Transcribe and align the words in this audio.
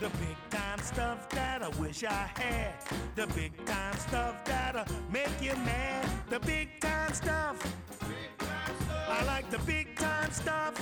The 0.00 0.08
big 0.08 0.36
time 0.48 0.78
stuff 0.78 1.28
that 1.28 1.62
I 1.62 1.68
wish 1.78 2.04
I 2.04 2.30
had. 2.34 2.72
The 3.16 3.26
big 3.34 3.52
time 3.66 3.98
stuff 3.98 4.42
that'll 4.46 4.86
make 5.12 5.42
you 5.42 5.54
mad. 5.56 6.08
The 6.30 6.40
big 6.40 6.80
time 6.80 7.12
stuff. 7.12 7.62
I 9.06 9.22
like 9.26 9.50
the 9.50 9.58
big 9.58 9.94
time 9.96 10.32
stuff. 10.32 10.74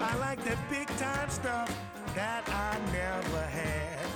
I 0.00 0.16
like 0.16 0.42
the 0.42 0.56
big 0.70 0.86
time 0.96 1.28
stuff 1.28 1.68
that 2.14 2.48
I 2.48 2.78
never 2.92 3.42
had. 3.44 4.06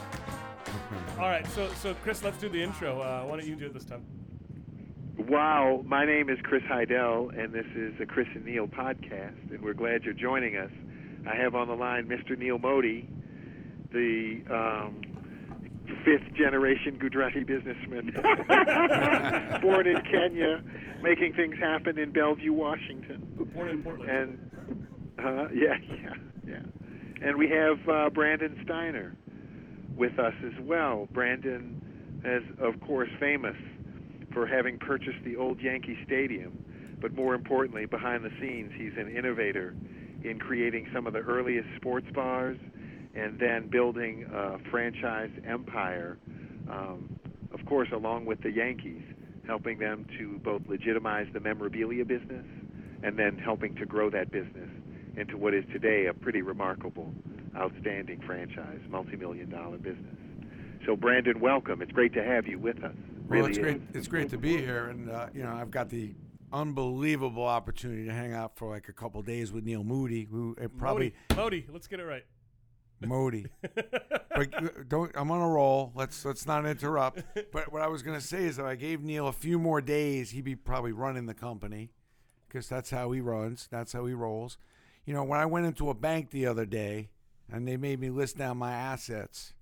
All 1.18 1.28
right, 1.28 1.46
so 1.48 1.68
so 1.74 1.92
Chris, 2.02 2.24
let's 2.24 2.38
do 2.38 2.48
the 2.48 2.62
intro. 2.62 3.02
Uh, 3.02 3.24
why 3.26 3.36
don't 3.36 3.46
you 3.46 3.56
do 3.56 3.66
it 3.66 3.74
this 3.74 3.84
time? 3.84 4.02
Wow, 5.18 5.82
my 5.84 6.06
name 6.06 6.30
is 6.30 6.38
Chris 6.44 6.62
Heidel, 6.66 7.30
and 7.36 7.52
this 7.52 7.66
is 7.76 7.92
the 7.98 8.06
Chris 8.06 8.26
and 8.34 8.46
Neil 8.46 8.66
podcast, 8.66 9.50
and 9.50 9.60
we're 9.60 9.74
glad 9.74 10.04
you're 10.04 10.14
joining 10.14 10.56
us. 10.56 10.70
I 11.30 11.36
have 11.36 11.54
on 11.54 11.68
the 11.68 11.76
line 11.76 12.06
Mr. 12.06 12.38
Neil 12.38 12.58
Modi, 12.58 13.06
the 13.92 14.40
um, 14.50 15.00
fifth 16.04 16.34
generation 16.34 16.96
Gujarati 16.98 17.44
businessman, 17.44 18.12
born 19.62 19.86
in 19.86 20.00
Kenya, 20.02 20.62
making 21.02 21.34
things 21.34 21.56
happen 21.58 21.98
in 21.98 22.12
Bellevue, 22.12 22.52
Washington. 22.52 23.26
Born 23.54 23.68
in 23.68 23.82
Portland. 23.82 24.10
And 24.10 24.86
uh, 25.18 25.48
yeah, 25.52 25.76
yeah, 26.02 26.14
yeah. 26.46 26.62
And 27.22 27.36
we 27.36 27.48
have 27.50 27.88
uh, 27.88 28.10
Brandon 28.10 28.58
Steiner 28.64 29.14
with 29.96 30.18
us 30.18 30.34
as 30.44 30.58
well. 30.62 31.08
Brandon 31.12 31.80
is, 32.24 32.42
of 32.60 32.80
course, 32.80 33.10
famous 33.18 33.56
for 34.32 34.46
having 34.46 34.78
purchased 34.78 35.22
the 35.24 35.36
old 35.36 35.60
Yankee 35.60 35.98
Stadium, 36.06 36.64
but 37.00 37.12
more 37.14 37.34
importantly, 37.34 37.84
behind 37.84 38.24
the 38.24 38.30
scenes, 38.40 38.72
he's 38.76 38.92
an 38.96 39.14
innovator 39.14 39.74
in 40.22 40.38
creating 40.38 40.86
some 40.94 41.06
of 41.06 41.12
the 41.12 41.18
earliest 41.20 41.68
sports 41.76 42.06
bars 42.14 42.56
and 43.14 43.38
then 43.38 43.68
building 43.68 44.24
a 44.32 44.58
franchise 44.70 45.30
empire, 45.46 46.18
um, 46.70 47.18
of 47.52 47.64
course, 47.66 47.88
along 47.92 48.26
with 48.26 48.40
the 48.42 48.50
Yankees, 48.50 49.02
helping 49.46 49.78
them 49.78 50.06
to 50.18 50.38
both 50.44 50.62
legitimize 50.68 51.26
the 51.32 51.40
memorabilia 51.40 52.04
business 52.04 52.46
and 53.02 53.18
then 53.18 53.38
helping 53.38 53.74
to 53.76 53.86
grow 53.86 54.10
that 54.10 54.30
business 54.30 54.68
into 55.16 55.36
what 55.36 55.54
is 55.54 55.64
today 55.72 56.06
a 56.06 56.14
pretty 56.14 56.42
remarkable, 56.42 57.12
outstanding 57.56 58.20
franchise, 58.24 58.80
multi-million 58.88 59.50
dollar 59.50 59.78
business. 59.78 60.14
So, 60.86 60.96
Brandon, 60.96 61.40
welcome. 61.40 61.82
It's 61.82 61.92
great 61.92 62.14
to 62.14 62.22
have 62.24 62.46
you 62.46 62.58
with 62.58 62.76
us. 62.84 62.94
Well, 63.28 63.40
Really 63.40 63.50
it's 63.50 63.58
is. 63.58 63.62
great. 63.64 63.80
It's 63.92 64.08
great 64.08 64.30
to 64.30 64.38
be 64.38 64.56
here, 64.56 64.86
and 64.86 65.10
uh, 65.10 65.26
you 65.34 65.42
know, 65.42 65.52
I've 65.52 65.70
got 65.70 65.90
the 65.90 66.14
unbelievable 66.52 67.44
opportunity 67.44 68.04
to 68.06 68.12
hang 68.12 68.32
out 68.32 68.56
for 68.56 68.68
like 68.68 68.88
a 68.88 68.92
couple 68.92 69.20
days 69.22 69.52
with 69.52 69.64
Neil 69.64 69.84
Moody, 69.84 70.26
who 70.30 70.56
uh, 70.62 70.68
probably 70.78 71.14
Modi, 71.30 71.40
Modi, 71.40 71.66
let's 71.72 71.86
get 71.86 72.00
it 72.00 72.04
right. 72.04 72.24
Modi. 73.00 73.46
but 73.62 74.54
uh, 74.54 74.68
don't. 74.88 75.10
I'm 75.14 75.30
on 75.30 75.40
a 75.40 75.48
roll. 75.48 75.92
Let's 75.94 76.24
let's 76.24 76.46
not 76.46 76.66
interrupt. 76.66 77.22
But 77.52 77.72
what 77.72 77.82
I 77.82 77.88
was 77.88 78.02
gonna 78.02 78.20
say 78.20 78.44
is 78.44 78.56
that 78.56 78.66
I 78.66 78.74
gave 78.74 79.02
Neil 79.02 79.28
a 79.28 79.32
few 79.32 79.58
more 79.58 79.80
days. 79.80 80.30
He'd 80.30 80.44
be 80.44 80.56
probably 80.56 80.92
running 80.92 81.26
the 81.26 81.34
company, 81.34 81.90
because 82.48 82.68
that's 82.68 82.90
how 82.90 83.12
he 83.12 83.20
runs. 83.20 83.68
That's 83.70 83.92
how 83.92 84.06
he 84.06 84.14
rolls. 84.14 84.58
You 85.06 85.14
know, 85.14 85.24
when 85.24 85.40
I 85.40 85.46
went 85.46 85.66
into 85.66 85.90
a 85.90 85.94
bank 85.94 86.30
the 86.30 86.46
other 86.46 86.66
day, 86.66 87.10
and 87.50 87.66
they 87.66 87.76
made 87.76 88.00
me 88.00 88.10
list 88.10 88.38
down 88.38 88.58
my 88.58 88.72
assets. 88.72 89.54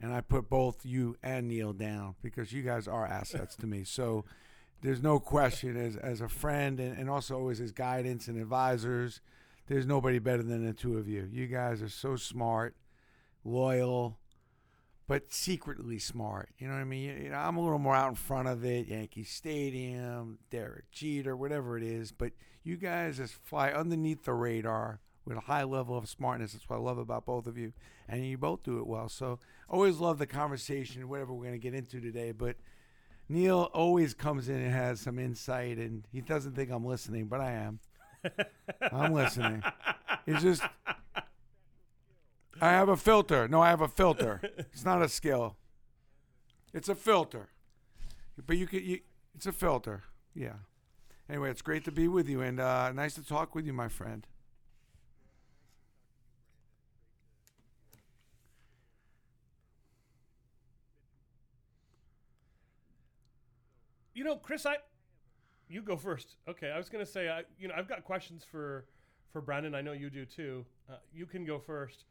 And 0.00 0.12
I 0.12 0.20
put 0.20 0.50
both 0.50 0.84
you 0.84 1.16
and 1.22 1.48
Neil 1.48 1.72
down 1.72 2.16
because 2.22 2.52
you 2.52 2.62
guys 2.62 2.86
are 2.86 3.06
assets 3.06 3.56
to 3.56 3.66
me. 3.66 3.82
So 3.84 4.26
there's 4.82 5.02
no 5.02 5.18
question 5.18 5.76
as 5.76 5.96
as 5.96 6.20
a 6.20 6.28
friend 6.28 6.78
and, 6.78 6.98
and 6.98 7.08
also 7.08 7.36
always 7.36 7.60
as 7.60 7.72
guidance 7.72 8.28
and 8.28 8.38
advisors, 8.38 9.20
there's 9.66 9.86
nobody 9.86 10.18
better 10.18 10.42
than 10.42 10.64
the 10.64 10.72
two 10.72 10.98
of 10.98 11.08
you. 11.08 11.28
You 11.30 11.46
guys 11.46 11.82
are 11.82 11.88
so 11.88 12.16
smart, 12.16 12.76
loyal, 13.44 14.18
but 15.06 15.32
secretly 15.32 15.98
smart. 15.98 16.50
You 16.58 16.68
know 16.68 16.74
what 16.74 16.80
I 16.80 16.84
mean? 16.84 17.22
You, 17.24 17.30
know, 17.30 17.36
I'm 17.36 17.56
a 17.56 17.62
little 17.62 17.78
more 17.78 17.94
out 17.94 18.08
in 18.08 18.14
front 18.14 18.48
of 18.48 18.64
it, 18.64 18.88
Yankee 18.88 19.24
Stadium, 19.24 20.38
Derek 20.50 20.90
Jeter, 20.90 21.36
whatever 21.36 21.76
it 21.76 21.82
is. 21.82 22.12
But 22.12 22.32
you 22.62 22.76
guys 22.76 23.18
just 23.18 23.34
fly 23.34 23.70
underneath 23.70 24.24
the 24.24 24.34
radar 24.34 25.00
with 25.24 25.36
a 25.36 25.42
high 25.42 25.64
level 25.64 25.96
of 25.96 26.08
smartness. 26.08 26.52
That's 26.52 26.68
what 26.68 26.76
I 26.76 26.80
love 26.80 26.98
about 26.98 27.26
both 27.26 27.46
of 27.46 27.58
you, 27.58 27.72
and 28.08 28.24
you 28.24 28.38
both 28.38 28.62
do 28.62 28.78
it 28.78 28.86
well. 28.86 29.08
So 29.08 29.38
always 29.68 29.98
love 29.98 30.18
the 30.18 30.26
conversation, 30.26 31.08
whatever 31.08 31.34
we're 31.34 31.44
going 31.44 31.54
to 31.54 31.58
get 31.58 31.74
into 31.74 32.00
today. 32.00 32.32
But 32.32 32.56
Neil 33.28 33.70
always 33.74 34.14
comes 34.14 34.48
in 34.48 34.60
and 34.60 34.72
has 34.72 35.00
some 35.00 35.18
insight, 35.18 35.78
and 35.78 36.04
he 36.12 36.20
doesn't 36.20 36.54
think 36.54 36.70
I'm 36.70 36.84
listening, 36.84 37.26
but 37.26 37.40
I 37.40 37.52
am. 37.52 37.80
I'm 38.92 39.12
listening. 39.12 39.62
It's 40.26 40.42
just 40.42 40.62
I 42.60 42.70
have 42.70 42.88
a 42.88 42.96
filter. 42.96 43.48
No, 43.48 43.60
I 43.60 43.70
have 43.70 43.80
a 43.80 43.88
filter. 43.88 44.40
It's 44.72 44.84
not 44.84 45.02
a 45.02 45.08
skill. 45.08 45.56
It's 46.72 46.88
a 46.88 46.94
filter. 46.94 47.48
But 48.46 48.56
you 48.56 48.66
could 48.66 48.82
you, 48.82 49.00
it's 49.34 49.46
a 49.46 49.52
filter. 49.52 50.04
Yeah. 50.34 50.54
Anyway, 51.28 51.50
it's 51.50 51.62
great 51.62 51.84
to 51.84 51.92
be 51.92 52.08
with 52.08 52.28
you 52.28 52.40
and 52.40 52.60
uh, 52.60 52.92
nice 52.92 53.14
to 53.14 53.24
talk 53.24 53.54
with 53.54 53.66
you, 53.66 53.72
my 53.72 53.88
friend. 53.88 54.26
You 64.14 64.24
know, 64.24 64.36
Chris, 64.36 64.64
I 64.64 64.78
you 65.68 65.82
go 65.82 65.96
first. 65.96 66.36
Okay, 66.48 66.70
I 66.70 66.78
was 66.78 66.88
gonna 66.88 67.06
say, 67.06 67.28
I 67.28 67.42
you 67.58 67.68
know, 67.68 67.74
I've 67.76 67.88
got 67.88 68.04
questions 68.04 68.44
for 68.50 68.86
for 69.32 69.40
Brandon. 69.40 69.74
I 69.74 69.82
know 69.82 69.92
you 69.92 70.10
do 70.10 70.24
too. 70.24 70.64
Uh, 70.88 70.96
you 71.12 71.26
can 71.26 71.44
go 71.44 71.58
first. 71.58 72.04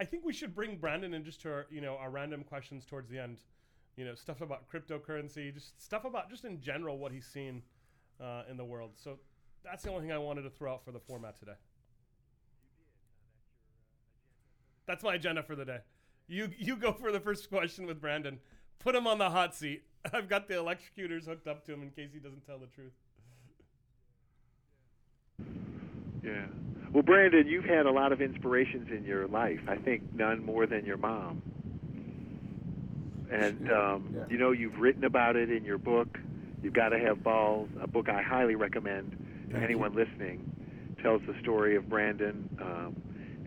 I 0.00 0.04
think 0.04 0.24
we 0.24 0.32
should 0.32 0.54
bring 0.54 0.76
Brandon 0.76 1.14
in 1.14 1.24
just 1.24 1.40
to 1.42 1.50
our 1.50 1.66
you 1.70 1.80
know 1.80 1.96
our 1.96 2.10
random 2.10 2.44
questions 2.44 2.84
towards 2.84 3.10
the 3.10 3.18
end. 3.18 3.38
You 3.96 4.04
know, 4.04 4.14
stuff 4.14 4.40
about 4.40 4.70
cryptocurrency, 4.70 5.52
just 5.52 5.82
stuff 5.82 6.04
about 6.04 6.30
just 6.30 6.44
in 6.44 6.60
general 6.60 6.98
what 6.98 7.10
he's 7.10 7.26
seen 7.26 7.62
uh, 8.20 8.42
in 8.48 8.56
the 8.56 8.64
world. 8.64 8.92
So 8.94 9.18
that's 9.64 9.82
the 9.82 9.90
only 9.90 10.02
thing 10.02 10.12
I 10.12 10.18
wanted 10.18 10.42
to 10.42 10.50
throw 10.50 10.72
out 10.72 10.84
for 10.84 10.92
the 10.92 11.00
format 11.00 11.36
today. 11.38 11.56
That's 14.86 15.02
my 15.02 15.14
agenda 15.14 15.42
for 15.42 15.56
the 15.56 15.64
day. 15.64 15.78
You 16.28 16.50
you 16.58 16.76
go 16.76 16.92
for 16.92 17.12
the 17.12 17.20
first 17.20 17.48
question 17.48 17.86
with 17.86 18.00
Brandon. 18.00 18.38
Put 18.78 18.94
him 18.94 19.06
on 19.06 19.18
the 19.18 19.30
hot 19.30 19.54
seat. 19.54 19.82
I've 20.12 20.28
got 20.28 20.48
the 20.48 20.58
electrocutors 20.58 21.26
hooked 21.26 21.46
up 21.46 21.64
to 21.66 21.72
him 21.72 21.82
in 21.82 21.90
case 21.90 22.10
he 22.12 22.18
doesn't 22.20 22.46
tell 22.46 22.58
the 22.58 22.66
truth. 22.66 22.92
Yeah. 26.22 26.46
Well, 26.92 27.02
Brandon, 27.02 27.46
you've 27.46 27.64
had 27.64 27.86
a 27.86 27.90
lot 27.90 28.12
of 28.12 28.20
inspirations 28.20 28.88
in 28.90 29.04
your 29.04 29.26
life. 29.28 29.60
I 29.68 29.76
think 29.76 30.02
none 30.14 30.44
more 30.44 30.66
than 30.66 30.84
your 30.84 30.96
mom. 30.96 31.42
And 33.30 33.70
um, 33.70 34.14
Yeah. 34.16 34.22
you 34.30 34.38
know, 34.38 34.52
you've 34.52 34.78
written 34.78 35.04
about 35.04 35.36
it 35.36 35.50
in 35.50 35.64
your 35.64 35.78
book. 35.78 36.18
You've 36.62 36.72
got 36.74 36.88
to 36.90 36.98
have 36.98 37.22
balls. 37.22 37.68
A 37.80 37.86
book 37.86 38.08
I 38.08 38.22
highly 38.22 38.54
recommend 38.54 39.12
to 39.48 39.52
Thank 39.52 39.64
anyone 39.64 39.94
listening. 39.94 40.50
Tells 41.02 41.22
the 41.26 41.34
story 41.40 41.76
of 41.76 41.88
Brandon 41.88 42.48
um, 42.60 42.96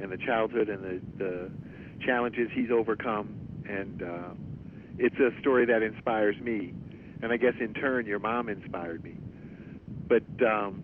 and 0.02 0.12
the 0.12 0.18
childhood 0.18 0.70
and 0.70 0.84
the, 0.84 1.02
the 1.18 1.52
challenges 2.06 2.50
he's 2.54 2.72
overcome. 2.72 3.28
And 3.68 4.02
uh, 4.04 4.30
it's 4.98 5.16
a 5.18 5.30
story 5.40 5.66
that 5.66 5.82
inspires 5.82 6.36
me. 6.42 6.74
And 7.22 7.32
I 7.32 7.38
guess 7.38 7.54
in 7.60 7.74
turn, 7.74 8.06
your 8.06 8.20
mom 8.20 8.50
inspired 8.50 9.04
me. 9.04 9.16
But 10.08 10.24
um, 10.46 10.84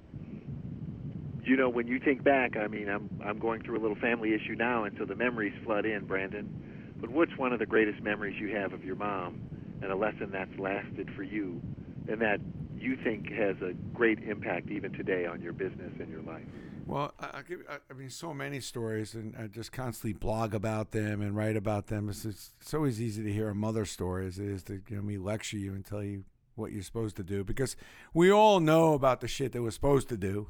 you 1.44 1.56
know, 1.56 1.70
when 1.70 1.88
you 1.88 2.00
think 2.00 2.24
back, 2.24 2.58
I 2.58 2.68
mean, 2.68 2.90
I'm 2.90 3.10
I'm 3.26 3.40
going 3.40 3.64
through 3.64 3.80
a 3.80 3.82
little 3.82 3.96
family 3.96 4.34
issue 4.34 4.56
now, 4.56 4.84
and 4.84 4.96
so 5.00 5.06
the 5.06 5.16
memories 5.16 5.54
flood 5.64 5.86
in, 5.86 6.06
Brandon. 6.06 6.94
But 7.00 7.10
what's 7.10 7.36
one 7.38 7.54
of 7.54 7.60
the 7.60 7.66
greatest 7.66 8.02
memories 8.02 8.36
you 8.40 8.56
have 8.56 8.74
of 8.74 8.84
your 8.84 8.96
mom, 8.96 9.40
and 9.82 9.92
a 9.92 9.96
lesson 9.96 10.30
that's 10.32 10.58
lasted 10.60 11.10
for 11.16 11.24
you, 11.24 11.62
and 12.10 12.22
that 12.22 12.40
you 12.76 12.98
think 13.04 13.32
has 13.32 13.56
a 13.62 13.74
great 13.94 14.20
impact 14.20 14.70
even 14.70 14.92
today 14.94 15.26
on 15.26 15.42
your 15.42 15.54
business 15.54 15.94
and 16.00 16.10
your 16.10 16.22
life? 16.22 16.46
Well, 16.88 17.14
I, 17.20 17.26
I, 17.70 17.78
I, 17.90 17.94
mean, 17.94 18.10
so 18.10 18.34
many 18.34 18.62
stories, 18.62 19.14
and 19.14 19.36
I 19.38 19.48
just 19.48 19.72
constantly 19.72 20.14
blog 20.14 20.54
about 20.54 20.92
them 20.92 21.22
and 21.22 21.36
write 21.36 21.58
about 21.58 21.88
them. 21.88 22.08
It's, 22.08 22.24
it's, 22.24 22.52
it's 22.62 22.74
always 22.74 23.02
easy 23.02 23.24
to 23.24 23.32
hear 23.32 23.50
a 23.50 23.56
mother 23.56 23.86
story 23.86 24.28
as 24.28 24.40
it 24.40 24.48
is 24.48 24.64
to 24.64 24.82
you 24.90 24.96
know, 24.96 25.02
me 25.02 25.18
lecture 25.18 25.58
you 25.58 25.74
and 25.74 25.86
tell 25.86 26.04
you 26.04 26.24
what 26.56 26.72
you're 26.72 26.84
supposed 26.84 27.16
to 27.18 27.24
do 27.24 27.44
because 27.44 27.76
we 28.14 28.32
all 28.32 28.60
know 28.60 28.94
about 28.94 29.22
the 29.22 29.28
shit 29.28 29.52
that 29.52 29.62
we're 29.62 29.72
supposed 29.72 30.10
to 30.10 30.18
do, 30.18 30.50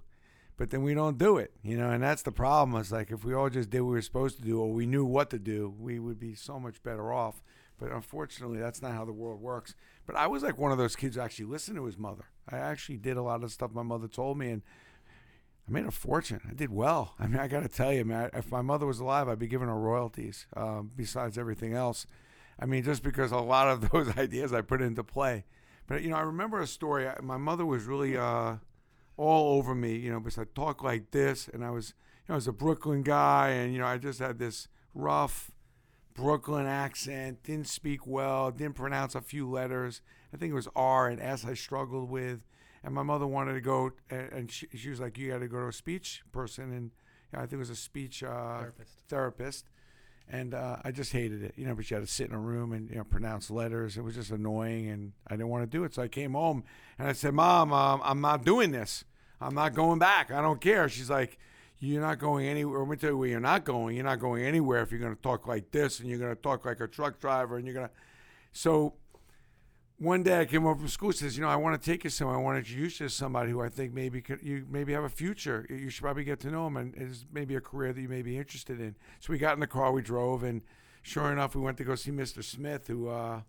but 0.58 0.70
then 0.70 0.84
we 0.84 0.94
don't 0.94 1.18
do 1.18 1.38
it, 1.38 1.52
you 1.64 1.76
know. 1.76 1.90
And 1.90 2.04
that's 2.04 2.22
the 2.22 2.32
problem. 2.32 2.80
It's 2.80 2.92
like 2.92 3.12
if 3.12 3.26
we 3.26 3.34
all 3.34 3.50
just 3.50 3.70
did 3.70 3.82
what 3.82 3.90
we 3.90 3.96
were 3.96 4.02
supposed 4.02 4.38
to 4.38 4.44
do 4.44 4.60
or 4.60 4.72
we 4.72 4.86
knew 4.86 5.06
what 5.06 5.30
to 5.32 5.40
do, 5.40 5.74
we 5.80 6.00
would 6.00 6.20
be 6.20 6.36
so 6.36 6.60
much 6.60 6.82
better 6.84 7.12
off. 7.12 7.42
But 7.80 7.92
unfortunately, 7.92 8.60
that's 8.60 8.82
not 8.82 8.94
how 8.94 9.06
the 9.06 9.14
world 9.14 9.40
works. 9.40 9.76
But 10.06 10.16
I 10.16 10.28
was 10.28 10.42
like 10.42 10.58
one 10.58 10.72
of 10.72 10.78
those 10.78 10.96
kids 10.96 11.16
who 11.16 11.22
actually 11.22 11.46
listened 11.46 11.78
to 11.78 11.86
his 11.86 11.98
mother. 11.98 12.26
I 12.50 12.58
actually 12.58 12.98
did 12.98 13.18
a 13.18 13.22
lot 13.22 13.44
of 13.44 13.52
stuff 13.52 13.72
my 13.72 13.84
mother 13.84 14.08
told 14.08 14.38
me, 14.38 14.50
and 14.50 14.64
I 15.68 15.72
made 15.72 15.86
a 15.86 15.92
fortune. 15.92 16.42
I 16.50 16.54
did 16.54 16.72
well. 16.72 17.16
I 17.20 17.28
mean, 17.28 17.40
I 17.40 17.48
got 17.48 17.64
to 17.64 17.68
tell 17.68 17.92
you, 17.92 18.06
man, 18.06 18.30
if 18.34 18.52
my 18.52 18.62
mother 18.62 18.86
was 18.86 19.00
alive, 19.00 19.28
I'd 19.28 19.40
be 19.40 19.48
giving 19.48 19.68
her 19.68 19.78
royalties 19.78 20.48
um, 20.56 20.92
besides 20.96 21.38
everything 21.38 21.74
else. 21.74 22.08
I 22.60 22.66
mean, 22.66 22.84
just 22.84 23.04
because 23.04 23.32
a 23.32 23.38
lot 23.38 23.68
of 23.68 23.90
those 23.92 24.18
ideas 24.18 24.54
I 24.54 24.62
put 24.62 24.82
into 24.82 25.04
play. 25.04 25.46
But, 25.88 26.04
you 26.04 26.10
know, 26.10 26.16
I 26.16 26.22
remember 26.22 26.60
a 26.60 26.68
story. 26.68 27.08
My 27.22 27.38
mother 27.38 27.66
was 27.66 27.84
really 27.84 28.18
uh, 28.18 28.56
all 29.18 29.58
over 29.58 29.76
me, 29.76 29.96
you 29.96 30.12
know, 30.12 30.20
because 30.20 30.38
I 30.38 30.46
talk 30.56 30.84
like 30.84 31.12
this, 31.12 31.50
and 31.54 31.64
I 31.64 31.72
was, 31.72 31.94
you 32.28 32.30
know, 32.30 32.36
I 32.36 32.38
was 32.38 32.48
a 32.48 32.54
Brooklyn 32.54 33.04
guy, 33.04 33.50
and, 33.50 33.74
you 33.74 33.80
know, 33.80 33.86
I 33.88 33.98
just 33.98 34.20
had 34.20 34.40
this 34.40 34.68
rough 34.94 35.52
Brooklyn 36.14 36.66
accent, 36.66 37.44
didn't 37.44 37.68
speak 37.68 38.08
well, 38.08 38.52
didn't 38.52 38.76
pronounce 38.76 39.16
a 39.16 39.22
few 39.22 39.48
letters. 39.50 40.02
I 40.34 40.38
think 40.38 40.52
it 40.52 40.56
was 40.56 40.68
R 40.76 41.08
and 41.08 41.22
S 41.22 41.46
I 41.46 41.54
struggled 41.54 42.10
with. 42.10 42.44
And 42.88 42.96
my 42.96 43.04
mother 43.04 43.28
wanted 43.28 43.54
to 43.56 43.60
go, 43.60 43.92
and 44.10 44.32
and 44.32 44.50
she, 44.50 44.66
she 44.74 44.90
was 44.90 45.02
like, 45.02 45.18
"You 45.18 45.32
got 45.32 45.40
to 45.40 45.50
go 45.50 45.60
to 45.60 45.68
a 45.68 45.74
speech 45.74 46.24
person," 46.32 46.72
and 46.72 46.84
you 46.84 47.34
know, 47.34 47.40
I 47.40 47.42
think 47.42 47.56
it 47.56 47.58
was 47.58 47.70
a 47.70 47.76
speech 47.76 48.24
uh, 48.24 48.60
Therapist. 48.60 48.92
therapist. 49.10 49.66
And 50.30 50.54
uh, 50.54 50.78
I 50.86 50.92
just 50.92 51.12
hated 51.12 51.44
it, 51.44 51.56
you 51.58 51.66
know. 51.66 51.76
But 51.76 51.92
you 51.92 51.98
had 51.98 52.06
to 52.06 52.10
sit 52.10 52.30
in 52.30 52.34
a 52.34 52.40
room 52.40 52.72
and 52.72 52.90
you 52.90 52.96
know 52.96 53.04
pronounce 53.04 53.52
letters. 53.52 53.98
It 53.98 54.06
was 54.06 54.16
just 54.16 54.32
annoying, 54.32 54.88
and 54.88 55.12
I 55.28 55.32
didn't 55.32 55.50
want 55.50 55.70
to 55.70 55.78
do 55.78 55.84
it. 55.84 55.96
So 55.96 56.02
I 56.02 56.08
came 56.08 56.32
home 56.32 56.64
and 56.98 57.10
I 57.10 57.12
said, 57.12 57.34
"Mom, 57.34 57.74
um, 57.74 58.00
I'm 58.06 58.22
not 58.22 58.46
doing 58.46 58.72
this. 58.72 59.04
I'm 59.42 59.54
not 59.54 59.74
going 59.74 60.00
back. 60.00 60.32
I 60.32 60.42
don't 60.42 60.62
care." 60.62 60.88
She's 60.88 61.10
like, 61.10 61.38
"You're 61.80 62.00
not 62.00 62.20
going 62.20 62.48
anywhere. 62.48 62.80
Let 62.80 62.88
me 62.88 62.96
tell 62.96 63.10
you 63.10 63.18
where 63.18 63.28
you're 63.28 63.42
not 63.42 63.66
going. 63.66 63.98
You're 63.98 64.06
not 64.06 64.22
going 64.22 64.46
anywhere 64.46 64.82
if 64.82 64.92
you're 64.92 65.02
going 65.02 65.14
to 65.14 65.22
talk 65.22 65.46
like 65.46 65.72
this, 65.72 66.00
and 66.00 66.10
you're 66.10 66.20
going 66.20 66.34
to 66.34 66.42
talk 66.42 66.64
like 66.64 66.80
a 66.80 66.88
truck 66.88 67.20
driver, 67.20 67.58
and 67.58 67.66
you're 67.66 67.76
going 67.76 67.88
to." 67.88 67.94
So 68.54 68.94
one 70.00 70.22
day 70.22 70.40
I 70.40 70.46
came 70.46 70.62
home 70.62 70.78
from 70.78 70.88
school. 70.88 71.12
Says, 71.12 71.38
"You 71.38 71.44
know, 71.44 71.50
I 71.50 71.56
want 71.56 71.82
to 71.82 71.92
take 71.92 72.04
you 72.04 72.10
somewhere. 72.10 72.38
I 72.38 72.40
want 72.40 72.56
to 72.56 72.60
introduce 72.60 73.00
you 73.00 73.08
to 73.08 73.14
somebody 73.14 73.52
who 73.52 73.62
I 73.62 73.70
think 73.70 73.94
maybe 73.94 74.22
could, 74.22 74.42
you 74.42 74.66
maybe 74.70 74.94
have 74.94 75.04
a 75.04 75.10
future. 75.10 75.66
You 75.70 75.90
should 75.90 76.04
probably 76.04 76.24
get 76.24 76.40
to 76.42 76.52
know 76.52 76.68
him, 76.68 76.78
and 76.78 76.96
it's 76.96 77.26
maybe 77.32 77.56
a 77.56 77.62
career 77.62 77.94
that 77.94 78.02
you 78.02 78.10
may 78.10 78.22
be 78.22 78.38
interested 78.38 78.80
in." 78.80 78.96
So 79.20 79.34
we 79.34 79.40
got 79.40 79.54
in 79.54 79.60
the 79.60 79.68
car, 79.68 79.92
we 79.92 80.02
drove, 80.02 80.44
and 80.44 80.62
sure 81.02 81.32
enough, 81.32 81.56
we 81.56 81.62
went 81.62 81.78
to 81.78 81.84
go 81.84 81.96
see 81.96 82.12
Mr. 82.12 82.44
Smith, 82.44 82.88
who 82.88 83.10
uh, 83.10 83.42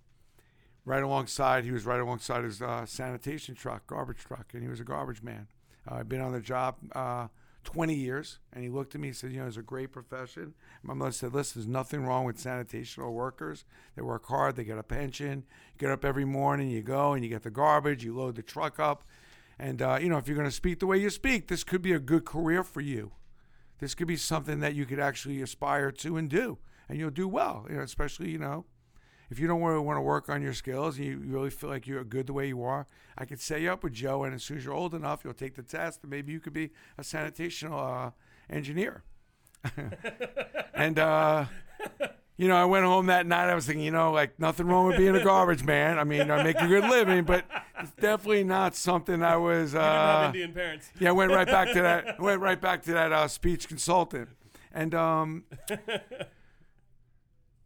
right 0.85 1.03
alongside 1.03 1.65
he 1.65 1.71
was 1.71 1.85
right 1.85 2.01
alongside 2.01 2.45
his 2.45 2.63
uh, 2.63 2.87
sanitation 2.87 3.55
truck, 3.55 3.87
garbage 3.87 4.25
truck, 4.25 4.47
and 4.55 4.63
he 4.63 4.69
was 4.69 4.81
a 4.81 4.85
garbage 4.85 5.23
man. 5.23 5.49
Uh, 5.91 5.97
I've 5.97 6.09
been 6.09 6.21
on 6.21 6.33
the 6.33 6.41
job 6.41 6.77
uh, 6.93 7.29
20 7.65 7.95
years, 7.95 8.39
and 8.53 8.63
he 8.63 8.71
looked 8.71 8.95
at 8.95 9.01
me 9.01 9.09
and 9.09 9.17
said, 9.17 9.33
"You 9.33 9.41
know, 9.41 9.47
it's 9.47 9.57
a 9.57 9.63
great 9.63 9.93
profession." 9.93 10.55
My 10.83 10.95
mother 10.95 11.13
said, 11.13 11.35
"Listen, 11.35 11.61
there's 11.61 11.69
nothing 11.69 12.05
wrong 12.05 12.25
with 12.25 12.39
sanitational 12.39 13.13
workers. 13.13 13.65
They 13.95 14.03
work 14.03 14.27
hard. 14.27 14.57
They 14.57 14.65
get 14.65 14.79
a 14.79 14.83
pension. 14.83 15.45
You 15.75 15.79
get 15.79 15.91
up 15.91 16.05
every 16.05 16.25
morning, 16.25 16.71
you 16.71 16.83
go 16.83 17.13
and 17.13 17.23
you 17.23 17.29
get 17.31 17.43
the 17.43 17.51
garbage. 17.51 18.05
You 18.05 18.15
load 18.15 18.37
the 18.37 18.43
truck 18.43 18.79
up, 18.79 19.05
and 19.59 19.83
uh, 19.83 19.99
you 20.01 20.09
know, 20.09 20.19
if 20.19 20.27
you're 20.27 20.37
going 20.37 20.49
to 20.49 20.55
speak 20.55 20.79
the 20.79 20.87
way 20.87 20.99
you 20.99 21.11
speak, 21.11 21.49
this 21.49 21.65
could 21.65 21.83
be 21.83 21.93
a 21.93 21.99
good 21.99 22.25
career 22.25 22.63
for 22.63 22.81
you. 22.81 23.13
This 23.79 23.95
could 23.95 24.09
be 24.09 24.17
something 24.17 24.61
that 24.61 24.75
you 24.75 24.87
could 24.87 25.01
actually 25.01 25.41
aspire 25.43 25.93
to 25.93 26.17
and 26.17 26.29
do, 26.29 26.59
and 26.89 26.99
you'll 26.99 27.11
do 27.11 27.29
well. 27.29 27.67
You 27.69 27.77
know, 27.77 27.83
especially 27.83 28.31
you 28.31 28.39
know." 28.39 28.65
If 29.31 29.39
you 29.39 29.47
don't 29.47 29.61
really 29.63 29.81
want 29.81 29.97
to 29.99 30.03
work 30.03 30.29
on 30.29 30.43
your 30.43 30.55
skills 30.55 30.97
and 30.97 31.07
you 31.07 31.19
really 31.25 31.51
feel 31.51 31.69
like 31.69 31.87
you're 31.87 32.03
good 32.05 32.27
the 32.27 32.33
way 32.33 32.49
you 32.49 32.63
are, 32.63 32.87
I 33.17 33.25
could 33.27 33.41
set 33.41 33.61
you 33.61 33.71
up 33.71 33.83
with 33.85 33.93
Joe. 33.93 34.25
And 34.25 34.35
as 34.35 34.43
soon 34.43 34.57
as 34.59 34.65
you're 34.65 34.75
old 34.75 34.95
enough, 34.95 35.23
you'll 35.25 35.35
take 35.35 35.55
the 35.55 35.63
test, 35.63 36.01
and 36.03 36.11
maybe 36.11 36.33
you 36.33 36.41
could 36.41 36.53
be 36.55 36.71
a 36.97 37.05
sanitation 37.05 37.73
uh, 37.73 38.11
engineer. 38.49 39.03
and 40.75 40.99
uh, 40.99 41.45
you 42.37 42.47
know, 42.49 42.57
I 42.57 42.65
went 42.65 42.85
home 42.85 43.07
that 43.07 43.27
night. 43.27 43.51
I 43.51 43.55
was 43.55 43.67
thinking, 43.67 43.85
you 43.85 43.91
know, 43.91 44.13
like 44.13 44.39
nothing 44.39 44.67
wrong 44.67 44.87
with 44.87 44.97
being 44.97 45.17
a 45.17 45.25
garbage 45.25 45.65
man. 45.65 45.99
I 45.99 46.05
mean, 46.05 46.31
I 46.31 46.43
make 46.45 46.61
a 46.61 46.69
good 46.69 46.85
living, 46.85 47.25
but 47.25 47.45
it's 47.81 47.91
definitely 47.93 48.45
not 48.45 48.77
something 48.77 49.23
I 49.23 49.37
was. 49.37 49.73
You 49.73 49.79
didn't 49.81 49.91
have 49.93 50.25
Uh, 50.25 50.27
Indian 50.29 50.53
parents. 50.53 50.91
yeah, 51.01 51.09
I 51.09 51.13
went 51.13 51.33
right 51.33 51.47
back 51.47 51.73
to 51.73 51.83
that. 51.83 52.21
Went 52.21 52.41
right 52.41 52.61
back 52.61 52.83
to 52.85 52.93
that 52.93 53.13
uh, 53.13 53.27
speech 53.29 53.67
consultant, 53.69 54.29
and 54.73 54.95
um, 54.95 55.45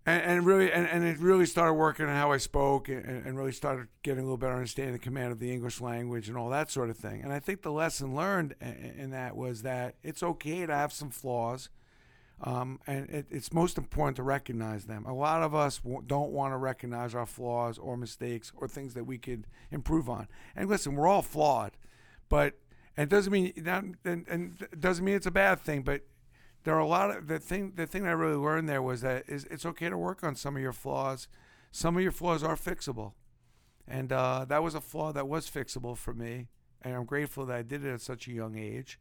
and, 0.04 0.22
and 0.22 0.46
really, 0.46 0.72
and, 0.72 0.86
and 0.88 1.04
it 1.04 1.18
really 1.18 1.46
started 1.46 1.74
working 1.74 2.06
on 2.06 2.14
how 2.14 2.32
I 2.32 2.38
spoke, 2.38 2.88
and, 2.88 3.04
and 3.04 3.36
really 3.36 3.52
started 3.52 3.88
getting 4.02 4.20
a 4.20 4.22
little 4.22 4.36
better 4.36 4.54
understanding 4.54 4.92
the 4.92 4.98
command 4.98 5.32
of 5.32 5.38
the 5.38 5.52
English 5.52 5.80
language 5.80 6.28
and 6.28 6.36
all 6.36 6.50
that 6.50 6.70
sort 6.70 6.90
of 6.90 6.96
thing. 6.96 7.22
And 7.22 7.32
I 7.32 7.38
think 7.38 7.62
the 7.62 7.72
lesson 7.72 8.14
learned 8.14 8.54
in, 8.60 9.10
that 9.10 9.36
was 9.36 9.62
that 9.62 9.94
it's 10.02 10.22
okay 10.22 10.66
to 10.66 10.74
have 10.74 10.92
some 10.92 11.10
flaws. 11.10 11.68
Um, 12.44 12.80
and 12.88 13.08
it, 13.08 13.26
it's 13.30 13.52
most 13.52 13.78
important 13.78 14.16
to 14.16 14.24
recognize 14.24 14.86
them. 14.86 15.06
A 15.06 15.14
lot 15.14 15.42
of 15.42 15.54
us 15.54 15.78
w- 15.78 16.02
don't 16.04 16.32
want 16.32 16.52
to 16.52 16.56
recognize 16.56 17.14
our 17.14 17.26
flaws 17.26 17.78
or 17.78 17.96
mistakes 17.96 18.50
or 18.56 18.66
things 18.66 18.94
that 18.94 19.04
we 19.04 19.16
could 19.16 19.46
improve 19.70 20.10
on. 20.10 20.26
And 20.56 20.68
listen, 20.68 20.96
we're 20.96 21.06
all 21.06 21.22
flawed, 21.22 21.76
but 22.28 22.54
and 22.96 23.04
it 23.04 23.14
doesn't 23.14 23.32
mean 23.32 23.52
and, 23.64 23.96
and 24.04 24.66
doesn't 24.78 25.04
mean 25.04 25.14
it's 25.14 25.26
a 25.26 25.30
bad 25.30 25.60
thing. 25.60 25.82
But 25.82 26.02
there 26.64 26.74
are 26.74 26.80
a 26.80 26.86
lot 26.86 27.10
of 27.10 27.26
the 27.26 27.38
thing. 27.38 27.72
The 27.74 27.86
thing 27.86 28.06
I 28.06 28.12
really 28.12 28.36
learned 28.36 28.68
there 28.68 28.82
was 28.82 29.00
that 29.00 29.24
is 29.28 29.44
it's 29.50 29.66
okay 29.66 29.88
to 29.88 29.98
work 29.98 30.22
on 30.22 30.36
some 30.36 30.56
of 30.56 30.62
your 30.62 30.72
flaws. 30.72 31.28
Some 31.70 31.96
of 31.96 32.02
your 32.02 32.12
flaws 32.12 32.42
are 32.42 32.56
fixable, 32.56 33.12
and 33.88 34.12
uh, 34.12 34.44
that 34.48 34.62
was 34.62 34.74
a 34.74 34.80
flaw 34.80 35.12
that 35.12 35.28
was 35.28 35.50
fixable 35.50 35.96
for 35.96 36.14
me. 36.14 36.48
And 36.82 36.94
I'm 36.94 37.04
grateful 37.04 37.46
that 37.46 37.56
I 37.56 37.62
did 37.62 37.84
it 37.84 37.92
at 37.92 38.00
such 38.00 38.26
a 38.28 38.32
young 38.32 38.58
age 38.58 38.98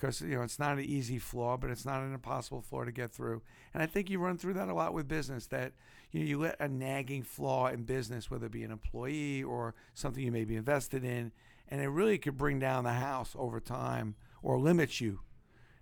because 0.00 0.20
you 0.20 0.36
know 0.36 0.42
it's 0.42 0.58
not 0.58 0.78
an 0.78 0.84
easy 0.84 1.18
flaw, 1.18 1.56
but 1.56 1.70
it's 1.70 1.84
not 1.84 2.02
an 2.02 2.14
impossible 2.14 2.62
flaw 2.62 2.84
to 2.84 2.92
get 2.92 3.10
through. 3.10 3.42
And 3.72 3.82
I 3.82 3.86
think 3.86 4.10
you 4.10 4.18
run 4.18 4.38
through 4.38 4.54
that 4.54 4.68
a 4.68 4.74
lot 4.74 4.94
with 4.94 5.08
business. 5.08 5.46
That 5.46 5.72
you 6.10 6.20
know, 6.20 6.26
you 6.26 6.38
let 6.38 6.60
a 6.60 6.68
nagging 6.68 7.22
flaw 7.22 7.68
in 7.68 7.84
business, 7.84 8.30
whether 8.30 8.46
it 8.46 8.52
be 8.52 8.64
an 8.64 8.70
employee 8.70 9.42
or 9.42 9.74
something 9.94 10.22
you 10.22 10.32
may 10.32 10.44
be 10.44 10.56
invested 10.56 11.04
in, 11.04 11.32
and 11.68 11.80
it 11.80 11.88
really 11.88 12.18
could 12.18 12.36
bring 12.36 12.58
down 12.58 12.84
the 12.84 12.92
house 12.92 13.34
over 13.38 13.60
time 13.60 14.16
or 14.42 14.58
limit 14.58 15.00
you. 15.00 15.20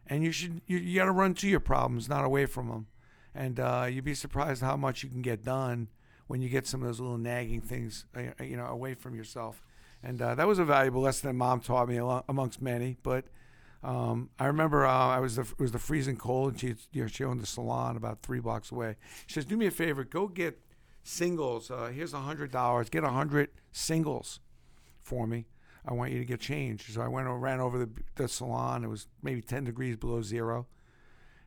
And 0.09 0.25
you 0.25 0.33
should 0.33 0.61
you, 0.67 0.79
you 0.79 0.97
got 0.97 1.07
to 1.07 1.13
run 1.13 1.35
to 1.35 1.49
your 1.49 1.61
problems, 1.61 2.09
not 2.09 2.25
away 2.25 2.47
from 2.47 2.69
them. 2.69 2.87
And 3.35 3.61
uh, 3.61 3.87
you'd 3.91 4.05
be 4.05 4.15
surprised 4.15 4.63
how 4.63 4.77
much 4.77 5.03
you 5.03 5.09
can 5.09 5.23
get 5.23 5.45
done 5.45 5.89
when 6.27 6.41
you 6.43 6.49
get 6.49 6.67
some 6.67 6.83
of 6.83 6.87
those 6.87 7.01
little 7.01 7.19
nagging 7.19 7.61
things, 7.61 8.05
uh, 8.17 8.43
you 8.43 8.57
know, 8.57 8.67
away 8.67 8.95
from 8.95 9.15
yourself. 9.15 9.63
And 10.03 10.21
uh, 10.21 10.35
that 10.35 10.47
was 10.47 10.59
a 10.59 10.65
valuable 10.65 11.03
lesson 11.03 11.29
that 11.29 11.35
mom 11.35 11.61
taught 11.61 11.89
me 11.89 11.99
amongst 12.29 12.63
many. 12.63 12.97
But 13.03 13.27
um, 13.83 14.31
I 14.39 14.47
remember 14.47 14.87
uh, 14.87 14.93
I 14.93 15.21
was 15.21 15.37
the, 15.37 15.43
it 15.43 15.61
was 15.61 15.73
the 15.73 15.79
freezing 15.79 16.17
cold, 16.17 16.53
and 16.53 16.61
she 16.61 16.75
you 16.93 17.03
know 17.03 17.09
she 17.09 17.25
owned 17.25 17.43
a 17.43 17.47
salon 17.47 17.97
about 17.97 18.23
three 18.23 18.41
blocks 18.41 18.73
away. 18.73 18.97
She 19.27 19.35
says, 19.35 19.45
"Do 19.45 19.57
me 19.57 19.67
a 19.67 19.71
favor, 19.71 20.05
go 20.05 20.27
get 20.29 20.59
singles. 21.03 21.71
Uh, 21.71 21.91
here's 21.95 22.13
a 22.13 22.21
hundred 22.21 22.51
dollars. 22.53 22.89
Get 22.89 23.05
a 23.05 23.11
hundred 23.11 23.51
singles 23.73 24.41
for 25.03 25.27
me. 25.27 25.47
I 25.87 25.93
want 25.95 26.13
you 26.13 26.19
to 26.19 26.25
get 26.25 26.41
changed." 26.41 26.93
So 26.93 27.01
I 27.01 27.09
went 27.09 27.29
and 27.29 27.41
ran 27.41 27.61
over 27.61 27.79
the, 27.79 27.91
the 28.17 28.29
salon. 28.29 28.85
It 28.85 28.89
was 28.89 29.07
maybe 29.23 29.43
ten 29.43 29.65
degrees 29.65 29.97
below 29.97 30.23
zero, 30.23 30.67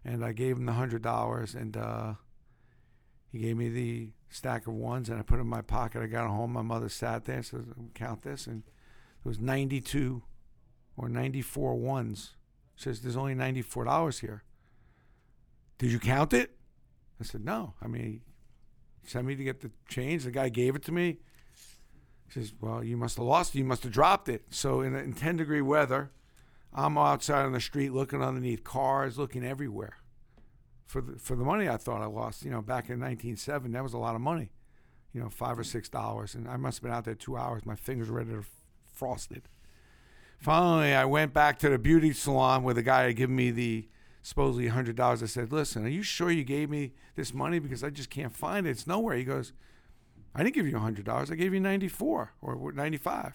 and 0.04 0.24
I 0.24 0.32
gave 0.34 0.58
him 0.58 0.66
the 0.66 0.74
hundred 0.74 1.02
dollars, 1.02 1.56
and 1.56 1.78
uh, 1.78 2.14
he 3.32 3.40
gave 3.40 3.58
me 3.58 3.70
the 3.70 4.10
stack 4.30 4.68
of 4.68 4.74
ones, 4.74 5.10
and 5.10 5.20
I 5.20 5.24
put 5.24 5.38
it 5.38 5.42
in 5.42 5.48
my 5.48 5.62
pocket. 5.62 6.02
I 6.02 6.08
got 6.08 6.28
home. 6.30 6.54
My 6.54 6.62
mother 6.62 6.90
sat 6.90 7.26
there, 7.26 7.38
and 7.38 7.46
says, 7.46 7.66
"Count 7.94 8.22
this," 8.24 8.48
and 8.48 8.64
it 8.68 9.28
was 9.28 9.40
ninety-two 9.40 10.24
or 10.98 11.10
94 11.10 11.76
ones. 11.76 12.36
She 12.76 12.84
Says 12.84 13.02
there's 13.02 13.18
only 13.18 13.36
$94 13.36 14.20
here. 14.20 14.44
Did 15.78 15.92
you 15.92 16.00
count 16.00 16.34
it? 16.34 16.52
I 17.20 17.24
said, 17.24 17.44
no. 17.44 17.74
I 17.82 17.88
mean, 17.88 18.22
sent 19.04 19.26
me 19.26 19.36
to 19.36 19.44
get 19.44 19.62
the 19.62 19.72
change. 19.88 20.24
The 20.24 20.32
guy 20.32 20.50
gave 20.50 20.76
it 20.76 20.84
to 20.86 20.92
me. 20.92 21.18
He 22.34 22.40
says, 22.40 22.54
well, 22.62 22.84
you 22.84 22.96
must 22.96 23.18
have 23.18 23.26
lost 23.26 23.56
it. 23.56 23.60
You 23.60 23.66
must 23.66 23.84
have 23.84 23.92
dropped 23.92 24.30
it. 24.30 24.44
So 24.50 24.82
in, 24.82 24.96
in 24.96 25.14
10 25.14 25.38
degree 25.38 25.62
weather, 25.62 26.12
I'm 26.74 26.98
outside 26.98 27.44
on 27.44 27.52
the 27.52 27.60
street 27.60 27.92
looking 27.92 28.22
underneath 28.22 28.64
cars, 28.64 29.18
looking 29.18 29.46
everywhere 29.46 29.98
for 30.86 31.02
the, 31.02 31.20
for 31.20 31.36
the 31.36 31.44
money 31.44 31.68
I 31.68 31.78
thought 31.78 32.02
I 32.02 32.06
lost. 32.06 32.44
You 32.44 32.52
know, 32.52 32.62
back 32.62 32.90
in 32.90 33.00
1970, 33.00 33.74
that 33.74 33.84
was 33.84 33.94
a 33.94 33.98
lot 33.98 34.16
of 34.16 34.22
money. 34.22 34.52
You 35.14 35.22
know, 35.22 35.30
five 35.30 35.60
or 35.60 35.66
six 35.66 35.90
dollars, 35.90 36.36
and 36.36 36.48
I 36.48 36.56
must 36.56 36.78
have 36.78 36.84
been 36.84 36.94
out 36.94 37.04
there 37.04 37.16
two 37.16 37.36
hours. 37.36 37.66
My 37.66 37.76
fingers 37.76 38.10
were 38.10 38.20
ready 38.20 38.32
to 38.32 38.46
frosted. 38.94 39.50
Finally, 40.40 40.94
I 40.94 41.04
went 41.04 41.34
back 41.34 41.60
to 41.60 41.70
the 41.70 41.78
beauty 41.78 42.14
salon 42.14 42.64
where 42.64 42.74
the 42.74 42.82
guy 42.82 43.04
had 43.04 43.18
given 43.18 43.36
me 43.36 43.52
the 43.52 43.90
supposedly 44.22 44.70
hundred 44.70 44.96
dollars. 44.96 45.22
I 45.22 45.26
said, 45.26 45.52
"Listen, 45.52 45.86
are 45.86 45.90
you 45.90 46.02
sure 46.02 46.32
you 46.32 46.46
gave 46.46 46.70
me 46.70 46.94
this 47.16 47.34
money 47.34 47.60
because 47.60 47.84
I 47.84 47.90
just 47.90 48.10
can't 48.10 48.34
find 48.34 48.66
it? 48.66 48.70
It's 48.70 48.88
nowhere." 48.88 49.18
He 49.18 49.26
goes, 49.26 49.52
"I 50.36 50.44
didn't 50.44 50.56
give 50.56 50.68
you 50.68 50.78
hundred 50.78 51.06
dollars. 51.06 51.32
I 51.32 51.36
gave 51.36 51.54
you 51.54 51.60
ninety 51.60 51.88
four 51.88 52.34
or 52.42 52.72
ninety 52.72 52.98
five. 52.98 53.34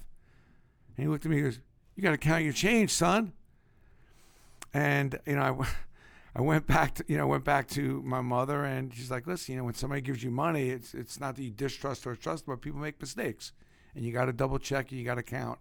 And 0.96 1.04
he 1.04 1.08
looked 1.08 1.24
at 1.24 1.30
me. 1.30 1.38
and 1.38 1.46
goes, 1.46 1.60
"You 1.94 2.02
got 2.02 2.12
to 2.12 2.18
count 2.18 2.44
your 2.44 2.52
change, 2.52 2.90
son." 2.90 3.32
And 4.72 5.18
you 5.26 5.36
know, 5.36 5.60
I, 5.62 5.66
I 6.38 6.42
went 6.42 6.66
back 6.66 6.94
to 6.96 7.04
you 7.08 7.16
know 7.16 7.26
went 7.26 7.44
back 7.44 7.68
to 7.68 8.02
my 8.02 8.20
mother, 8.20 8.64
and 8.64 8.94
she's 8.94 9.10
like, 9.10 9.26
"Listen, 9.26 9.54
you 9.54 9.58
know, 9.58 9.64
when 9.64 9.74
somebody 9.74 10.00
gives 10.00 10.22
you 10.22 10.30
money, 10.30 10.70
it's 10.70 10.94
it's 10.94 11.18
not 11.20 11.36
that 11.36 11.42
you 11.42 11.50
distrust 11.50 12.06
or 12.06 12.14
trust, 12.14 12.46
but 12.46 12.60
people 12.60 12.80
make 12.80 13.00
mistakes, 13.00 13.52
and 13.94 14.04
you 14.04 14.12
got 14.12 14.26
to 14.26 14.32
double 14.32 14.58
check 14.58 14.90
and 14.90 14.98
you 14.98 15.04
got 15.04 15.16
to 15.16 15.22
count." 15.22 15.58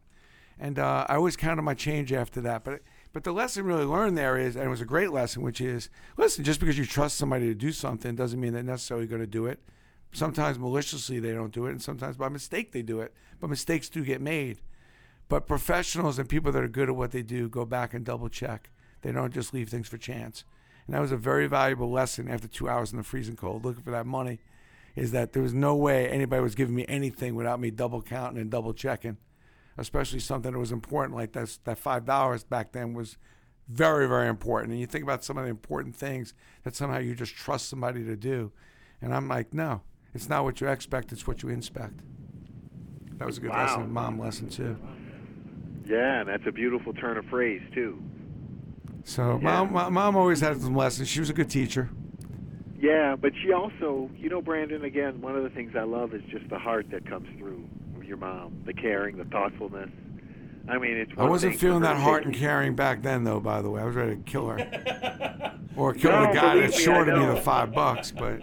And 0.58 0.80
uh, 0.80 1.06
I 1.10 1.15
always 1.15 1.36
counted 1.36 1.63
my 1.63 1.74
change 1.74 2.13
after 2.13 2.42
that. 2.42 2.63
But 2.63 2.82
but 3.15 3.24
the 3.24 3.32
lesson 3.32 3.65
really 3.65 3.86
learned 3.86 4.18
there 4.18 4.38
is, 4.38 4.56
and 4.56 4.65
it 4.65 4.70
was 4.70 4.82
a 4.82 4.86
great 4.86 5.12
lesson, 5.12 5.42
which 5.42 5.62
is, 5.62 5.89
listen, 6.18 6.44
just 6.44 6.60
because 6.60 6.77
you 6.77 6.86
trust 6.86 7.15
somebody 7.18 7.46
to 7.48 7.56
do 7.56 7.72
something 7.72 8.13
doesn't 8.13 8.39
mean 8.42 8.51
they're 8.51 8.62
necessarily 8.62 9.08
going 9.08 9.22
to 9.22 9.27
do 9.27 9.46
it. 9.46 9.60
Sometimes 10.12 10.58
maliciously 10.58 11.20
they 11.20 11.34
don't 11.34 11.54
do 11.54 11.66
it, 11.66 11.72
and 11.72 11.82
sometimes 11.82 12.18
by 12.18 12.30
mistake 12.30 12.72
they 12.72 12.82
do 12.82 13.02
it. 13.02 13.14
But 13.40 13.50
mistakes 13.50 13.90
do 13.90 14.04
get 14.04 14.22
made. 14.22 14.62
But 15.28 15.48
professionals 15.48 16.20
and 16.20 16.30
people 16.30 16.52
that 16.52 16.64
are 16.64 16.70
good 16.70 16.90
at 16.90 16.96
what 16.96 17.12
they 17.12 17.24
do 17.24 17.50
go 17.50 17.66
back 17.66 17.94
and 17.94 18.06
double 18.06 18.30
check. 18.30 18.70
They 19.02 19.12
don't 19.12 19.34
just 19.34 19.54
leave 19.54 19.70
things 19.70 19.88
for 19.88 19.98
chance. 19.98 20.46
And 20.86 20.96
that 20.96 21.02
was 21.02 21.12
a 21.12 21.18
very 21.18 21.48
valuable 21.48 21.92
lesson 21.92 22.30
after 22.30 22.48
two 22.48 22.70
hours 22.70 22.92
in 22.92 22.98
the 22.98 23.04
freezing 23.04 23.36
cold 23.36 23.66
looking 23.66 23.84
for 23.84 23.92
that 23.92 24.06
money. 24.06 24.40
Is 24.96 25.12
that 25.12 25.34
there 25.34 25.44
was 25.44 25.54
no 25.54 25.76
way 25.76 26.08
anybody 26.08 26.42
was 26.42 26.56
giving 26.56 26.76
me 26.76 26.86
anything 26.88 27.36
without 27.36 27.60
me 27.60 27.70
double 27.70 28.02
counting 28.02 28.40
and 28.40 28.50
double 28.50 28.74
checking 28.74 29.18
especially 29.78 30.20
something 30.20 30.54
that 30.54 30.60
was 30.60 30.72
important 30.72 31.16
like 31.16 31.34
that 31.34 31.58
that 31.66 31.78
five 31.78 32.06
dollars 32.06 32.44
back 32.44 32.72
then 32.72 32.94
was 32.94 33.18
very 33.68 34.08
very 34.08 34.28
important. 34.28 34.72
And 34.72 34.80
you 34.80 34.88
think 34.88 35.04
about 35.04 35.24
some 35.24 35.38
of 35.38 35.44
the 35.44 35.50
important 35.50 35.96
things 35.96 36.34
that 36.64 36.76
somehow 36.76 37.00
you 37.00 37.16
just 37.16 37.36
trust 37.36 37.70
somebody 37.70 38.04
to 38.04 38.16
do, 38.16 38.52
and 39.02 39.14
I'm 39.14 39.28
like, 39.28 39.54
no, 39.54 39.82
it's 40.16 40.30
not 40.30 40.44
what 40.44 40.62
you 40.62 40.68
expect; 40.68 41.12
it's 41.12 41.28
what 41.28 41.44
you 41.44 41.50
inspect. 41.50 42.00
That 43.18 43.26
was 43.28 43.38
a 43.38 43.42
good 43.42 43.52
Wow. 43.52 43.62
lesson, 43.66 43.92
mom 43.94 44.18
lesson 44.20 44.50
too. 44.50 44.78
Yeah, 45.86 46.22
and 46.22 46.30
that's 46.30 46.46
a 46.48 46.52
beautiful 46.52 46.94
turn 46.94 47.18
of 47.18 47.26
phrase 47.26 47.62
too. 47.74 48.02
So 49.04 49.40
Yeah. 49.42 49.64
mom, 49.66 49.94
mom, 49.94 50.16
always 50.16 50.40
had 50.42 50.60
some 50.60 50.76
lessons. 50.76 51.08
She 51.08 51.20
was 51.20 51.30
a 51.30 51.34
good 51.34 51.50
teacher. 51.50 51.90
Yeah, 52.80 53.16
but 53.16 53.34
she 53.42 53.52
also, 53.52 54.10
you 54.18 54.30
know, 54.30 54.42
Brandon. 54.42 54.84
Again, 54.84 55.22
one 55.22 55.36
of 55.36 55.44
the 55.44 55.50
things 55.50 55.76
I 55.76 55.84
love 55.84 56.14
is 56.14 56.24
just 56.30 56.50
the 56.50 56.60
heart 56.60 56.88
that 56.92 57.06
comes 57.08 57.28
through 57.38 57.64
your 58.04 58.18
mom, 58.18 58.54
the 58.66 58.74
caring, 58.74 59.18
the 59.18 59.26
thoughtfulness. 59.26 59.90
I 60.68 60.78
mean, 60.78 60.98
it's. 60.98 61.12
I 61.18 61.24
wasn't 61.26 61.56
feeling 61.56 61.82
that 61.84 61.98
heart 61.98 62.26
and 62.26 62.34
caring 62.34 62.76
back 62.76 63.02
then, 63.02 63.24
though. 63.24 63.40
By 63.40 63.62
the 63.62 63.70
way, 63.70 63.82
I 63.82 63.86
was 63.86 63.96
ready 63.96 64.16
to 64.16 64.22
kill 64.24 64.48
her, 64.50 65.52
or 65.76 65.94
kill 65.94 66.12
No, 66.12 66.28
the 66.28 66.34
guy 66.34 66.56
that 66.60 66.74
shorted 66.74 67.14
me 67.16 67.22
know. 67.22 67.36
the 67.36 67.42
five 67.42 67.72
bucks. 67.74 68.12
But 68.12 68.42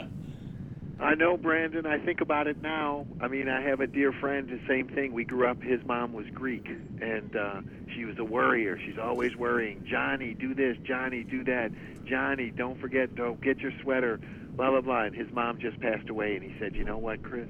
I 1.00 1.14
know, 1.14 1.36
Brandon. 1.36 1.84
I 1.84 1.98
think 1.98 2.20
about 2.20 2.46
it 2.46 2.62
now. 2.62 3.06
I 3.20 3.26
mean, 3.28 3.48
I 3.48 3.60
have 3.62 3.80
a 3.80 3.86
dear 3.86 4.12
friend. 4.12 4.48
The 4.48 4.60
same 4.68 4.88
thing. 4.88 5.12
We 5.12 5.24
grew 5.24 5.48
up. 5.48 5.60
His 5.60 5.84
mom 5.84 6.12
was 6.12 6.26
Greek, 6.32 6.66
and 7.00 7.34
uh, 7.34 7.60
she 7.94 8.04
was 8.04 8.18
a 8.18 8.24
worrier. 8.24 8.78
She's 8.78 8.98
always 8.98 9.34
worrying. 9.36 9.84
Johnny, 9.88 10.34
do 10.34 10.54
this. 10.54 10.76
Johnny, 10.84 11.24
do 11.24 11.42
that. 11.44 11.72
Johnny, 12.04 12.50
don't 12.50 12.80
forget. 12.80 13.14
Don't 13.16 13.40
get 13.40 13.58
your 13.58 13.72
sweater. 13.82 14.20
Blah 14.54 14.70
blah 14.70 14.80
blah. 14.82 15.02
And 15.04 15.14
his 15.14 15.30
mom 15.32 15.58
just 15.58 15.80
passed 15.80 16.08
away, 16.08 16.36
and 16.36 16.44
he 16.44 16.54
said, 16.60 16.76
"You 16.76 16.84
know 16.84 16.98
what, 16.98 17.22
Chris? 17.22 17.48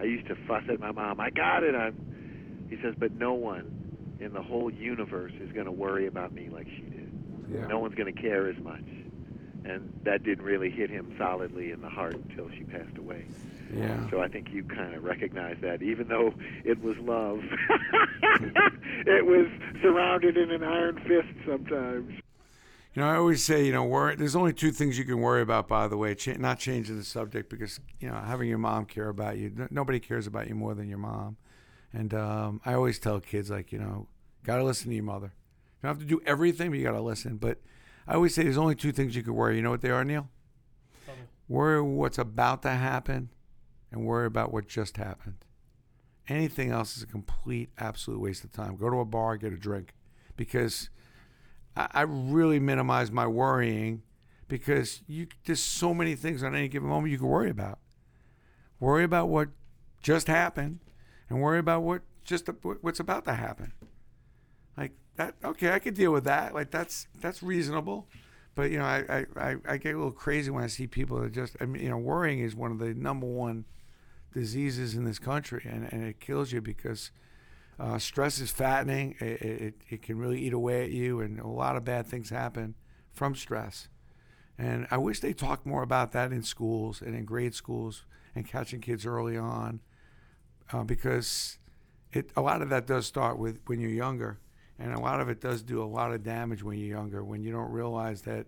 I 0.00 0.04
used 0.04 0.26
to 0.28 0.34
fuss 0.48 0.64
at 0.68 0.80
my 0.80 0.90
mom. 0.90 1.20
I 1.20 1.30
got 1.30 1.62
it. 1.62 1.74
I'm." 1.74 1.94
He 2.68 2.78
says, 2.82 2.94
"But 2.98 3.12
no 3.12 3.34
one 3.34 4.16
in 4.18 4.32
the 4.32 4.42
whole 4.42 4.72
universe 4.72 5.32
is 5.40 5.52
going 5.52 5.66
to 5.66 5.72
worry 5.72 6.06
about 6.06 6.32
me 6.32 6.48
like 6.48 6.66
she 6.68 6.82
did. 6.82 7.10
yeah, 7.52 7.66
No 7.66 7.78
one's 7.78 7.94
going 7.94 8.12
to 8.12 8.20
care 8.20 8.48
as 8.48 8.58
much." 8.58 8.82
And 9.64 9.92
that 10.04 10.22
didn't 10.24 10.44
really 10.44 10.70
hit 10.70 10.90
him 10.90 11.14
solidly 11.18 11.70
in 11.70 11.80
the 11.80 11.88
heart 11.88 12.14
until 12.14 12.50
she 12.50 12.64
passed 12.64 12.98
away. 12.98 13.24
yeah. 13.74 14.10
So 14.10 14.20
I 14.20 14.28
think 14.28 14.50
you 14.50 14.64
kind 14.64 14.94
of 14.94 15.04
recognize 15.04 15.56
that, 15.62 15.82
even 15.82 16.08
though 16.08 16.34
it 16.64 16.82
was 16.82 16.96
love, 16.98 17.40
it 19.06 19.24
was 19.26 19.46
surrounded 19.80 20.36
in 20.36 20.50
an 20.50 20.62
iron 20.62 20.96
fist 21.06 21.28
sometimes. 21.46 22.12
You 22.94 23.00
know, 23.00 23.08
I 23.08 23.16
always 23.16 23.42
say, 23.42 23.64
you 23.64 23.72
know, 23.72 23.84
worry. 23.84 24.16
There's 24.16 24.36
only 24.36 24.52
two 24.52 24.70
things 24.70 24.98
you 24.98 25.04
can 25.04 25.18
worry 25.20 25.40
about. 25.40 25.66
By 25.66 25.88
the 25.88 25.96
way, 25.96 26.14
Ch- 26.14 26.38
not 26.38 26.58
changing 26.58 26.98
the 26.98 27.04
subject 27.04 27.48
because 27.48 27.80
you 28.00 28.08
know 28.08 28.14
having 28.16 28.48
your 28.48 28.58
mom 28.58 28.84
care 28.84 29.08
about 29.08 29.38
you. 29.38 29.46
n- 29.46 29.68
Nobody 29.70 29.98
cares 29.98 30.26
about 30.26 30.46
you 30.48 30.54
more 30.54 30.74
than 30.74 30.88
your 30.88 30.98
mom. 30.98 31.38
And 31.94 32.12
um, 32.12 32.60
I 32.66 32.74
always 32.74 32.98
tell 32.98 33.18
kids, 33.20 33.50
like, 33.50 33.70
you 33.72 33.78
know, 33.78 34.08
gotta 34.44 34.62
listen 34.64 34.88
to 34.90 34.94
your 34.94 35.04
mother. 35.04 35.26
You 35.82 35.88
don't 35.88 35.90
have 35.96 35.98
to 36.00 36.04
do 36.04 36.20
everything, 36.26 36.70
but 36.70 36.78
you 36.78 36.84
gotta 36.84 37.00
listen. 37.00 37.36
But 37.38 37.60
I 38.06 38.14
always 38.14 38.34
say 38.34 38.42
there's 38.42 38.58
only 38.58 38.74
two 38.74 38.92
things 38.92 39.14
you 39.14 39.22
can 39.22 39.34
worry. 39.34 39.56
You 39.56 39.62
know 39.62 39.70
what 39.70 39.80
they 39.80 39.90
are, 39.90 40.04
Neil? 40.04 40.28
Worry 41.48 41.82
what's 41.82 42.18
about 42.18 42.62
to 42.62 42.70
happen, 42.70 43.30
and 43.90 44.04
worry 44.04 44.26
about 44.26 44.52
what 44.52 44.68
just 44.68 44.96
happened. 44.96 45.44
Anything 46.28 46.70
else 46.70 46.96
is 46.96 47.02
a 47.02 47.06
complete, 47.06 47.70
absolute 47.78 48.20
waste 48.20 48.44
of 48.44 48.52
time. 48.52 48.76
Go 48.76 48.88
to 48.88 49.00
a 49.00 49.04
bar, 49.04 49.36
get 49.36 49.52
a 49.52 49.56
drink, 49.56 49.92
because 50.36 50.88
I, 51.76 51.88
I 51.92 52.02
really 52.02 52.58
minimize 52.58 53.10
my 53.10 53.26
worrying 53.26 54.02
because 54.48 55.02
you 55.06 55.26
there's 55.44 55.60
so 55.60 55.94
many 55.94 56.14
things 56.14 56.42
on 56.42 56.54
any 56.54 56.68
given 56.68 56.88
moment 56.88 57.10
you 57.10 57.18
can 57.18 57.26
worry 57.26 57.50
about. 57.50 57.78
Worry 58.80 59.04
about 59.04 59.28
what 59.28 59.48
just 60.02 60.26
happened, 60.26 60.80
and 61.28 61.40
worry 61.40 61.58
about 61.58 61.82
what 61.82 62.02
just 62.24 62.48
what's 62.80 63.00
about 63.00 63.24
to 63.24 63.34
happen. 63.34 63.72
That, 65.16 65.34
okay, 65.44 65.72
I 65.72 65.78
could 65.78 65.94
deal 65.94 66.12
with 66.12 66.24
that. 66.24 66.54
Like 66.54 66.70
that's 66.70 67.06
that's 67.20 67.42
reasonable. 67.42 68.08
But 68.54 68.70
you 68.70 68.78
know, 68.78 68.84
I, 68.84 69.04
I, 69.08 69.26
I, 69.36 69.56
I 69.66 69.76
get 69.78 69.94
a 69.94 69.98
little 69.98 70.12
crazy 70.12 70.50
when 70.50 70.64
I 70.64 70.66
see 70.66 70.86
people 70.86 71.20
that 71.20 71.32
just 71.32 71.56
I 71.60 71.66
mean, 71.66 71.82
you 71.82 71.90
know, 71.90 71.98
worrying 71.98 72.40
is 72.40 72.54
one 72.54 72.70
of 72.70 72.78
the 72.78 72.94
number 72.94 73.26
one 73.26 73.64
diseases 74.32 74.94
in 74.94 75.04
this 75.04 75.18
country, 75.18 75.66
and, 75.68 75.88
and 75.92 76.04
it 76.04 76.20
kills 76.20 76.52
you 76.52 76.60
because 76.60 77.10
uh, 77.78 77.98
stress 77.98 78.38
is 78.40 78.50
fattening. 78.50 79.16
It, 79.20 79.42
it, 79.42 79.74
it 79.88 80.02
can 80.02 80.18
really 80.18 80.40
eat 80.40 80.52
away 80.52 80.84
at 80.84 80.90
you, 80.90 81.20
and 81.20 81.38
a 81.38 81.46
lot 81.46 81.76
of 81.76 81.84
bad 81.84 82.06
things 82.06 82.30
happen 82.30 82.74
from 83.12 83.34
stress. 83.34 83.88
And 84.58 84.86
I 84.90 84.98
wish 84.98 85.20
they 85.20 85.32
talked 85.32 85.66
more 85.66 85.82
about 85.82 86.12
that 86.12 86.32
in 86.32 86.42
schools 86.42 87.00
and 87.00 87.14
in 87.14 87.24
grade 87.24 87.54
schools 87.54 88.04
and 88.34 88.46
catching 88.46 88.80
kids 88.80 89.04
early 89.06 89.36
on, 89.36 89.80
uh, 90.72 90.84
because 90.84 91.58
it 92.12 92.30
a 92.36 92.42
lot 92.42 92.62
of 92.62 92.68
that 92.68 92.86
does 92.86 93.06
start 93.06 93.38
with 93.38 93.60
when 93.66 93.80
you're 93.80 93.90
younger, 93.90 94.38
and 94.78 94.92
a 94.92 95.00
lot 95.00 95.20
of 95.20 95.28
it 95.28 95.40
does 95.40 95.62
do 95.62 95.82
a 95.82 95.84
lot 95.84 96.12
of 96.12 96.22
damage 96.22 96.62
when 96.62 96.78
you're 96.78 96.96
younger. 96.96 97.22
When 97.22 97.42
you 97.42 97.52
don't 97.52 97.70
realize 97.70 98.22
that 98.22 98.46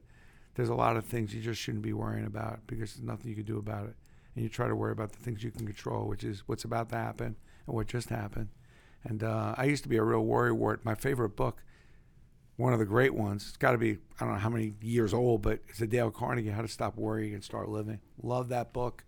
there's 0.55 0.69
a 0.69 0.75
lot 0.75 0.97
of 0.97 1.05
things 1.05 1.35
you 1.35 1.41
just 1.41 1.61
shouldn't 1.61 1.83
be 1.83 1.93
worrying 1.93 2.27
about 2.27 2.61
because 2.67 2.95
there's 2.95 3.07
nothing 3.07 3.29
you 3.29 3.37
can 3.37 3.45
do 3.45 3.59
about 3.59 3.85
it, 3.87 3.95
and 4.35 4.43
you 4.43 4.49
try 4.49 4.69
to 4.69 4.77
worry 4.77 4.93
about 4.93 5.13
the 5.13 5.19
things 5.19 5.43
you 5.43 5.51
can 5.51 5.67
control, 5.67 6.07
which 6.07 6.25
is 6.25 6.43
what's 6.47 6.65
about 6.65 6.89
to 6.91 6.97
happen 6.97 7.37
and 7.67 7.75
what 7.75 7.87
just 7.87 8.09
happened. 8.09 8.49
And 9.05 9.23
uh, 9.23 9.55
I 9.57 9.65
used 9.65 9.83
to 9.83 9.89
be 9.89 9.97
a 9.97 10.03
real 10.03 10.25
worrywart. 10.25 10.79
My 10.85 10.95
favorite 10.95 11.37
book, 11.37 11.63
one 12.57 12.73
of 12.73 12.79
the 12.79 12.87
great 12.87 13.15
ones, 13.15 13.47
it's 13.49 13.57
got 13.57 13.73
to 13.73 13.79
be, 13.79 13.99
I 14.19 14.25
don't 14.25 14.35
know 14.35 14.41
how 14.41 14.49
many 14.49 14.75
years 14.81 15.13
old, 15.13 15.43
but 15.43 15.61
it's 15.69 15.81
a 15.81 15.87
Dale 15.87 16.11
Carnegie, 16.11 16.51
How 16.51 16.63
to 16.63 16.69
Stop 16.69 16.97
Worrying 16.97 17.35
and 17.35 17.45
Start 17.45 17.69
Living. 17.69 18.01
Love 18.23 18.49
that 18.49 18.73
book. 18.73 19.05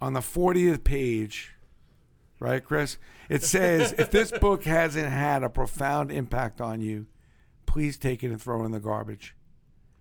On 0.00 0.14
the 0.14 0.20
40th 0.20 0.84
page, 0.84 1.54
right, 2.44 2.64
Chris? 2.64 2.98
It 3.28 3.42
says, 3.54 3.92
if 3.98 4.10
this 4.10 4.30
book 4.30 4.64
hasn't 4.64 5.08
had 5.10 5.42
a 5.42 5.48
profound 5.48 6.10
impact 6.12 6.60
on 6.60 6.80
you, 6.80 7.06
please 7.66 7.96
take 7.96 8.22
it 8.22 8.30
and 8.30 8.40
throw 8.40 8.62
it 8.62 8.66
in 8.66 8.72
the 8.72 8.80
garbage. 8.80 9.34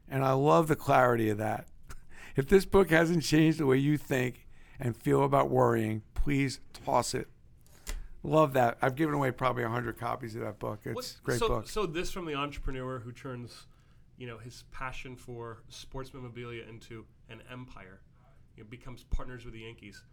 And 0.09 0.23
I 0.23 0.33
love 0.33 0.67
the 0.67 0.75
clarity 0.75 1.29
of 1.29 1.37
that. 1.39 1.67
If 2.35 2.47
this 2.49 2.65
book 2.65 2.89
hasn't 2.89 3.21
changed 3.21 3.59
the 3.59 3.67
way 3.67 3.77
you 3.77 3.95
think 3.95 4.47
and 4.79 4.97
feel 4.97 5.23
about 5.23 5.51
worrying, 5.51 6.01
please 6.15 6.59
toss 6.83 7.13
it. 7.13 7.27
Love 8.23 8.53
that. 8.53 8.75
I've 8.81 8.95
given 8.95 9.13
away 9.13 9.29
probably 9.29 9.61
100 9.61 9.99
copies 9.99 10.33
of 10.35 10.41
that 10.41 10.57
book. 10.57 10.79
It's 10.83 10.95
What- 10.95 11.15
a 11.21 11.23
great 11.23 11.37
so, 11.39 11.47
book. 11.47 11.69
So 11.69 11.85
this 11.85 12.09
from 12.09 12.25
the 12.25 12.33
entrepreneur 12.33 12.97
who 12.97 13.11
turns, 13.11 13.67
you 14.17 14.25
know, 14.25 14.39
his 14.39 14.63
passion 14.71 15.15
for 15.15 15.61
sports 15.69 16.11
memorabilia 16.11 16.63
into 16.63 17.05
an 17.29 17.43
empire. 17.51 18.01
You 18.57 18.63
know, 18.63 18.69
becomes 18.69 19.03
partners 19.03 19.45
with 19.45 19.53
the 19.53 19.59
Yankees. 19.61 20.03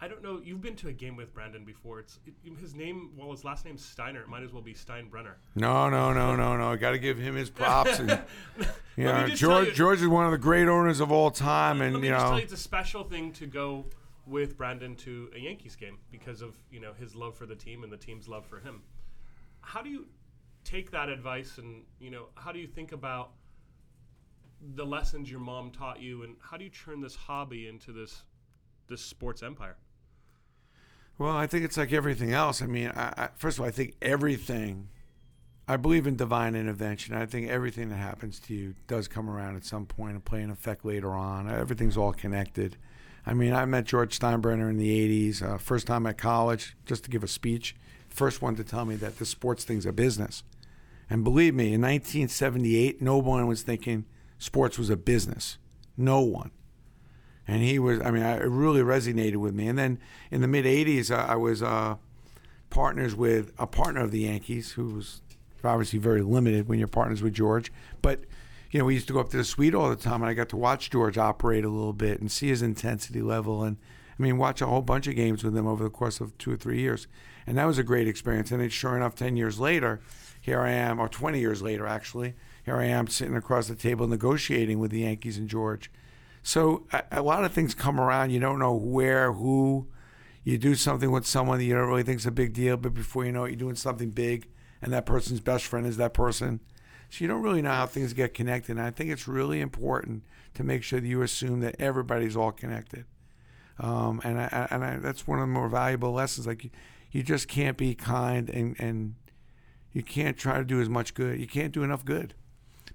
I 0.00 0.08
don't 0.08 0.22
know. 0.22 0.40
You've 0.42 0.60
been 0.60 0.76
to 0.76 0.88
a 0.88 0.92
game 0.92 1.16
with 1.16 1.34
Brandon 1.34 1.64
before. 1.64 1.98
It's 2.00 2.20
it, 2.26 2.34
his 2.60 2.74
name. 2.74 3.10
Well, 3.16 3.30
his 3.32 3.44
last 3.44 3.64
name's 3.64 3.84
Steiner. 3.84 4.20
It 4.20 4.28
might 4.28 4.42
as 4.42 4.52
well 4.52 4.62
be 4.62 4.74
Steinbrenner. 4.74 5.34
No, 5.56 5.90
no, 5.90 6.12
no, 6.12 6.36
no, 6.36 6.56
no. 6.56 6.76
Got 6.76 6.92
to 6.92 6.98
give 6.98 7.18
him 7.18 7.34
his 7.34 7.50
props. 7.50 7.98
And, 7.98 8.10
you 8.96 9.04
know, 9.04 9.28
George, 9.28 9.68
you- 9.68 9.74
George 9.74 10.00
is 10.00 10.08
one 10.08 10.24
of 10.24 10.30
the 10.30 10.38
great 10.38 10.68
owners 10.68 11.00
of 11.00 11.10
all 11.10 11.30
time. 11.30 11.80
And, 11.80 12.04
you 12.04 12.10
know, 12.10 12.36
you, 12.36 12.42
it's 12.42 12.52
a 12.52 12.56
special 12.56 13.02
thing 13.02 13.32
to 13.32 13.46
go 13.46 13.86
with 14.28 14.56
Brandon 14.56 14.94
to 14.94 15.30
a 15.34 15.38
Yankees 15.38 15.74
game 15.74 15.98
because 16.10 16.42
of 16.42 16.54
you 16.70 16.80
know 16.80 16.92
his 16.92 17.14
love 17.14 17.34
for 17.34 17.46
the 17.46 17.56
team 17.56 17.82
and 17.82 17.92
the 17.92 17.96
team's 17.96 18.28
love 18.28 18.46
for 18.46 18.60
him. 18.60 18.82
How 19.60 19.82
do 19.82 19.90
you 19.90 20.06
take 20.64 20.90
that 20.90 21.08
advice 21.08 21.58
and 21.58 21.82
you 21.98 22.10
know 22.10 22.26
how 22.34 22.52
do 22.52 22.58
you 22.58 22.66
think 22.66 22.92
about 22.92 23.30
the 24.74 24.84
lessons 24.84 25.30
your 25.30 25.40
mom 25.40 25.70
taught 25.70 26.00
you 26.00 26.24
and 26.24 26.36
how 26.40 26.56
do 26.56 26.64
you 26.64 26.70
turn 26.70 27.00
this 27.00 27.14
hobby 27.14 27.68
into 27.68 27.92
this 27.92 28.22
this 28.88 29.00
sports 29.00 29.42
empire? 29.42 29.76
Well, 31.18 31.36
I 31.36 31.48
think 31.48 31.64
it's 31.64 31.76
like 31.76 31.92
everything 31.92 32.32
else. 32.32 32.62
I 32.62 32.66
mean, 32.66 32.92
I, 32.94 33.12
I, 33.16 33.28
first 33.36 33.58
of 33.58 33.62
all, 33.62 33.68
I 33.68 33.72
think 33.72 33.94
everything. 34.00 34.88
I 35.70 35.76
believe 35.76 36.06
in 36.06 36.16
divine 36.16 36.54
intervention. 36.54 37.14
I 37.14 37.26
think 37.26 37.50
everything 37.50 37.90
that 37.90 37.96
happens 37.96 38.40
to 38.40 38.54
you 38.54 38.74
does 38.86 39.06
come 39.06 39.28
around 39.28 39.56
at 39.56 39.66
some 39.66 39.84
point 39.84 40.12
and 40.12 40.24
play 40.24 40.40
an 40.40 40.50
effect 40.50 40.82
later 40.84 41.10
on. 41.10 41.50
Everything's 41.50 41.96
all 41.96 42.14
connected. 42.14 42.78
I 43.26 43.34
mean, 43.34 43.52
I 43.52 43.66
met 43.66 43.84
George 43.84 44.18
Steinbrenner 44.18 44.70
in 44.70 44.78
the 44.78 45.30
'80s. 45.30 45.42
Uh, 45.42 45.58
first 45.58 45.86
time 45.86 46.06
at 46.06 46.16
college, 46.16 46.76
just 46.86 47.04
to 47.04 47.10
give 47.10 47.22
a 47.22 47.28
speech. 47.28 47.76
First 48.08 48.40
one 48.40 48.56
to 48.56 48.64
tell 48.64 48.86
me 48.86 48.94
that 48.96 49.18
the 49.18 49.26
sports 49.26 49.64
thing's 49.64 49.84
a 49.84 49.92
business. 49.92 50.42
And 51.10 51.24
believe 51.24 51.54
me, 51.54 51.74
in 51.74 51.82
1978, 51.82 53.02
no 53.02 53.18
one 53.18 53.46
was 53.46 53.62
thinking 53.62 54.06
sports 54.38 54.78
was 54.78 54.88
a 54.88 54.96
business. 54.96 55.58
No 55.96 56.20
one 56.20 56.52
and 57.48 57.62
he 57.62 57.78
was 57.78 58.00
i 58.02 58.10
mean 58.10 58.22
I, 58.22 58.36
it 58.36 58.44
really 58.44 58.82
resonated 58.82 59.36
with 59.36 59.54
me. 59.54 59.66
And 59.66 59.78
then 59.78 59.98
in 60.30 60.42
the 60.42 60.46
mid 60.46 60.66
80s 60.66 61.10
i, 61.10 61.32
I 61.32 61.36
was 61.36 61.62
uh, 61.62 61.96
partners 62.70 63.16
with 63.16 63.52
a 63.58 63.66
partner 63.66 64.02
of 64.02 64.10
the 64.12 64.20
yankees 64.20 64.72
who 64.72 64.94
was 64.94 65.22
obviously 65.64 65.98
very 65.98 66.22
limited 66.22 66.68
when 66.68 66.78
you're 66.78 66.86
partners 66.86 67.22
with 67.22 67.32
george. 67.32 67.72
But 68.02 68.20
you 68.70 68.78
know 68.78 68.84
we 68.84 68.94
used 68.94 69.08
to 69.08 69.14
go 69.14 69.20
up 69.20 69.30
to 69.30 69.38
the 69.38 69.44
suite 69.44 69.74
all 69.74 69.88
the 69.88 69.96
time 69.96 70.22
and 70.22 70.30
i 70.30 70.34
got 70.34 70.50
to 70.50 70.56
watch 70.56 70.90
george 70.90 71.16
operate 71.16 71.64
a 71.64 71.70
little 71.70 71.94
bit 71.94 72.20
and 72.20 72.30
see 72.30 72.48
his 72.48 72.62
intensity 72.62 73.22
level. 73.22 73.64
And 73.64 73.78
i 74.18 74.22
mean 74.22 74.36
watch 74.36 74.60
a 74.60 74.66
whole 74.66 74.82
bunch 74.82 75.06
of 75.08 75.16
games 75.16 75.42
with 75.42 75.56
him 75.56 75.66
over 75.66 75.82
the 75.82 75.90
course 75.90 76.20
of 76.20 76.36
two 76.38 76.52
or 76.52 76.56
three 76.56 76.80
years. 76.80 77.08
And 77.46 77.56
that 77.56 77.64
was 77.64 77.78
a 77.78 77.82
great 77.82 78.06
experience. 78.06 78.50
And 78.52 78.60
then 78.60 78.68
sure 78.68 78.94
enough 78.94 79.14
10 79.14 79.36
years 79.36 79.58
later 79.58 80.00
here 80.40 80.60
i 80.60 80.70
am 80.70 80.98
or 80.98 81.08
20 81.08 81.38
years 81.38 81.60
later 81.62 81.86
actually 81.86 82.34
here 82.64 82.76
i 82.76 82.84
am 82.84 83.06
sitting 83.06 83.36
across 83.36 83.68
the 83.68 83.74
table 83.74 84.06
negotiating 84.06 84.78
with 84.78 84.90
the 84.90 85.00
yankees 85.00 85.36
and 85.36 85.48
george 85.48 85.90
so 86.42 86.86
a, 86.92 87.02
a 87.12 87.22
lot 87.22 87.44
of 87.44 87.52
things 87.52 87.74
come 87.74 88.00
around. 88.00 88.30
You 88.30 88.40
don't 88.40 88.58
know 88.58 88.74
where, 88.74 89.32
who. 89.32 89.88
You 90.44 90.56
do 90.56 90.74
something 90.74 91.10
with 91.10 91.26
someone 91.26 91.58
that 91.58 91.64
you 91.64 91.74
don't 91.74 91.88
really 91.88 92.02
think 92.02 92.20
is 92.20 92.26
a 92.26 92.30
big 92.30 92.54
deal, 92.54 92.76
but 92.76 92.94
before 92.94 93.24
you 93.24 93.32
know 93.32 93.44
it, 93.44 93.50
you're 93.50 93.56
doing 93.56 93.74
something 93.74 94.10
big, 94.10 94.48
and 94.80 94.92
that 94.92 95.04
person's 95.04 95.40
best 95.40 95.66
friend 95.66 95.86
is 95.86 95.98
that 95.98 96.14
person. 96.14 96.60
So 97.10 97.24
you 97.24 97.28
don't 97.28 97.42
really 97.42 97.62
know 97.62 97.70
how 97.70 97.86
things 97.86 98.12
get 98.12 98.34
connected. 98.34 98.76
And 98.76 98.86
I 98.86 98.90
think 98.90 99.10
it's 99.10 99.26
really 99.26 99.60
important 99.60 100.24
to 100.54 100.64
make 100.64 100.82
sure 100.82 101.00
that 101.00 101.06
you 101.06 101.22
assume 101.22 101.60
that 101.60 101.76
everybody's 101.78 102.36
all 102.36 102.52
connected. 102.52 103.04
Um, 103.78 104.20
and 104.24 104.40
I, 104.40 104.68
and 104.70 104.84
I, 104.84 104.96
that's 104.96 105.26
one 105.26 105.38
of 105.38 105.42
the 105.42 105.52
more 105.52 105.68
valuable 105.68 106.12
lessons. 106.12 106.46
Like 106.46 106.64
you, 106.64 106.70
you 107.10 107.22
just 107.22 107.48
can't 107.48 107.76
be 107.76 107.94
kind 107.94 108.50
and, 108.50 108.76
and 108.78 109.14
you 109.92 110.02
can't 110.02 110.36
try 110.36 110.58
to 110.58 110.64
do 110.64 110.80
as 110.80 110.88
much 110.88 111.14
good. 111.14 111.40
You 111.40 111.46
can't 111.46 111.72
do 111.72 111.82
enough 111.82 112.04
good 112.04 112.34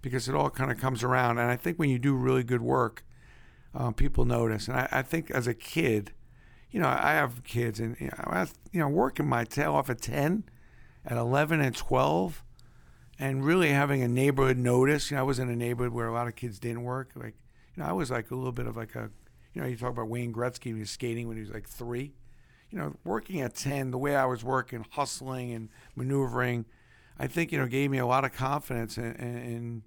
because 0.01 0.27
it 0.27 0.35
all 0.35 0.49
kind 0.49 0.71
of 0.71 0.79
comes 0.79 1.03
around. 1.03 1.37
And 1.39 1.49
I 1.49 1.55
think 1.55 1.79
when 1.79 1.89
you 1.89 1.97
do 1.97 2.15
really 2.15 2.43
good 2.43 2.61
work, 2.61 3.03
um, 3.73 3.93
people 3.93 4.25
notice. 4.25 4.67
And 4.67 4.77
I, 4.77 4.87
I, 4.91 5.01
think 5.01 5.31
as 5.31 5.47
a 5.47 5.53
kid, 5.53 6.11
you 6.71 6.79
know, 6.79 6.87
I 6.87 7.13
have 7.13 7.43
kids, 7.43 7.79
and 7.79 7.95
you 7.99 8.07
know, 8.07 8.23
I 8.23 8.41
was, 8.41 8.53
you 8.71 8.79
know, 8.79 8.87
working 8.87 9.27
my 9.27 9.43
tail 9.43 9.73
off 9.73 9.89
at 9.89 10.01
ten, 10.01 10.43
at 11.05 11.17
eleven 11.17 11.61
and 11.61 11.75
twelve, 11.75 12.43
and 13.19 13.45
really 13.45 13.69
having 13.69 14.01
a 14.01 14.07
neighborhood 14.07 14.57
notice. 14.57 15.09
You 15.09 15.17
know, 15.17 15.21
I 15.21 15.25
was 15.25 15.39
in 15.39 15.49
a 15.49 15.55
neighborhood 15.55 15.93
where 15.93 16.07
a 16.07 16.13
lot 16.13 16.27
of 16.27 16.35
kids 16.35 16.59
didn't 16.59 16.83
work. 16.83 17.11
Like, 17.15 17.35
you 17.75 17.83
know, 17.83 17.89
I 17.89 17.93
was 17.93 18.11
like 18.11 18.31
a 18.31 18.35
little 18.35 18.51
bit 18.51 18.67
of 18.67 18.77
like 18.77 18.95
a, 18.95 19.09
you 19.53 19.61
know, 19.61 19.67
you 19.67 19.75
talk 19.75 19.91
about 19.91 20.07
Wayne 20.07 20.33
Gretzky, 20.33 20.65
he 20.65 20.73
was 20.73 20.89
skating 20.89 21.27
when 21.27 21.37
he 21.37 21.41
was 21.41 21.51
like 21.51 21.67
three. 21.67 22.13
You 22.69 22.79
know, 22.79 22.95
working 23.03 23.41
at 23.41 23.55
ten, 23.55 23.91
the 23.91 23.99
way 23.99 24.15
I 24.15 24.25
was 24.25 24.43
working, 24.43 24.83
hustling 24.91 25.51
and 25.53 25.69
maneuvering, 25.95 26.65
I 27.19 27.27
think 27.27 27.51
you 27.51 27.59
know 27.59 27.67
gave 27.67 27.91
me 27.91 27.99
a 27.99 28.05
lot 28.05 28.25
of 28.25 28.33
confidence 28.33 28.97
in 28.97 29.83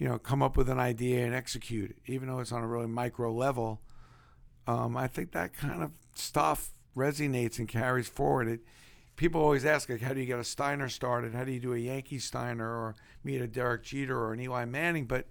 you 0.00 0.08
know, 0.08 0.18
come 0.18 0.42
up 0.42 0.56
with 0.56 0.70
an 0.70 0.80
idea 0.80 1.26
and 1.26 1.34
execute 1.34 1.90
it, 1.90 1.98
even 2.06 2.26
though 2.26 2.40
it's 2.40 2.52
on 2.52 2.62
a 2.62 2.66
really 2.66 2.86
micro 2.86 3.30
level. 3.30 3.82
Um, 4.66 4.96
I 4.96 5.06
think 5.06 5.32
that 5.32 5.52
kind 5.52 5.82
of 5.82 5.90
stuff 6.14 6.70
resonates 6.96 7.58
and 7.58 7.68
carries 7.68 8.08
forward. 8.08 8.48
It, 8.48 8.60
people 9.16 9.42
always 9.42 9.66
ask, 9.66 9.90
like, 9.90 10.00
how 10.00 10.14
do 10.14 10.20
you 10.20 10.26
get 10.26 10.38
a 10.38 10.44
Steiner 10.44 10.88
started? 10.88 11.34
How 11.34 11.44
do 11.44 11.52
you 11.52 11.60
do 11.60 11.74
a 11.74 11.78
Yankee 11.78 12.18
Steiner 12.18 12.66
or 12.66 12.96
meet 13.22 13.42
a 13.42 13.46
Derek 13.46 13.82
Jeter 13.82 14.18
or 14.18 14.32
an 14.32 14.40
Eli 14.40 14.64
Manning? 14.64 15.04
But, 15.04 15.26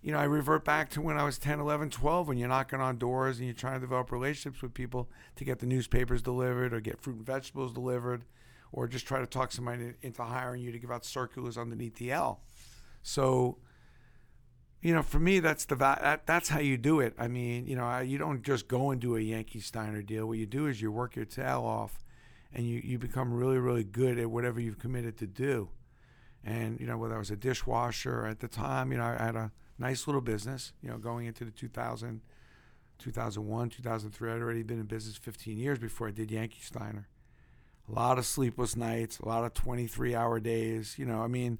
you 0.00 0.12
know, 0.12 0.18
I 0.18 0.24
revert 0.24 0.64
back 0.64 0.90
to 0.90 1.00
when 1.00 1.18
I 1.18 1.24
was 1.24 1.36
10, 1.36 1.58
11, 1.58 1.90
12, 1.90 2.28
when 2.28 2.38
you're 2.38 2.48
knocking 2.48 2.80
on 2.80 2.98
doors 2.98 3.38
and 3.38 3.46
you're 3.46 3.54
trying 3.54 3.74
to 3.74 3.80
develop 3.80 4.12
relationships 4.12 4.62
with 4.62 4.74
people 4.74 5.10
to 5.34 5.44
get 5.44 5.58
the 5.58 5.66
newspapers 5.66 6.22
delivered 6.22 6.72
or 6.72 6.78
get 6.78 7.00
fruit 7.00 7.16
and 7.16 7.26
vegetables 7.26 7.72
delivered 7.72 8.22
or 8.70 8.86
just 8.86 9.08
try 9.08 9.18
to 9.18 9.26
talk 9.26 9.50
somebody 9.50 9.94
into 10.02 10.22
hiring 10.22 10.62
you 10.62 10.70
to 10.70 10.78
give 10.78 10.92
out 10.92 11.04
circulars 11.04 11.58
underneath 11.58 11.96
the 11.96 12.12
L. 12.12 12.42
So, 13.02 13.58
you 14.84 14.92
know, 14.92 15.02
for 15.02 15.18
me, 15.18 15.40
that's 15.40 15.64
the 15.64 15.76
that, 15.76 16.26
that's 16.26 16.50
how 16.50 16.60
you 16.60 16.76
do 16.76 17.00
it. 17.00 17.14
I 17.18 17.26
mean, 17.26 17.66
you 17.66 17.74
know, 17.74 18.00
you 18.00 18.18
don't 18.18 18.42
just 18.42 18.68
go 18.68 18.90
and 18.90 19.00
do 19.00 19.16
a 19.16 19.20
Yankee 19.20 19.60
Steiner 19.60 20.02
deal. 20.02 20.26
What 20.26 20.36
you 20.36 20.44
do 20.44 20.66
is 20.66 20.82
you 20.82 20.92
work 20.92 21.16
your 21.16 21.24
tail 21.24 21.62
off, 21.64 22.04
and 22.52 22.68
you 22.68 22.82
you 22.84 22.98
become 22.98 23.32
really 23.32 23.56
really 23.56 23.82
good 23.82 24.18
at 24.18 24.30
whatever 24.30 24.60
you've 24.60 24.78
committed 24.78 25.16
to 25.18 25.26
do. 25.26 25.70
And 26.44 26.78
you 26.78 26.86
know, 26.86 26.98
whether 26.98 27.14
I 27.14 27.18
was 27.18 27.30
a 27.30 27.36
dishwasher 27.36 28.26
at 28.26 28.40
the 28.40 28.46
time, 28.46 28.92
you 28.92 28.98
know, 28.98 29.04
I 29.04 29.24
had 29.24 29.36
a 29.36 29.52
nice 29.78 30.06
little 30.06 30.20
business. 30.20 30.74
You 30.82 30.90
know, 30.90 30.98
going 30.98 31.24
into 31.24 31.46
the 31.46 31.50
2000, 31.50 32.20
2001, 32.98 33.70
2003, 33.70 34.30
I'd 34.30 34.42
already 34.42 34.62
been 34.62 34.80
in 34.80 34.84
business 34.84 35.16
15 35.16 35.56
years 35.56 35.78
before 35.78 36.08
I 36.08 36.10
did 36.10 36.30
Yankee 36.30 36.60
Steiner. 36.60 37.08
A 37.88 37.92
lot 37.92 38.18
of 38.18 38.26
sleepless 38.26 38.76
nights, 38.76 39.18
a 39.18 39.28
lot 39.28 39.44
of 39.44 39.54
23 39.54 40.14
hour 40.14 40.40
days. 40.40 40.96
You 40.98 41.06
know, 41.06 41.22
I 41.22 41.26
mean 41.26 41.58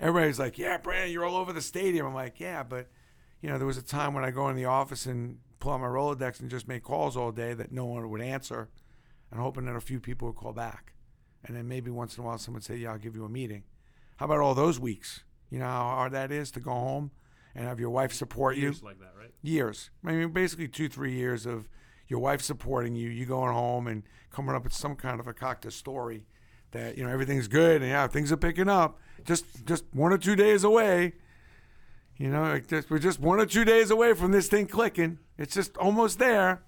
everybody's 0.00 0.38
like, 0.38 0.58
"Yeah, 0.58 0.78
Brandon, 0.78 1.10
you're 1.10 1.24
all 1.24 1.36
over 1.36 1.52
the 1.52 1.62
stadium." 1.62 2.06
I'm 2.06 2.14
like, 2.14 2.40
"Yeah, 2.40 2.62
but 2.62 2.88
you 3.40 3.48
know, 3.48 3.58
there 3.58 3.66
was 3.66 3.78
a 3.78 3.82
time 3.82 4.14
when 4.14 4.24
I 4.24 4.30
go 4.30 4.48
in 4.48 4.56
the 4.56 4.64
office 4.64 5.06
and 5.06 5.38
pull 5.58 5.72
out 5.72 5.80
my 5.80 5.86
Rolodex 5.86 6.40
and 6.40 6.50
just 6.50 6.68
make 6.68 6.82
calls 6.82 7.16
all 7.16 7.32
day 7.32 7.54
that 7.54 7.72
no 7.72 7.84
one 7.84 8.08
would 8.08 8.20
answer, 8.20 8.68
and 9.30 9.40
hoping 9.40 9.66
that 9.66 9.76
a 9.76 9.80
few 9.80 10.00
people 10.00 10.28
would 10.28 10.36
call 10.36 10.52
back, 10.52 10.92
and 11.44 11.56
then 11.56 11.68
maybe 11.68 11.90
once 11.90 12.16
in 12.16 12.24
a 12.24 12.26
while 12.26 12.38
someone 12.38 12.58
would 12.58 12.64
say, 12.64 12.76
"Yeah, 12.76 12.92
I'll 12.92 12.98
give 12.98 13.16
you 13.16 13.24
a 13.24 13.28
meeting." 13.28 13.64
How 14.16 14.26
about 14.26 14.40
all 14.40 14.54
those 14.54 14.80
weeks? 14.80 15.24
You 15.50 15.58
know 15.58 15.66
how 15.66 15.84
hard 15.84 16.12
that 16.12 16.32
is 16.32 16.50
to 16.52 16.60
go 16.60 16.72
home 16.72 17.10
and 17.54 17.66
have 17.66 17.78
your 17.80 17.90
wife 17.90 18.12
support 18.12 18.56
Years 18.56 18.80
you. 18.80 18.86
like 18.88 18.98
that, 18.98 19.12
right? 19.18 19.32
Years. 19.42 19.90
I 20.04 20.12
mean, 20.12 20.32
basically 20.32 20.68
two, 20.68 20.88
three 20.88 21.12
years 21.12 21.46
of 21.46 21.68
your 22.08 22.20
wife 22.20 22.40
supporting 22.42 22.94
you, 22.94 23.08
you 23.08 23.26
going 23.26 23.52
home 23.52 23.86
and 23.86 24.02
coming 24.30 24.54
up 24.54 24.64
with 24.64 24.72
some 24.72 24.94
kind 24.96 25.20
of 25.20 25.26
a 25.26 25.32
cocktail 25.32 25.70
story 25.70 26.26
that 26.72 26.96
you 26.98 27.04
know 27.04 27.10
everything's 27.10 27.48
good 27.48 27.82
and 27.82 27.90
yeah 27.90 28.06
things 28.06 28.32
are 28.32 28.36
picking 28.36 28.68
up. 28.68 28.98
Just 29.24 29.44
just 29.66 29.84
one 29.92 30.12
or 30.12 30.18
two 30.18 30.36
days 30.36 30.64
away 30.64 31.14
you 32.18 32.28
know 32.28 32.42
like 32.42 32.66
just, 32.66 32.90
we're 32.90 32.98
just 32.98 33.20
one 33.20 33.40
or 33.40 33.46
two 33.46 33.64
days 33.64 33.90
away 33.90 34.14
from 34.14 34.32
this 34.32 34.48
thing 34.48 34.66
clicking. 34.66 35.18
It's 35.38 35.54
just 35.54 35.76
almost 35.76 36.18
there. 36.18 36.62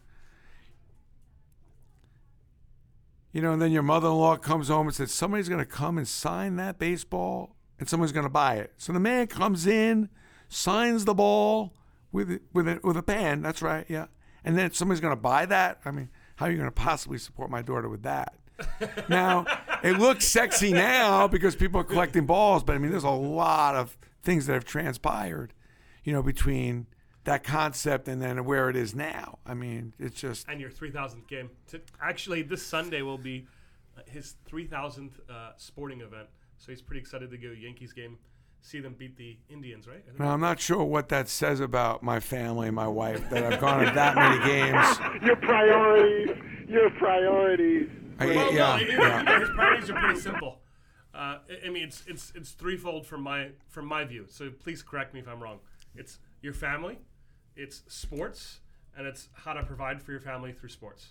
You 3.33 3.43
know 3.43 3.53
and 3.53 3.63
then 3.63 3.73
your 3.73 3.83
mother-in-law 3.83 4.37
comes 4.37 4.69
home 4.69 4.89
and 4.89 4.95
says 4.95 5.13
somebody's 5.13 5.49
going 5.49 5.61
to 5.61 5.67
come 5.67 5.97
and 5.97 6.07
sign 6.07 6.57
that 6.57 6.79
baseball 6.79 7.57
and 7.79 7.89
someone's 7.89 8.13
going 8.13 8.27
to 8.27 8.31
buy 8.31 8.57
it. 8.57 8.73
So 8.77 8.93
the 8.93 9.01
man 9.01 9.27
comes 9.27 9.67
in 9.67 10.11
signs 10.49 11.05
the 11.05 11.15
ball 11.15 11.75
with 12.13 12.41
with 12.53 12.69
a, 12.69 12.81
with 12.83 12.97
a 12.97 13.03
pen. 13.03 13.43
That's 13.43 13.63
right 13.63 13.87
yeah. 13.89 14.07
And 14.45 14.57
then 14.57 14.73
somebody's 14.73 15.01
going 15.01 15.17
to 15.17 15.21
buy 15.21 15.47
that? 15.47 15.81
I 15.85 15.91
mean 15.91 16.11
how 16.37 16.47
are 16.47 16.51
you 16.51 16.59
going 16.59 16.69
to 16.69 16.73
possibly 16.73 17.19
support 17.19 17.51
my 17.51 17.63
daughter 17.63 17.89
with 17.89 18.03
that 18.03 18.35
now 19.09 19.44
it 19.83 19.99
looks 19.99 20.27
sexy 20.27 20.73
now 20.73 21.29
because 21.29 21.57
people 21.57 21.81
are 21.81 21.85
collecting 21.85 22.27
balls, 22.27 22.62
but 22.62 22.75
I 22.75 22.79
mean, 22.79 22.90
there's 22.90 23.05
a 23.05 23.11
lot 23.11 23.75
of 23.75 23.97
things 24.23 24.47
that 24.47 24.55
have 24.55 24.64
transpired, 24.64 25.55
you 26.05 26.12
know, 26.12 26.23
between 26.23 26.87
that 27.25 27.44
concept 27.44 28.09
and 28.09 28.23
then 28.23 28.44
where 28.44 28.71
it 28.71 28.77
is 28.77 28.94
now. 28.94 29.38
I 29.47 29.55
mean, 29.55 29.92
it's 29.99 30.21
just 30.21 30.49
And 30.49 30.61
your 30.61 30.71
3,000th 30.71 31.29
game. 31.29 31.51
To, 31.68 31.81
actually, 32.01 32.42
this 32.42 32.62
Sunday 32.64 33.03
will 33.03 33.18
be 33.18 33.47
uh, 33.97 34.01
his 34.07 34.37
3,000th 34.51 35.12
uh, 35.29 35.51
sporting 35.57 36.01
event. 36.01 36.29
So 36.57 36.73
he's 36.73 36.83
pretty 36.83 37.01
excited 37.01 37.31
to 37.31 37.37
go 37.37 37.51
Yankees 37.51 37.92
game, 37.92 38.18
see 38.62 38.81
them 38.81 38.94
beat 38.99 39.16
the 39.16 39.38
Indians, 39.49 39.87
right? 39.87 40.03
Now 40.18 40.33
I'm 40.33 40.40
not 40.40 40.59
sure 40.59 40.85
what 40.85 41.09
that 41.11 41.29
says 41.29 41.61
about 41.61 42.03
my 42.03 42.18
family 42.18 42.66
and 42.68 42.77
my 42.77 42.88
wife 42.88 43.29
that 43.31 43.44
I've 43.44 43.61
gone 43.61 43.85
to 43.85 43.90
that 43.92 44.16
many 44.16 44.44
games. 44.44 45.23
Your 45.25 45.37
priorities. 45.37 46.37
Your 46.68 46.90
priorities. 46.90 47.88
I- 48.18 48.26
Well, 48.26 48.52
yeah, 48.54 48.59
no, 48.59 48.76
his, 48.78 48.88
yeah. 48.98 49.38
his 49.40 49.48
priorities 49.50 49.90
are 49.90 49.98
pretty 50.00 50.20
simple. 50.20 50.61
Uh, 51.14 51.38
I- 51.50 51.66
I 51.66 51.68
mean, 51.70 51.85
it's 51.85 52.02
it's 52.07 52.33
it's 52.35 52.50
threefold 52.52 53.07
from 53.07 53.22
my 53.22 53.50
from 53.68 53.87
my 53.87 54.04
view. 54.04 54.26
So 54.28 54.50
please 54.50 54.83
correct 54.83 55.14
me 55.14 55.20
if 55.20 55.28
I'm 55.28 55.42
wrong. 55.42 55.61
It's 55.94 56.18
your 56.42 56.52
family, 56.52 56.98
it's 57.57 57.83
sports, 57.88 58.61
and 58.96 59.07
it's 59.07 59.28
how 59.33 59.52
to 59.54 59.62
provide 59.64 60.02
for 60.02 60.12
your 60.12 60.20
family 60.20 60.52
through 60.52 60.68
sports. 60.68 61.09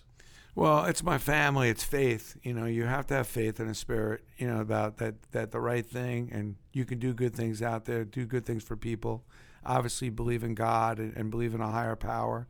Well, 0.54 0.86
it's 0.86 1.02
my 1.04 1.18
family. 1.18 1.68
It's 1.68 1.84
faith. 1.84 2.36
You 2.42 2.52
know, 2.54 2.64
you 2.64 2.84
have 2.84 3.06
to 3.08 3.14
have 3.14 3.28
faith 3.28 3.60
in 3.60 3.68
a 3.68 3.74
spirit. 3.74 4.22
You 4.38 4.48
know 4.48 4.60
about 4.60 4.96
that 4.96 5.14
that 5.32 5.50
the 5.50 5.60
right 5.60 5.86
thing, 5.86 6.30
and 6.32 6.56
you 6.72 6.84
can 6.84 6.98
do 6.98 7.12
good 7.14 7.34
things 7.34 7.60
out 7.62 7.84
there. 7.84 8.04
Do 8.04 8.24
good 8.26 8.44
things 8.46 8.64
for 8.64 8.76
people. 8.76 9.24
Obviously, 9.64 10.08
believe 10.08 10.42
in 10.42 10.54
God 10.54 10.98
and, 10.98 11.14
and 11.16 11.30
believe 11.30 11.54
in 11.54 11.60
a 11.60 11.70
higher 11.70 11.96
power. 11.96 12.48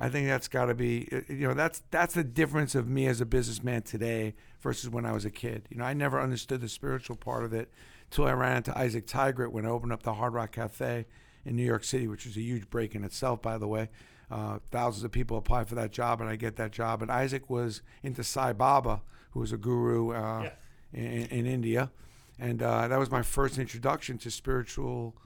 I 0.00 0.08
think 0.08 0.28
that's 0.28 0.48
got 0.48 0.66
to 0.66 0.74
be. 0.74 1.08
You 1.28 1.48
know, 1.48 1.54
that's 1.54 1.82
that's 1.90 2.14
the 2.14 2.24
difference 2.24 2.74
of 2.74 2.88
me 2.88 3.06
as 3.06 3.20
a 3.20 3.26
businessman 3.26 3.82
today 3.82 4.34
versus 4.60 4.88
when 4.88 5.04
I 5.04 5.12
was 5.12 5.24
a 5.24 5.30
kid. 5.30 5.66
You 5.70 5.78
know, 5.78 5.84
I 5.84 5.92
never 5.94 6.20
understood 6.20 6.60
the 6.60 6.68
spiritual 6.68 7.16
part 7.16 7.44
of 7.44 7.52
it 7.52 7.70
till 8.10 8.26
I 8.26 8.32
ran 8.32 8.58
into 8.58 8.76
Isaac 8.78 9.06
Tigrett 9.06 9.50
when 9.50 9.66
I 9.66 9.70
opened 9.70 9.92
up 9.92 10.02
the 10.04 10.14
Hard 10.14 10.34
Rock 10.34 10.52
Cafe 10.52 11.04
in 11.44 11.56
New 11.56 11.64
York 11.64 11.82
City, 11.84 12.06
which 12.06 12.26
was 12.26 12.36
a 12.36 12.40
huge 12.40 12.70
break 12.70 12.94
in 12.94 13.02
itself, 13.04 13.42
by 13.42 13.58
the 13.58 13.66
way. 13.68 13.88
Uh, 14.30 14.58
thousands 14.70 15.04
of 15.04 15.10
people 15.10 15.36
apply 15.38 15.64
for 15.64 15.74
that 15.74 15.90
job, 15.90 16.20
and 16.20 16.28
I 16.28 16.36
get 16.36 16.56
that 16.56 16.70
job. 16.70 17.00
And 17.02 17.10
Isaac 17.10 17.48
was 17.48 17.80
into 18.02 18.22
Sai 18.22 18.52
Baba, 18.52 19.02
who 19.30 19.40
was 19.40 19.52
a 19.52 19.56
guru 19.56 20.12
uh, 20.12 20.42
Yes. 20.42 20.52
in, 20.92 21.04
in 21.38 21.46
India, 21.46 21.90
and 22.38 22.62
uh, 22.62 22.86
that 22.88 22.98
was 22.98 23.10
my 23.10 23.22
first 23.22 23.58
introduction 23.58 24.16
to 24.18 24.30
spiritual 24.30 25.16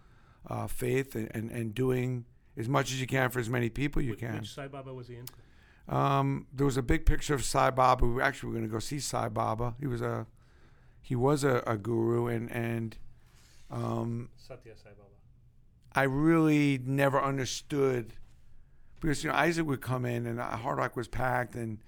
uh, 0.48 0.66
faith 0.66 1.14
and, 1.14 1.30
and, 1.34 1.50
and 1.50 1.74
doing 1.74 2.24
as 2.56 2.68
much 2.68 2.92
as 2.92 3.00
you 3.00 3.06
can 3.06 3.30
for 3.30 3.38
as 3.40 3.48
many 3.48 3.68
people 3.70 4.02
you 4.02 4.10
Which, 4.10 4.20
can. 4.20 4.40
which 4.40 4.54
Sai 4.54 4.68
Baba 4.68 4.92
was 4.92 5.08
he 5.08 5.16
in? 5.16 5.24
Um, 5.88 6.46
there 6.52 6.66
was 6.66 6.76
a 6.76 6.82
big 6.82 7.06
picture 7.06 7.34
of 7.34 7.44
Sai 7.44 7.70
Baba. 7.70 8.06
We 8.06 8.22
actually 8.22 8.48
were 8.48 8.54
going 8.54 8.68
to 8.68 8.72
go 8.72 8.78
see 8.78 9.00
Sai 9.00 9.28
Baba. 9.28 9.74
He 9.80 9.86
was 9.86 10.00
a 10.00 10.26
he 11.00 11.16
was 11.16 11.42
a, 11.42 11.62
a 11.66 11.76
guru, 11.76 12.28
and 12.28 12.50
and 12.52 12.96
um, 13.70 14.28
Satya 14.36 14.74
Sai 14.76 14.90
Baba. 14.90 15.08
I 15.94 16.04
really 16.04 16.78
never 16.84 17.20
understood 17.20 18.14
because 19.00 19.24
you 19.24 19.30
know 19.30 19.36
Isaac 19.36 19.66
would 19.66 19.80
come 19.80 20.04
in 20.06 20.26
and 20.26 20.40
uh, 20.40 20.56
Hard 20.56 20.78
Rock 20.78 20.96
was 20.96 21.08
packed 21.08 21.54
and 21.54 21.78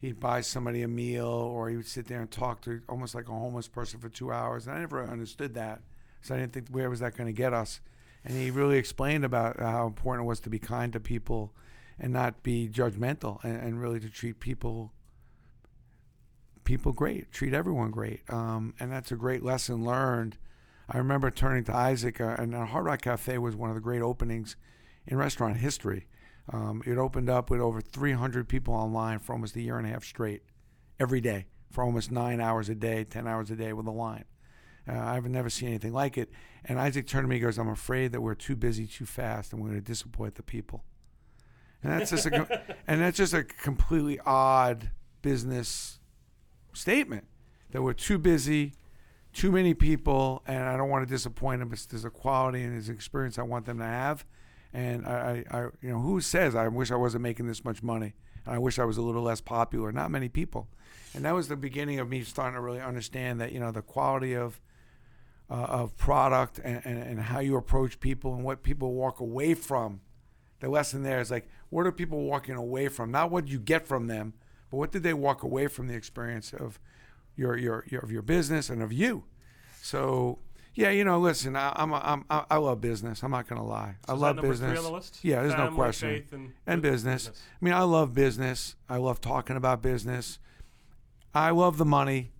he'd 0.00 0.20
buy 0.20 0.40
somebody 0.42 0.82
a 0.82 0.88
meal 0.88 1.26
or 1.26 1.68
he 1.70 1.76
would 1.76 1.86
sit 1.86 2.06
there 2.06 2.20
and 2.20 2.30
talk 2.30 2.60
to 2.62 2.80
almost 2.88 3.14
like 3.14 3.28
a 3.28 3.32
homeless 3.32 3.66
person 3.66 3.98
for 3.98 4.08
two 4.08 4.30
hours 4.30 4.66
and 4.66 4.76
I 4.76 4.80
never 4.80 5.04
understood 5.04 5.54
that 5.54 5.80
so 6.20 6.34
I 6.34 6.38
didn't 6.38 6.52
think 6.52 6.68
where 6.68 6.88
was 6.90 7.00
that 7.00 7.16
going 7.16 7.26
to 7.26 7.32
get 7.32 7.52
us 7.52 7.80
and 8.24 8.36
he 8.36 8.50
really 8.50 8.78
explained 8.78 9.24
about 9.24 9.58
how 9.58 9.86
important 9.86 10.24
it 10.24 10.28
was 10.28 10.40
to 10.40 10.50
be 10.50 10.58
kind 10.58 10.92
to 10.92 11.00
people 11.00 11.52
and 11.98 12.12
not 12.12 12.42
be 12.42 12.68
judgmental 12.68 13.42
and, 13.44 13.56
and 13.56 13.80
really 13.80 14.00
to 14.00 14.08
treat 14.08 14.40
people 14.40 14.92
people 16.64 16.92
great 16.92 17.32
treat 17.32 17.54
everyone 17.54 17.90
great 17.90 18.20
um, 18.28 18.74
and 18.78 18.92
that's 18.92 19.10
a 19.10 19.16
great 19.16 19.42
lesson 19.42 19.84
learned 19.84 20.36
I 20.92 20.98
remember 20.98 21.30
turning 21.30 21.62
to 21.64 21.76
Isaac, 21.76 22.20
uh, 22.20 22.34
and 22.36 22.52
uh, 22.52 22.66
Hard 22.66 22.84
Rock 22.84 23.02
Cafe 23.02 23.38
was 23.38 23.54
one 23.54 23.70
of 23.70 23.76
the 23.76 23.80
great 23.80 24.02
openings 24.02 24.56
in 25.06 25.16
restaurant 25.16 25.58
history. 25.58 26.08
Um, 26.52 26.82
it 26.84 26.98
opened 26.98 27.30
up 27.30 27.48
with 27.48 27.60
over 27.60 27.80
300 27.80 28.48
people 28.48 28.74
online 28.74 29.20
for 29.20 29.32
almost 29.32 29.54
a 29.54 29.60
year 29.60 29.78
and 29.78 29.86
a 29.86 29.90
half 29.90 30.02
straight, 30.02 30.42
every 30.98 31.20
day, 31.20 31.46
for 31.70 31.84
almost 31.84 32.10
nine 32.10 32.40
hours 32.40 32.68
a 32.68 32.74
day, 32.74 33.04
10 33.04 33.28
hours 33.28 33.52
a 33.52 33.56
day 33.56 33.72
with 33.72 33.86
a 33.86 33.92
line. 33.92 34.24
Uh, 34.90 34.98
I've 34.98 35.26
never 35.26 35.48
seen 35.50 35.68
anything 35.68 35.92
like 35.92 36.18
it. 36.18 36.30
And 36.64 36.78
Isaac 36.78 37.06
turned 37.06 37.24
to 37.24 37.28
me 37.28 37.36
and 37.36 37.44
goes, 37.44 37.58
I'm 37.58 37.68
afraid 37.68 38.12
that 38.12 38.20
we're 38.20 38.34
too 38.34 38.56
busy 38.56 38.86
too 38.86 39.06
fast 39.06 39.52
and 39.52 39.62
we're 39.62 39.68
going 39.68 39.80
to 39.80 39.86
disappoint 39.86 40.34
the 40.34 40.42
people. 40.42 40.84
And 41.82 41.92
that's 41.92 42.10
just 42.10 42.26
a, 42.26 42.62
and 42.86 43.00
that's 43.00 43.16
just 43.16 43.32
a 43.32 43.44
completely 43.44 44.18
odd 44.26 44.90
business 45.22 46.00
statement 46.72 47.26
that 47.70 47.82
we're 47.82 47.92
too 47.92 48.18
busy, 48.18 48.74
too 49.32 49.52
many 49.52 49.74
people, 49.74 50.42
and 50.46 50.64
I 50.64 50.76
don't 50.76 50.88
want 50.88 51.06
to 51.06 51.12
disappoint 51.12 51.60
them. 51.60 51.72
It's, 51.72 51.86
there's 51.86 52.04
a 52.04 52.10
quality 52.10 52.62
and 52.62 52.72
there's 52.72 52.88
an 52.88 52.94
experience 52.94 53.38
I 53.38 53.42
want 53.42 53.66
them 53.66 53.78
to 53.78 53.84
have. 53.84 54.24
And 54.72 55.06
I, 55.06 55.44
I, 55.50 55.58
I, 55.58 55.62
you 55.80 55.90
know, 55.90 56.00
who 56.00 56.20
says 56.20 56.54
I 56.54 56.68
wish 56.68 56.90
I 56.90 56.96
wasn't 56.96 57.22
making 57.22 57.46
this 57.46 57.64
much 57.64 57.82
money? 57.82 58.14
And 58.44 58.54
I 58.54 58.58
wish 58.58 58.78
I 58.78 58.84
was 58.84 58.96
a 58.96 59.02
little 59.02 59.22
less 59.22 59.40
popular. 59.40 59.92
Not 59.92 60.10
many 60.10 60.28
people. 60.28 60.68
And 61.14 61.24
that 61.24 61.34
was 61.34 61.48
the 61.48 61.56
beginning 61.56 61.98
of 61.98 62.08
me 62.08 62.22
starting 62.22 62.54
to 62.54 62.60
really 62.60 62.80
understand 62.80 63.40
that, 63.40 63.52
you 63.52 63.60
know, 63.60 63.72
the 63.72 63.82
quality 63.82 64.34
of, 64.34 64.60
uh, 65.50 65.54
of 65.54 65.96
product 65.96 66.60
and, 66.62 66.80
and, 66.84 67.02
and 67.02 67.20
how 67.20 67.40
you 67.40 67.56
approach 67.56 67.98
people 68.00 68.34
and 68.34 68.44
what 68.44 68.62
people 68.62 68.94
walk 68.94 69.20
away 69.20 69.54
from. 69.54 70.00
The 70.60 70.68
lesson 70.68 71.02
there 71.02 71.20
is 71.20 71.30
like, 71.30 71.48
what 71.70 71.86
are 71.86 71.92
people 71.92 72.22
walking 72.22 72.54
away 72.54 72.88
from? 72.88 73.10
Not 73.10 73.30
what 73.30 73.48
you 73.48 73.58
get 73.58 73.86
from 73.86 74.06
them, 74.06 74.34
but 74.70 74.76
what 74.76 74.92
did 74.92 75.02
they 75.02 75.14
walk 75.14 75.42
away 75.42 75.66
from 75.66 75.88
the 75.88 75.94
experience 75.94 76.52
of 76.52 76.78
your 77.36 77.56
your, 77.56 77.84
your 77.88 78.00
of 78.02 78.12
your 78.12 78.22
business 78.22 78.68
and 78.70 78.82
of 78.82 78.92
you? 78.92 79.24
So 79.82 80.38
yeah, 80.74 80.90
you 80.90 81.04
know, 81.04 81.18
listen, 81.18 81.56
I, 81.56 81.72
I'm, 81.74 81.92
a, 81.92 82.00
I'm 82.04 82.24
I 82.30 82.44
I 82.50 82.56
love 82.58 82.80
business. 82.80 83.22
I'm 83.22 83.30
not 83.32 83.48
gonna 83.48 83.66
lie. 83.66 83.96
I 84.06 84.12
So 84.12 84.14
is 84.14 84.20
love 84.20 84.40
business. 84.40 85.10
The? 85.10 85.28
Yeah, 85.28 85.42
there's 85.42 85.56
no 85.56 85.70
question. 85.72 86.24
and, 86.32 86.52
and 86.66 86.82
bu- 86.82 86.90
business. 86.90 87.28
I 87.28 87.64
mean, 87.64 87.74
I 87.74 87.82
love 87.82 88.14
business. 88.14 88.76
I 88.88 88.98
love 88.98 89.20
talking 89.20 89.56
about 89.56 89.82
business. 89.82 90.38
I 91.34 91.50
love 91.50 91.78
the 91.78 91.84
money. 91.84 92.30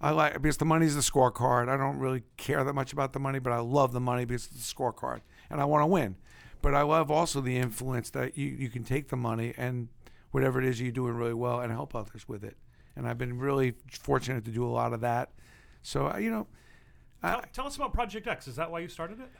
I 0.00 0.10
like 0.10 0.40
because 0.40 0.58
the 0.58 0.64
money's 0.64 0.94
the 0.94 1.00
scorecard. 1.00 1.68
I 1.68 1.76
don't 1.76 1.98
really 1.98 2.22
care 2.36 2.62
that 2.64 2.74
much 2.74 2.92
about 2.92 3.12
the 3.12 3.20
money, 3.20 3.38
but 3.38 3.52
I 3.52 3.60
love 3.60 3.92
the 3.92 4.00
money 4.00 4.24
because 4.24 4.46
it's 4.46 4.68
the 4.68 4.74
scorecard, 4.74 5.20
and 5.50 5.60
I 5.60 5.64
want 5.64 5.82
to 5.82 5.86
win. 5.86 6.16
But 6.60 6.74
I 6.74 6.82
love 6.82 7.10
also 7.10 7.40
the 7.40 7.56
influence 7.56 8.10
that 8.10 8.36
you, 8.36 8.46
you 8.46 8.68
can 8.68 8.84
take 8.84 9.08
the 9.08 9.16
money 9.16 9.54
and 9.56 9.88
whatever 10.32 10.60
it 10.60 10.66
is 10.66 10.80
you're 10.80 10.90
doing 10.90 11.14
really 11.14 11.34
well 11.34 11.60
and 11.60 11.70
help 11.72 11.94
others 11.94 12.28
with 12.28 12.44
it. 12.44 12.56
And 12.96 13.06
I've 13.06 13.18
been 13.18 13.38
really 13.38 13.74
fortunate 13.90 14.44
to 14.46 14.50
do 14.50 14.64
a 14.64 14.68
lot 14.68 14.92
of 14.92 15.00
that. 15.02 15.30
So 15.82 16.10
uh, 16.12 16.18
you 16.18 16.30
know, 16.30 16.46
Tell, 17.22 17.42
tell 17.52 17.66
us 17.66 17.76
about 17.76 17.92
Project 17.92 18.26
X. 18.26 18.46
Is 18.48 18.56
that 18.56 18.70
why 18.70 18.80
you 18.80 18.88
started 18.88 19.20
it? 19.20 19.30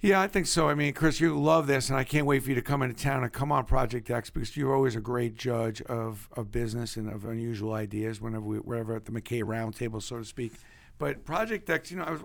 Yeah, 0.00 0.20
I 0.20 0.28
think 0.28 0.46
so. 0.46 0.68
I 0.68 0.74
mean, 0.74 0.92
Chris, 0.92 1.20
you 1.20 1.38
love 1.38 1.66
this, 1.66 1.88
and 1.88 1.98
I 1.98 2.04
can't 2.04 2.26
wait 2.26 2.42
for 2.42 2.50
you 2.50 2.54
to 2.54 2.62
come 2.62 2.82
into 2.82 3.02
town 3.02 3.22
and 3.24 3.32
come 3.32 3.50
on 3.50 3.64
Project 3.64 4.10
X 4.10 4.30
because 4.30 4.56
you're 4.56 4.74
always 4.74 4.94
a 4.94 5.00
great 5.00 5.36
judge 5.36 5.80
of, 5.82 6.28
of 6.36 6.52
business 6.52 6.96
and 6.96 7.10
of 7.10 7.24
unusual 7.24 7.72
ideas 7.72 8.20
whenever 8.20 8.44
we, 8.44 8.58
wherever 8.58 8.94
at 8.94 9.06
the 9.06 9.12
McKay 9.12 9.42
Roundtable, 9.42 10.02
so 10.02 10.18
to 10.18 10.24
speak. 10.24 10.52
But 10.98 11.24
Project 11.24 11.68
X, 11.70 11.90
you 11.90 11.96
know, 11.98 12.04
I 12.04 12.10
was, 12.12 12.20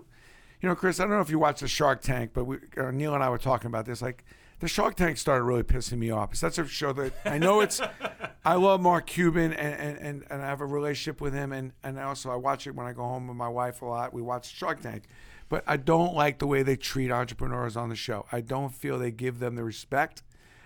you 0.60 0.68
know, 0.68 0.74
Chris, 0.74 1.00
I 1.00 1.04
don't 1.04 1.12
know 1.12 1.20
if 1.20 1.30
you 1.30 1.38
watched 1.38 1.60
the 1.60 1.68
Shark 1.68 2.02
Tank, 2.02 2.30
but 2.34 2.44
we, 2.44 2.58
uh, 2.76 2.90
Neil 2.90 3.14
and 3.14 3.22
I 3.24 3.28
were 3.30 3.38
talking 3.38 3.66
about 3.66 3.84
this. 3.86 4.00
Like, 4.00 4.24
the 4.60 4.68
Shark 4.68 4.94
Tank 4.94 5.18
started 5.18 5.42
really 5.42 5.64
pissing 5.64 5.98
me 5.98 6.10
off. 6.12 6.30
'Cause 6.30 6.40
That's 6.40 6.58
a 6.58 6.66
show 6.68 6.92
that 6.92 7.12
I 7.24 7.38
know 7.38 7.60
it's. 7.62 7.80
I 8.44 8.54
love 8.54 8.80
Mark 8.80 9.06
Cuban, 9.06 9.52
and, 9.52 9.74
and, 9.80 9.98
and, 9.98 10.24
and 10.30 10.42
I 10.42 10.46
have 10.46 10.60
a 10.60 10.66
relationship 10.66 11.20
with 11.20 11.32
him, 11.34 11.52
and, 11.52 11.72
and 11.82 11.98
also 11.98 12.30
I 12.30 12.36
watch 12.36 12.66
it 12.68 12.74
when 12.76 12.86
I 12.86 12.92
go 12.92 13.02
home 13.02 13.26
with 13.26 13.36
my 13.36 13.48
wife 13.48 13.82
a 13.82 13.86
lot. 13.86 14.12
We 14.14 14.22
watch 14.22 14.52
Shark 14.54 14.80
Tank, 14.80 15.04
but 15.52 15.62
I 15.66 15.76
don't 15.76 16.14
like 16.14 16.38
the 16.38 16.46
way 16.46 16.62
they 16.62 16.76
treat 16.76 17.10
entrepreneurs 17.10 17.76
on 17.76 17.90
the 17.90 17.94
show. 17.94 18.24
I 18.32 18.40
don't 18.40 18.70
feel 18.70 18.98
they 18.98 19.10
give 19.10 19.38
them 19.38 19.54
the 19.54 19.62
respect. 19.62 20.22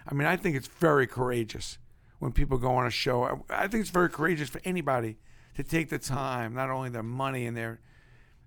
I 0.07 0.15
mean, 0.15 0.29
I 0.29 0.37
think 0.37 0.55
it's 0.55 0.69
very 0.69 1.09
courageous 1.09 1.79
when 2.21 2.31
people 2.31 2.57
go 2.57 2.71
on 2.71 2.87
a 2.87 2.91
show. 2.91 3.45
I 3.51 3.67
think 3.67 3.81
it's 3.81 3.91
very 3.91 4.09
courageous 4.09 4.49
for 4.49 4.61
anybody 4.63 5.17
to 5.57 5.65
take 5.65 5.89
the 5.89 5.99
time, 5.99 6.55
not 6.55 6.71
only 6.71 6.89
their 6.89 7.03
money 7.03 7.47
and 7.47 7.57
their 7.57 7.81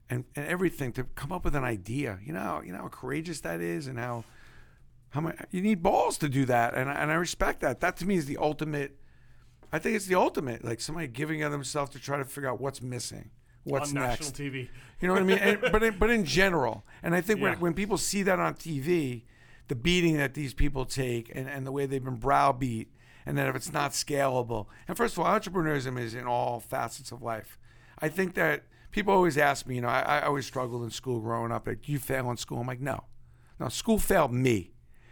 and, 0.10 0.24
and 0.34 0.48
everything, 0.48 0.94
to 0.94 1.04
come 1.04 1.34
up 1.34 1.44
with 1.44 1.56
an 1.56 1.66
idea. 1.66 2.20
You 2.26 2.32
know, 2.32 2.62
you 2.66 2.72
know 2.72 2.84
how 2.84 2.88
courageous 2.88 3.42
that 3.42 3.60
is, 3.60 3.88
and 3.88 4.00
how 4.00 4.24
how 5.10 5.20
much 5.20 5.36
you 5.52 5.62
need 5.62 5.84
balls 5.84 6.18
to 6.20 6.30
do 6.30 6.46
that, 6.46 6.74
and 6.74 6.90
and 6.90 7.12
I 7.12 7.16
respect 7.16 7.60
that. 7.60 7.82
That 7.82 7.98
to 7.98 8.06
me 8.06 8.16
is 8.16 8.28
the 8.28 8.38
ultimate. 8.38 8.98
I 9.74 9.80
think 9.80 9.98
it's 9.98 10.06
the 10.06 10.16
ultimate, 10.16 10.64
like 10.64 10.80
somebody 10.80 11.08
giving 11.08 11.44
of 11.44 11.52
themselves 11.52 11.92
to 11.92 12.00
try 12.00 12.18
to 12.18 12.24
figure 12.24 12.50
out 12.50 12.62
what's 12.62 12.82
missing, 12.82 13.32
what's 13.72 13.90
on 13.90 13.96
next. 13.96 14.20
national 14.38 14.52
TV. 14.52 14.70
You 15.02 15.08
know 15.08 15.14
what 15.14 15.22
I 15.24 15.26
mean? 15.26 15.38
And, 15.38 15.60
but 15.72 15.84
in, 15.84 15.98
but 15.98 16.10
in 16.10 16.26
general, 16.26 16.84
and 17.04 17.16
I 17.16 17.22
think 17.22 17.40
Yeah. 17.40 17.52
when, 17.52 17.60
when 17.60 17.74
people 17.74 17.98
see 17.98 18.24
that 18.24 18.40
on 18.40 18.56
TV, 18.56 19.24
the 19.68 19.76
beating 19.76 20.18
that 20.18 20.34
these 20.34 20.54
people 20.54 20.86
take 20.86 21.32
and, 21.34 21.48
and 21.50 21.66
the 21.66 21.72
way 21.72 21.86
they've 21.86 22.04
been 22.04 22.16
browbeat, 22.18 22.92
and 23.26 23.38
that 23.38 23.48
if 23.48 23.56
it's 23.56 23.72
not 23.72 23.92
scalable, 23.92 24.66
and 24.88 24.98
first 24.98 25.16
of 25.18 25.24
all, 25.24 25.40
entrepreneurship 25.40 26.00
is 26.00 26.16
in 26.16 26.26
all 26.26 26.60
facets 26.60 27.12
of 27.12 27.22
life. 27.22 27.58
I 28.00 28.10
think 28.10 28.34
that 28.36 28.64
people 28.92 29.14
always 29.14 29.38
ask 29.38 29.68
me, 29.68 29.76
you 29.76 29.82
know, 29.82 29.88
I, 29.90 30.02
I 30.02 30.22
always 30.26 30.46
struggled 30.46 30.84
in 30.84 30.90
school 30.90 31.20
growing 31.20 31.52
up. 31.52 31.68
Like, 31.68 31.88
you 31.88 32.00
fail 32.00 32.30
in 32.32 32.38
school? 32.38 32.60
I'm 32.60 32.68
like, 32.68 32.82
no, 32.82 33.04
no, 33.60 33.70
school 33.70 34.00
failed 34.00 34.34
me. 34.34 34.72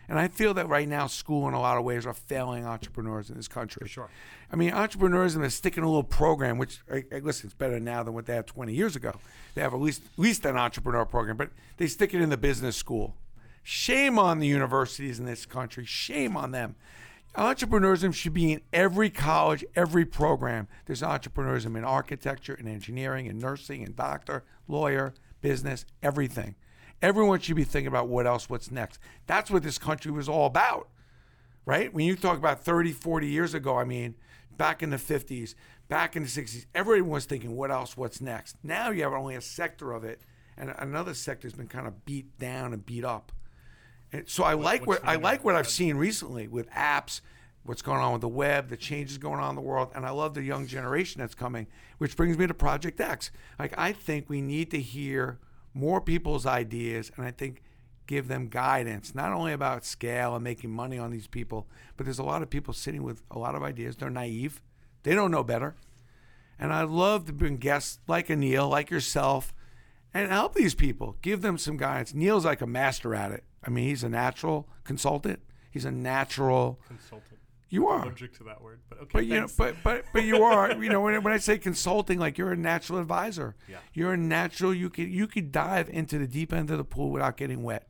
And 0.10 0.18
I 0.18 0.30
feel 0.30 0.54
that 0.54 0.70
right 0.70 0.88
now, 0.88 1.08
school 1.08 1.48
in 1.48 1.54
a 1.54 1.60
lot 1.60 1.78
of 1.78 1.84
ways 1.84 2.06
are 2.06 2.14
failing 2.14 2.66
entrepreneurs 2.66 3.30
in 3.30 3.36
this 3.36 3.48
country. 3.48 3.88
sure. 3.88 4.10
I 4.52 4.56
mean, 4.56 4.72
entrepreneurism 4.72 5.44
is 5.44 5.54
sticking 5.54 5.84
a 5.84 5.88
little 5.88 6.04
program, 6.04 6.58
which 6.58 6.80
I, 6.92 7.04
I, 7.12 7.20
listen, 7.20 7.48
it's 7.48 7.54
better 7.54 7.80
now 7.80 8.04
than 8.04 8.14
what 8.14 8.26
they 8.26 8.34
had 8.34 8.48
20 8.48 8.74
years 8.74 8.96
ago. 8.96 9.14
They 9.54 9.62
have 9.62 9.74
at 9.74 9.82
least 9.82 10.04
at 10.14 10.20
least 10.20 10.46
an 10.46 10.58
entrepreneur 10.58 11.06
program, 11.06 11.36
but 11.36 11.50
they 11.76 11.88
stick 11.88 12.14
it 12.14 12.22
in 12.22 12.30
the 12.30 12.38
business 12.38 12.78
school. 12.78 13.16
Shame 13.64 14.18
on 14.18 14.40
the 14.40 14.48
universities 14.48 15.20
in 15.20 15.26
this 15.26 15.46
country. 15.46 15.84
Shame 15.86 16.38
on 16.38 16.52
them. 16.52 16.76
Entrepreneurism 17.36 18.14
should 18.14 18.34
be 18.34 18.54
in 18.54 18.62
every 18.72 19.10
college, 19.10 19.64
every 19.76 20.06
program. 20.06 20.68
There's 20.86 21.02
entrepreneurism 21.02 21.78
in 21.78 21.84
architecture, 21.84 22.56
in 22.56 22.68
engineering, 22.68 23.26
in 23.26 23.38
nursing, 23.38 23.82
in 23.82 23.94
doctor, 23.94 24.44
lawyer, 24.68 25.14
business, 25.42 25.86
everything. 26.02 26.56
Everyone 27.02 27.40
should 27.40 27.56
be 27.56 27.64
thinking 27.64 27.88
about 27.88 28.08
what 28.08 28.26
else, 28.26 28.50
what's 28.50 28.72
next. 28.72 29.00
That's 29.28 29.52
what 29.52 29.64
this 29.64 29.78
country 29.78 30.12
was 30.12 30.28
all 30.28 30.48
about 30.48 30.90
right? 31.68 31.94
When 31.94 32.06
you 32.06 32.16
talk 32.16 32.38
about 32.38 32.64
30, 32.64 32.94
40 32.94 33.28
years 33.28 33.54
ago, 33.54 33.78
I 33.78 33.84
mean, 33.84 34.16
back 34.56 34.82
in 34.82 34.90
the 34.90 34.98
50s, 34.98 35.54
back 35.90 36.16
in 36.16 36.24
the 36.24 36.30
60s, 36.30 36.66
everyone 36.74 37.12
was 37.12 37.26
thinking, 37.26 37.56
what 37.56 37.70
else, 37.70 37.96
what's 37.96 38.22
next? 38.22 38.56
Now 38.64 38.90
you 38.90 39.04
have 39.04 39.12
only 39.12 39.36
a 39.36 39.42
sector 39.42 39.92
of 39.92 40.06
it, 40.06 40.22
and 40.58 40.74
another 40.78 41.14
sector's 41.14 41.54
been 41.54 41.68
kind 41.68 41.86
of 41.86 42.06
beat 42.06 42.40
down 42.40 42.74
and 42.74 42.84
beat 42.84 43.04
up. 43.04 43.34
And 44.14 44.28
so 44.30 44.46
I 44.46 44.54
like 44.54 44.88
what's 44.88 45.02
what 45.02 45.10
I 45.10 45.18
like 45.18 45.44
what 45.44 45.56
I've 45.56 45.68
seen 45.68 45.98
recently 45.98 46.48
with 46.48 46.70
apps, 46.70 47.20
what's 47.64 47.82
going 47.82 48.00
on 48.00 48.14
with 48.14 48.22
the 48.22 48.30
web, 48.30 48.70
the 48.70 48.78
changes 48.78 49.18
going 49.18 49.42
on 49.42 49.50
in 49.50 49.56
the 49.56 49.62
world, 49.62 49.92
and 49.94 50.06
I 50.06 50.12
love 50.12 50.34
the 50.34 50.44
young 50.44 50.66
generation 50.66 51.20
that's 51.20 51.36
coming, 51.36 51.68
which 51.98 52.16
brings 52.16 52.38
me 52.38 52.48
to 52.48 52.54
Project 52.54 53.02
X. 53.02 53.32
Like 53.60 53.74
I 53.78 53.92
think 53.92 54.30
we 54.30 54.40
need 54.40 54.72
to 54.72 54.80
hear 54.80 55.40
more 55.78 56.02
people's 56.02 56.46
ideas, 56.46 57.12
and 57.16 57.26
I 57.26 57.32
think 57.32 57.62
give 58.08 58.28
them 58.28 58.48
guidance, 58.48 59.14
not 59.14 59.32
only 59.34 59.54
about 59.54 59.86
scale 59.86 60.34
and 60.34 60.44
making 60.44 60.72
money 60.72 60.98
on 60.98 61.12
these 61.12 61.28
people, 61.28 61.68
but 61.96 62.06
there's 62.06 62.20
a 62.20 62.24
lot 62.24 62.42
of 62.42 62.50
people 62.50 62.74
sitting 62.74 63.04
with 63.04 63.22
a 63.30 63.38
lot 63.38 63.54
of 63.54 63.64
ideas. 63.64 63.96
They're 63.96 64.10
naive, 64.10 64.62
they 65.04 65.14
don't 65.14 65.32
know 65.32 65.44
better, 65.44 65.76
and 66.58 66.74
I 66.74 66.84
love 66.84 67.26
to 67.26 67.34
bring 67.34 67.58
guests 67.58 68.00
like 68.08 68.30
a 68.30 68.36
Neil, 68.36 68.68
like 68.68 68.90
yourself, 68.90 69.54
and 70.14 70.32
help 70.32 70.56
these 70.56 70.74
people, 70.74 71.18
give 71.22 71.42
them 71.42 71.58
some 71.58 71.78
guidance. 71.78 72.14
Neil's 72.14 72.46
like 72.46 72.62
a 72.62 72.68
master 72.68 73.14
at 73.14 73.32
it. 73.32 73.44
I 73.64 73.70
mean, 73.70 73.88
he's 73.88 74.04
a 74.04 74.10
natural 74.10 74.68
consultant. 74.84 75.42
He's 75.70 75.86
a 75.86 75.92
natural. 75.92 76.80
Consultant. 76.88 77.37
You 77.70 77.88
are. 77.88 78.04
Allergic 78.04 78.38
to 78.38 78.44
that 78.46 78.62
word, 78.62 78.80
but 78.90 79.00
okay. 79.00 79.10
But 79.14 79.26
you 79.26 79.42
know, 79.42 79.48
but 79.58 79.76
but 79.84 80.06
but 80.14 80.24
you 80.24 80.44
are. 80.44 80.72
You 80.72 80.90
know, 80.90 81.02
when, 81.02 81.22
when 81.22 81.34
I 81.34 81.38
say 81.38 81.58
consulting, 81.58 82.18
like 82.18 82.38
you're 82.38 82.52
a 82.54 82.58
natural 82.58 83.00
advisor. 83.00 83.56
Yeah. 83.68 83.78
You're 83.94 84.14
a 84.14 84.18
natural. 84.18 84.74
You 84.74 84.90
could 84.90 85.10
you 85.10 85.28
could 85.28 85.52
dive 85.52 85.90
into 85.90 86.18
the 86.18 86.28
deep 86.28 86.54
end 86.54 86.72
of 86.72 86.78
the 86.78 86.86
pool 86.86 87.10
without 87.12 87.36
getting 87.36 87.64
wet. 87.64 87.90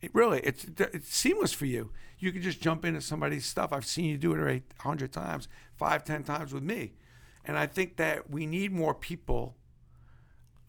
It 0.00 0.10
really, 0.14 0.40
it's 0.40 0.66
it's 0.78 1.14
seamless 1.14 1.52
for 1.52 1.66
you. 1.66 1.92
You 2.18 2.32
can 2.32 2.42
just 2.42 2.60
jump 2.60 2.84
into 2.84 3.00
somebody's 3.00 3.46
stuff. 3.46 3.72
I've 3.72 3.86
seen 3.86 4.06
you 4.06 4.18
do 4.18 4.34
it 4.34 4.40
a 4.78 4.82
hundred 4.82 5.12
times, 5.12 5.48
five, 5.76 6.04
ten 6.04 6.24
times 6.24 6.52
with 6.52 6.62
me, 6.62 6.94
and 7.44 7.56
I 7.56 7.66
think 7.66 7.96
that 7.96 8.28
we 8.28 8.46
need 8.46 8.72
more 8.72 8.94
people 8.94 9.56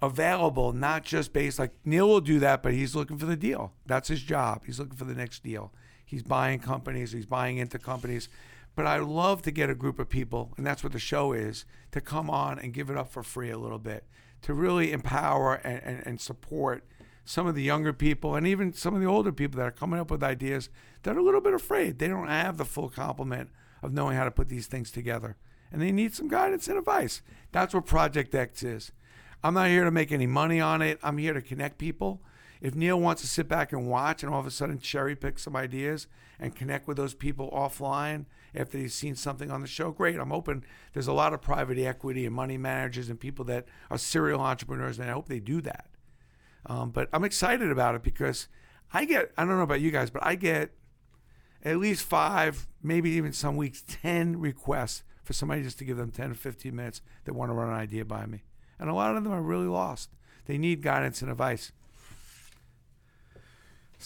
available, 0.02 0.72
not 0.72 1.04
just 1.04 1.34
based 1.34 1.58
like 1.58 1.72
Neil 1.84 2.08
will 2.08 2.22
do 2.22 2.40
that, 2.40 2.62
but 2.62 2.74
he's 2.74 2.96
looking 2.96 3.18
for 3.18 3.26
the 3.26 3.36
deal. 3.36 3.74
That's 3.86 4.08
his 4.08 4.22
job. 4.22 4.64
He's 4.66 4.80
looking 4.80 4.98
for 4.98 5.06
the 5.06 5.16
next 5.16 5.44
deal. 5.44 5.74
He's 6.06 6.24
buying 6.24 6.60
companies, 6.60 7.12
he's 7.12 7.26
buying 7.26 7.58
into 7.58 7.80
companies. 7.80 8.30
But 8.76 8.86
I 8.86 8.98
love 8.98 9.42
to 9.44 9.52
get 9.52 9.70
a 9.70 9.76
group 9.76 10.00
of 10.00 10.10
people, 10.10 10.52
and 10.58 10.66
that's 10.66 10.84
what 10.84 10.94
the 10.94 11.00
show 11.00 11.34
is, 11.34 11.66
to 11.92 12.02
come 12.02 12.30
on 12.30 12.60
and 12.60 12.74
give 12.74 12.90
it 12.90 12.98
up 12.98 13.10
for 13.10 13.24
free 13.24 13.50
a 13.50 13.58
little 13.58 13.80
bit, 13.80 14.06
to 14.42 14.54
really 14.54 14.92
empower 14.92 15.56
and, 15.56 15.82
and, 15.84 16.08
and 16.08 16.22
support 16.22 16.84
some 17.24 17.48
of 17.48 17.56
the 17.56 17.64
younger 17.64 17.92
people 17.92 18.36
and 18.36 18.46
even 18.46 18.72
some 18.72 18.94
of 18.94 19.02
the 19.02 19.08
older 19.08 19.32
people 19.32 19.58
that 19.58 19.68
are 19.68 19.72
coming 19.72 20.00
up 20.00 20.12
with 20.12 20.24
ideas 20.24 20.70
that 21.04 21.16
are 21.16 21.20
a 21.20 21.24
little 21.24 21.42
bit 21.42 21.54
afraid. 21.54 21.98
They 21.98 22.08
don't 22.08 22.28
have 22.28 22.58
the 22.58 22.66
full 22.66 22.90
complement 22.90 23.50
of 23.82 23.94
knowing 23.94 24.16
how 24.16 24.26
to 24.26 24.32
put 24.32 24.48
these 24.48 24.68
things 24.68 24.92
together. 24.92 25.36
And 25.72 25.82
they 25.82 25.92
need 25.92 26.14
some 26.14 26.28
guidance 26.28 26.68
and 26.68 26.78
advice. 26.78 27.22
That's 27.52 27.74
what 27.74 27.88
Project 27.88 28.36
X 28.36 28.62
is. 28.62 28.92
I'm 29.44 29.56
not 29.56 29.70
here 29.70 29.84
to 29.84 29.92
make 29.92 30.12
any 30.12 30.28
money 30.28 30.62
on 30.62 30.82
it. 30.82 31.00
I'm 31.02 31.18
here 31.18 31.34
to 31.34 31.42
connect 31.42 31.78
people. 31.78 32.22
If 32.62 32.76
Neil 32.76 33.00
wants 33.00 33.22
to 33.22 33.28
sit 33.28 33.48
back 33.48 33.72
and 33.72 33.90
watch 33.90 34.24
and 34.24 34.34
all 34.34 34.40
of 34.40 34.46
a 34.46 34.52
sudden 34.52 34.80
cherry 34.80 35.16
pick 35.16 35.40
some 35.40 35.56
ideas 35.56 36.08
and 36.40 36.56
connect 36.56 36.88
with 36.88 36.98
those 36.98 37.14
people 37.14 37.50
offline 37.52 38.26
after 38.54 38.78
he's 38.78 38.94
seen 38.94 39.16
something 39.16 39.52
on 39.52 39.62
the 39.62 39.68
show, 39.68 39.92
great. 39.92 40.18
I'm 40.18 40.32
open. 40.32 40.64
There's 40.94 41.08
a 41.08 41.14
lot 41.14 41.34
of 41.34 41.42
private 41.42 41.78
equity 41.78 42.26
and 42.26 42.36
money 42.36 42.58
managers 42.58 43.10
and 43.10 43.20
people 43.20 43.46
that 43.46 43.66
are 43.90 43.98
serial 43.98 44.42
entrepreneurs, 44.42 45.00
and 45.00 45.10
I 45.10 45.14
hope 45.14 45.28
they 45.28 45.40
do 45.40 45.62
that. 45.62 45.88
Um, 46.66 46.92
but 46.92 47.10
I'm 47.14 47.24
excited 47.24 47.72
about 47.72 47.96
it 47.96 48.04
because 48.04 48.48
I 48.94 49.06
get, 49.06 49.32
I 49.38 49.46
don't 49.46 49.58
know 49.58 49.62
about 49.62 49.82
you 49.82 49.92
guys, 49.92 50.10
but 50.10 50.26
I 50.26 50.36
get 50.36 50.72
at 51.64 51.78
least 51.78 52.04
five, 52.04 52.68
maybe 52.82 53.12
even 53.12 53.34
some 53.34 53.58
weeks, 53.58 53.84
10 53.88 54.40
requests 54.40 55.04
for 55.24 55.34
somebody 55.34 55.64
just 55.64 55.80
to 55.80 55.86
give 55.86 55.98
them 55.98 56.12
10 56.12 56.32
or 56.32 56.36
15 56.36 56.76
minutes 56.76 57.02
that 57.26 57.34
want 57.34 57.50
to 57.50 57.54
run 57.54 57.70
an 57.70 57.76
idea 57.76 58.06
by 58.06 58.26
me. 58.26 58.44
And 58.80 58.90
a 58.90 58.94
lot 58.94 59.16
of 59.16 59.24
them 59.24 59.34
are 59.34 59.42
really 59.42 59.68
lost. 59.68 60.12
They 60.46 60.58
need 60.58 60.84
guidance 60.84 61.22
and 61.22 61.32
advice. 61.32 61.72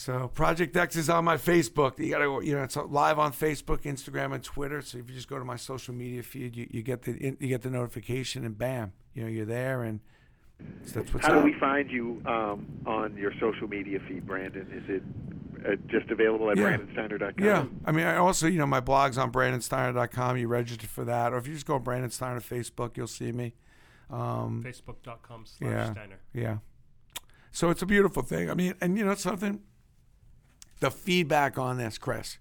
So 0.00 0.28
Project 0.28 0.74
X 0.78 0.96
is 0.96 1.10
on 1.10 1.26
my 1.26 1.36
Facebook. 1.36 1.98
You 1.98 2.10
gotta, 2.10 2.42
you 2.42 2.54
know, 2.54 2.62
it's 2.62 2.74
live 2.74 3.18
on 3.18 3.34
Facebook, 3.34 3.82
Instagram, 3.82 4.32
and 4.32 4.42
Twitter. 4.42 4.80
So 4.80 4.96
if 4.96 5.10
you 5.10 5.14
just 5.14 5.28
go 5.28 5.38
to 5.38 5.44
my 5.44 5.56
social 5.56 5.92
media 5.92 6.22
feed, 6.22 6.56
you, 6.56 6.66
you 6.70 6.82
get 6.82 7.02
the 7.02 7.36
you 7.38 7.48
get 7.48 7.60
the 7.60 7.68
notification, 7.68 8.46
and 8.46 8.56
bam, 8.56 8.94
you 9.12 9.22
know, 9.22 9.28
you're 9.28 9.44
there, 9.44 9.82
and 9.82 10.00
that's 10.86 11.12
what's 11.12 11.26
How 11.26 11.34
up. 11.34 11.44
do 11.44 11.52
we 11.52 11.52
find 11.60 11.90
you 11.90 12.22
um, 12.24 12.66
on 12.86 13.14
your 13.14 13.34
social 13.38 13.68
media 13.68 14.00
feed, 14.08 14.26
Brandon? 14.26 14.66
Is 14.72 14.88
it 14.88 15.02
uh, 15.70 15.76
just 15.88 16.10
available 16.10 16.50
at 16.50 16.56
Yeah. 16.56 16.78
brandonsteiner.com? 16.78 17.44
Yeah, 17.44 17.66
I 17.84 17.92
mean, 17.92 18.06
I 18.06 18.16
also, 18.16 18.46
you 18.46 18.58
know, 18.58 18.64
my 18.66 18.80
blog's 18.80 19.18
on 19.18 19.30
brandonsteiner.com. 19.30 20.38
You 20.38 20.48
register 20.48 20.86
for 20.86 21.04
that, 21.04 21.34
or 21.34 21.36
if 21.36 21.46
you 21.46 21.52
just 21.52 21.66
go 21.66 21.78
Brandon 21.78 22.10
Steiner 22.10 22.40
Facebook, 22.40 22.96
you'll 22.96 23.06
see 23.06 23.32
me. 23.32 23.52
Um, 24.08 24.62
Facebook.com 24.64 25.44
slash 25.44 25.70
Yeah. 25.70 25.92
Steiner. 25.92 26.20
Yeah. 26.32 26.56
So 27.52 27.68
it's 27.68 27.82
a 27.82 27.86
beautiful 27.86 28.22
thing. 28.22 28.50
I 28.50 28.54
mean, 28.54 28.72
and 28.80 28.96
you 28.96 29.04
know 29.04 29.14
something? 29.14 29.60
The 30.80 30.90
feedback 30.90 31.58
on 31.58 31.78
this, 31.78 31.98
Chris. 31.98 32.38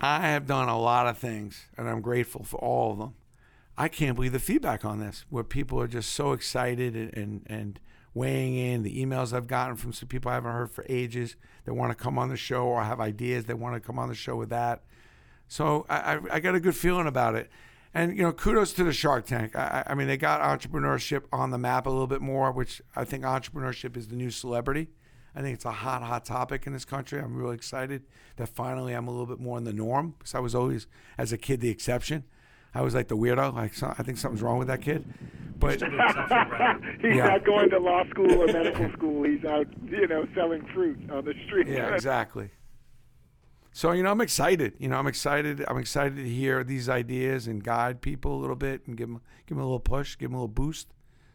I 0.00 0.20
have 0.28 0.46
done 0.46 0.68
a 0.68 0.78
lot 0.78 1.06
of 1.06 1.16
things, 1.16 1.66
and 1.78 1.88
I'm 1.88 2.02
grateful 2.02 2.44
for 2.44 2.58
all 2.58 2.92
of 2.92 2.98
them. 2.98 3.14
I 3.78 3.88
can't 3.88 4.14
believe 4.14 4.32
the 4.32 4.38
feedback 4.38 4.84
on 4.84 5.00
this, 5.00 5.24
where 5.30 5.44
people 5.44 5.80
are 5.80 5.86
just 5.86 6.12
so 6.12 6.32
excited 6.32 6.94
and, 6.94 7.16
and, 7.16 7.46
and 7.46 7.80
weighing 8.12 8.56
in. 8.56 8.82
The 8.82 9.04
emails 9.04 9.32
I've 9.32 9.46
gotten 9.46 9.76
from 9.76 9.92
some 9.92 10.08
people 10.08 10.30
I 10.30 10.34
haven't 10.34 10.52
heard 10.52 10.70
for 10.70 10.84
ages 10.88 11.36
that 11.64 11.74
want 11.74 11.96
to 11.96 12.02
come 12.02 12.18
on 12.18 12.28
the 12.28 12.36
show 12.36 12.64
or 12.64 12.82
have 12.82 13.00
ideas 13.00 13.44
that 13.46 13.58
want 13.58 13.74
to 13.74 13.80
come 13.80 13.98
on 13.98 14.08
the 14.08 14.14
show 14.14 14.36
with 14.36 14.50
that. 14.50 14.82
So 15.48 15.86
I, 15.88 16.14
I, 16.14 16.20
I 16.32 16.40
got 16.40 16.54
a 16.54 16.60
good 16.60 16.76
feeling 16.76 17.06
about 17.06 17.34
it. 17.34 17.50
And, 17.94 18.16
you 18.16 18.22
know, 18.22 18.32
kudos 18.32 18.72
to 18.74 18.84
the 18.84 18.92
Shark 18.92 19.26
Tank. 19.26 19.54
I, 19.54 19.84
I 19.86 19.92
I 19.92 19.94
mean, 19.94 20.08
they 20.08 20.16
got 20.16 20.40
entrepreneurship 20.40 21.22
on 21.32 21.50
the 21.50 21.58
map 21.58 21.86
a 21.86 21.90
little 21.90 22.06
bit 22.06 22.20
more, 22.20 22.50
which 22.52 22.82
I 22.94 23.04
think 23.04 23.24
entrepreneurship 23.24 23.96
is 23.96 24.08
the 24.08 24.16
new 24.16 24.30
celebrity. 24.30 24.88
I 25.36 25.42
think 25.42 25.54
it's 25.54 25.66
a 25.66 25.70
hot, 25.70 26.02
hot 26.02 26.24
topic 26.24 26.66
in 26.66 26.72
this 26.72 26.86
country. 26.86 27.20
I'm 27.20 27.36
really 27.36 27.54
excited 27.54 28.04
that 28.36 28.48
finally 28.48 28.94
I'm 28.94 29.06
a 29.06 29.10
little 29.10 29.26
bit 29.26 29.38
more 29.38 29.58
in 29.58 29.64
the 29.64 29.72
norm 29.72 30.14
because 30.18 30.34
I 30.34 30.38
was 30.38 30.54
always, 30.54 30.86
as 31.18 31.30
a 31.30 31.36
kid, 31.36 31.60
the 31.60 31.68
exception. 31.68 32.24
I 32.74 32.80
was 32.80 32.94
like 32.94 33.08
the 33.08 33.16
weirdo. 33.16 33.54
Like 33.54 33.74
so, 33.74 33.94
I 33.98 34.02
think 34.02 34.16
something's 34.18 34.40
wrong 34.42 34.58
with 34.58 34.68
that 34.68 34.80
kid. 34.80 35.04
But 35.58 35.74
Still 35.78 35.90
the 35.90 36.04
exception, 36.04 36.98
He's 37.02 37.16
Yeah. 37.16 37.26
not 37.28 37.44
going 37.44 37.68
to 37.70 37.78
law 37.78 38.04
school 38.10 38.32
or 38.42 38.46
medical 38.46 38.90
school. 38.92 39.24
He's 39.24 39.44
out, 39.44 39.66
you 39.86 40.06
know, 40.08 40.26
selling 40.34 40.66
fruit 40.74 40.98
on 41.10 41.24
the 41.26 41.34
street. 41.46 41.68
Yeah, 41.68 41.94
exactly. 41.94 42.50
So 43.72 43.92
you 43.92 44.02
know, 44.02 44.10
I'm 44.10 44.20
excited. 44.22 44.72
You 44.78 44.88
know, 44.88 44.96
I'm 44.96 45.06
excited. 45.06 45.62
I'm 45.68 45.76
excited 45.78 46.16
to 46.16 46.28
hear 46.28 46.64
these 46.64 46.88
ideas 46.88 47.46
and 47.46 47.62
guide 47.62 48.00
people 48.00 48.34
a 48.34 48.40
little 48.40 48.56
bit 48.56 48.86
and 48.86 48.96
give 48.96 49.08
them 49.08 49.20
give 49.46 49.56
them 49.56 49.62
a 49.64 49.66
little 49.66 49.80
push, 49.80 50.16
give 50.16 50.30
them 50.30 50.34
a 50.34 50.38
little 50.38 50.48
boost. 50.48 50.88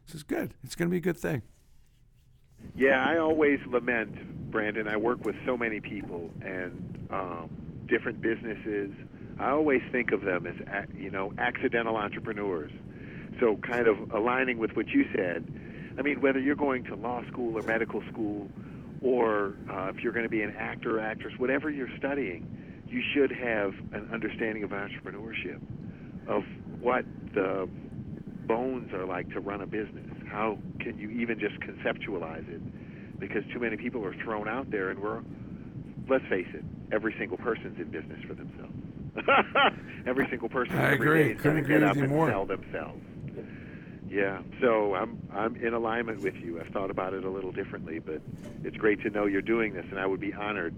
This 0.08 0.16
is 0.16 0.24
good. 0.24 0.56
It's 0.64 0.76
going 0.76 0.90
to 0.90 0.92
be 0.92 0.98
a 0.98 1.02
good 1.02 1.18
thing. 1.20 1.44
Yeah, 2.76 3.04
I 3.06 3.18
always 3.18 3.60
lament, 3.68 4.52
Brandon. 4.52 4.88
I 4.88 4.98
work 4.98 5.24
with 5.26 5.36
so 5.46 5.58
many 5.58 5.80
people 5.80 6.30
and 6.42 7.08
um, 7.12 7.50
different 7.88 8.22
businesses. 8.22 8.92
I 9.40 9.50
always 9.50 9.82
think 9.92 10.12
of 10.12 10.22
them 10.22 10.46
as, 10.48 10.56
you 10.96 11.10
know, 11.10 11.34
accidental 11.38 11.96
entrepreneurs. 11.98 12.72
So, 13.40 13.58
kind 13.66 13.88
of 13.88 14.12
aligning 14.12 14.58
with 14.60 14.72
what 14.76 14.88
you 14.90 15.06
said. 15.16 15.46
I 15.98 16.02
mean, 16.02 16.22
whether 16.22 16.40
you're 16.40 16.56
going 16.56 16.84
to 16.86 16.96
law 16.96 17.22
school 17.28 17.58
or 17.58 17.64
medical 17.64 18.02
school, 18.12 18.50
or 19.02 19.56
uh, 19.72 19.90
if 19.90 20.04
you're 20.04 20.14
going 20.14 20.26
to 20.26 20.30
be 20.30 20.42
an 20.42 20.54
actor 20.58 21.00
or 21.00 21.02
actress, 21.02 21.34
whatever 21.38 21.70
you're 21.70 21.90
studying, 21.98 22.84
you 22.88 23.02
should 23.14 23.32
have 23.32 23.74
an 23.94 24.10
understanding 24.14 24.64
of 24.64 24.72
entrepreneurship, 24.72 25.60
of 26.28 26.44
what 26.80 27.06
the 27.34 27.68
bones 28.48 28.94
are 28.94 29.06
like 29.06 29.30
to 29.32 29.40
run 29.40 29.62
a 29.62 29.68
business. 29.68 30.12
How 30.32 30.58
can 30.80 30.98
you 30.98 31.10
even 31.10 31.40
just 31.40 31.56
conceptualize 31.60 32.48
it? 32.50 33.20
Because 33.20 33.44
too 33.54 33.60
many 33.60 33.78
people 33.78 34.04
are 34.06 34.16
thrown 34.24 34.48
out 34.48 34.72
there, 34.72 34.90
and 34.90 35.00
we're, 35.00 35.22
let's 36.10 36.26
face 36.28 36.48
it, 36.54 36.64
every 36.92 37.14
single 37.20 37.38
person's 37.38 37.78
in 37.80 37.90
business 37.92 38.20
for 38.28 38.34
themselves. 38.34 38.74
every 40.08 40.26
single 40.30 40.48
person 40.50 40.78
I 40.78 40.94
every 40.94 41.08
agree. 41.08 41.24
day 41.26 41.32
is 41.36 41.42
Couldn't 41.42 41.58
agree 41.60 41.76
get 41.76 41.82
with 41.82 41.90
up 41.90 41.96
you 41.98 42.04
and 42.04 42.12
more. 42.12 42.30
sell 42.30 42.46
themselves. 42.46 43.02
Yeah, 44.10 44.42
so 44.60 44.94
I'm 44.96 45.18
I'm 45.34 45.56
in 45.56 45.74
alignment 45.74 46.22
with 46.22 46.36
you. 46.36 46.60
I've 46.60 46.68
thought 46.74 46.92
about 46.92 47.14
it 47.14 47.24
a 47.24 47.30
little 47.30 47.52
differently, 47.54 48.00
but 48.00 48.22
it's 48.64 48.76
great 48.76 49.02
to 49.04 49.10
know 49.10 49.26
you're 49.26 49.42
doing 49.42 49.74
this, 49.74 49.86
and 49.90 49.98
I 50.00 50.06
would 50.06 50.20
be 50.20 50.34
honored 50.34 50.74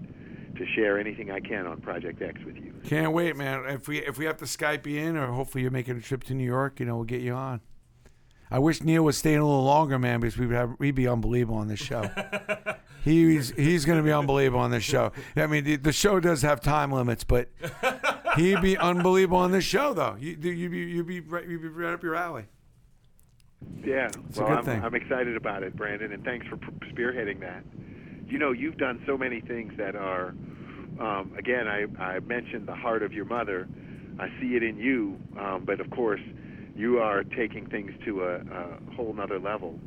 to 0.56 0.66
share 0.76 1.00
anything 1.00 1.32
I 1.32 1.40
can 1.40 1.66
on 1.66 1.80
Project 1.80 2.22
X 2.22 2.40
with 2.44 2.54
you. 2.56 2.72
Can't 2.84 3.12
wait, 3.12 3.34
man. 3.34 3.64
If 3.66 3.88
we 3.88 3.98
if 3.98 4.18
we 4.18 4.24
have 4.26 4.36
to 4.36 4.44
Skype 4.44 4.86
you 4.86 5.00
in, 5.00 5.16
or 5.16 5.26
hopefully 5.32 5.62
you're 5.62 5.72
making 5.72 5.96
a 5.96 6.00
trip 6.00 6.22
to 6.24 6.34
New 6.34 6.44
York, 6.44 6.78
you 6.78 6.86
know, 6.86 6.94
we'll 6.96 7.04
get 7.04 7.22
you 7.22 7.32
on. 7.34 7.60
I 8.50 8.58
wish 8.58 8.82
Neil 8.82 9.02
was 9.02 9.16
staying 9.16 9.38
a 9.38 9.44
little 9.44 9.64
longer, 9.64 9.98
man, 9.98 10.20
because 10.20 10.38
we 10.38 10.46
would 10.46 10.56
have 10.56 10.74
we'd 10.78 10.94
be 10.94 11.08
unbelievable 11.08 11.56
on 11.56 11.68
this 11.68 11.80
show. 11.80 12.10
he's 13.04 13.50
he's 13.50 13.84
going 13.84 13.98
to 13.98 14.04
be 14.04 14.12
unbelievable 14.12 14.60
on 14.60 14.70
this 14.70 14.84
show. 14.84 15.12
I 15.36 15.46
mean, 15.46 15.64
the, 15.64 15.76
the 15.76 15.92
show 15.92 16.20
does 16.20 16.42
have 16.42 16.60
time 16.60 16.92
limits, 16.92 17.24
but 17.24 17.48
he'd 18.36 18.60
be 18.60 18.76
unbelievable 18.76 19.38
on 19.38 19.52
this 19.52 19.64
show, 19.64 19.94
though. 19.94 20.16
You 20.18 20.36
you'd 20.40 20.70
be 20.70 20.78
you'd 20.78 21.06
be 21.06 21.20
right, 21.20 21.46
you'd 21.46 21.62
be 21.62 21.68
right 21.68 21.94
up 21.94 22.02
your 22.02 22.14
alley. 22.14 22.44
Yeah, 23.84 24.10
It's 24.28 24.38
a 24.38 24.42
well, 24.42 24.50
good 24.50 24.58
I'm, 24.58 24.64
thing. 24.64 24.84
I'm 24.84 24.94
excited 24.94 25.36
about 25.36 25.62
it, 25.62 25.76
Brandon, 25.76 26.12
and 26.12 26.24
thanks 26.24 26.46
for 26.46 26.56
spearheading 26.56 27.40
that. 27.40 27.64
You 28.26 28.38
know, 28.38 28.52
you've 28.52 28.78
done 28.78 29.02
so 29.06 29.16
many 29.16 29.40
things 29.40 29.72
that 29.76 29.94
are, 29.94 30.34
um, 31.00 31.32
again, 31.38 31.66
I, 31.68 31.86
I 32.02 32.20
mentioned 32.20 32.66
the 32.66 32.74
heart 32.74 33.02
of 33.02 33.12
your 33.12 33.24
mother. 33.24 33.68
I 34.18 34.28
see 34.40 34.56
it 34.56 34.62
in 34.62 34.78
you, 34.78 35.18
um, 35.38 35.64
but 35.64 35.80
of 35.80 35.90
course, 35.90 36.20
you 36.76 36.98
are 36.98 37.22
taking 37.22 37.66
things 37.66 37.92
to 38.04 38.24
a, 38.24 38.34
a 38.36 38.94
whole 38.94 39.12
nother 39.12 39.38
level. 39.38 39.78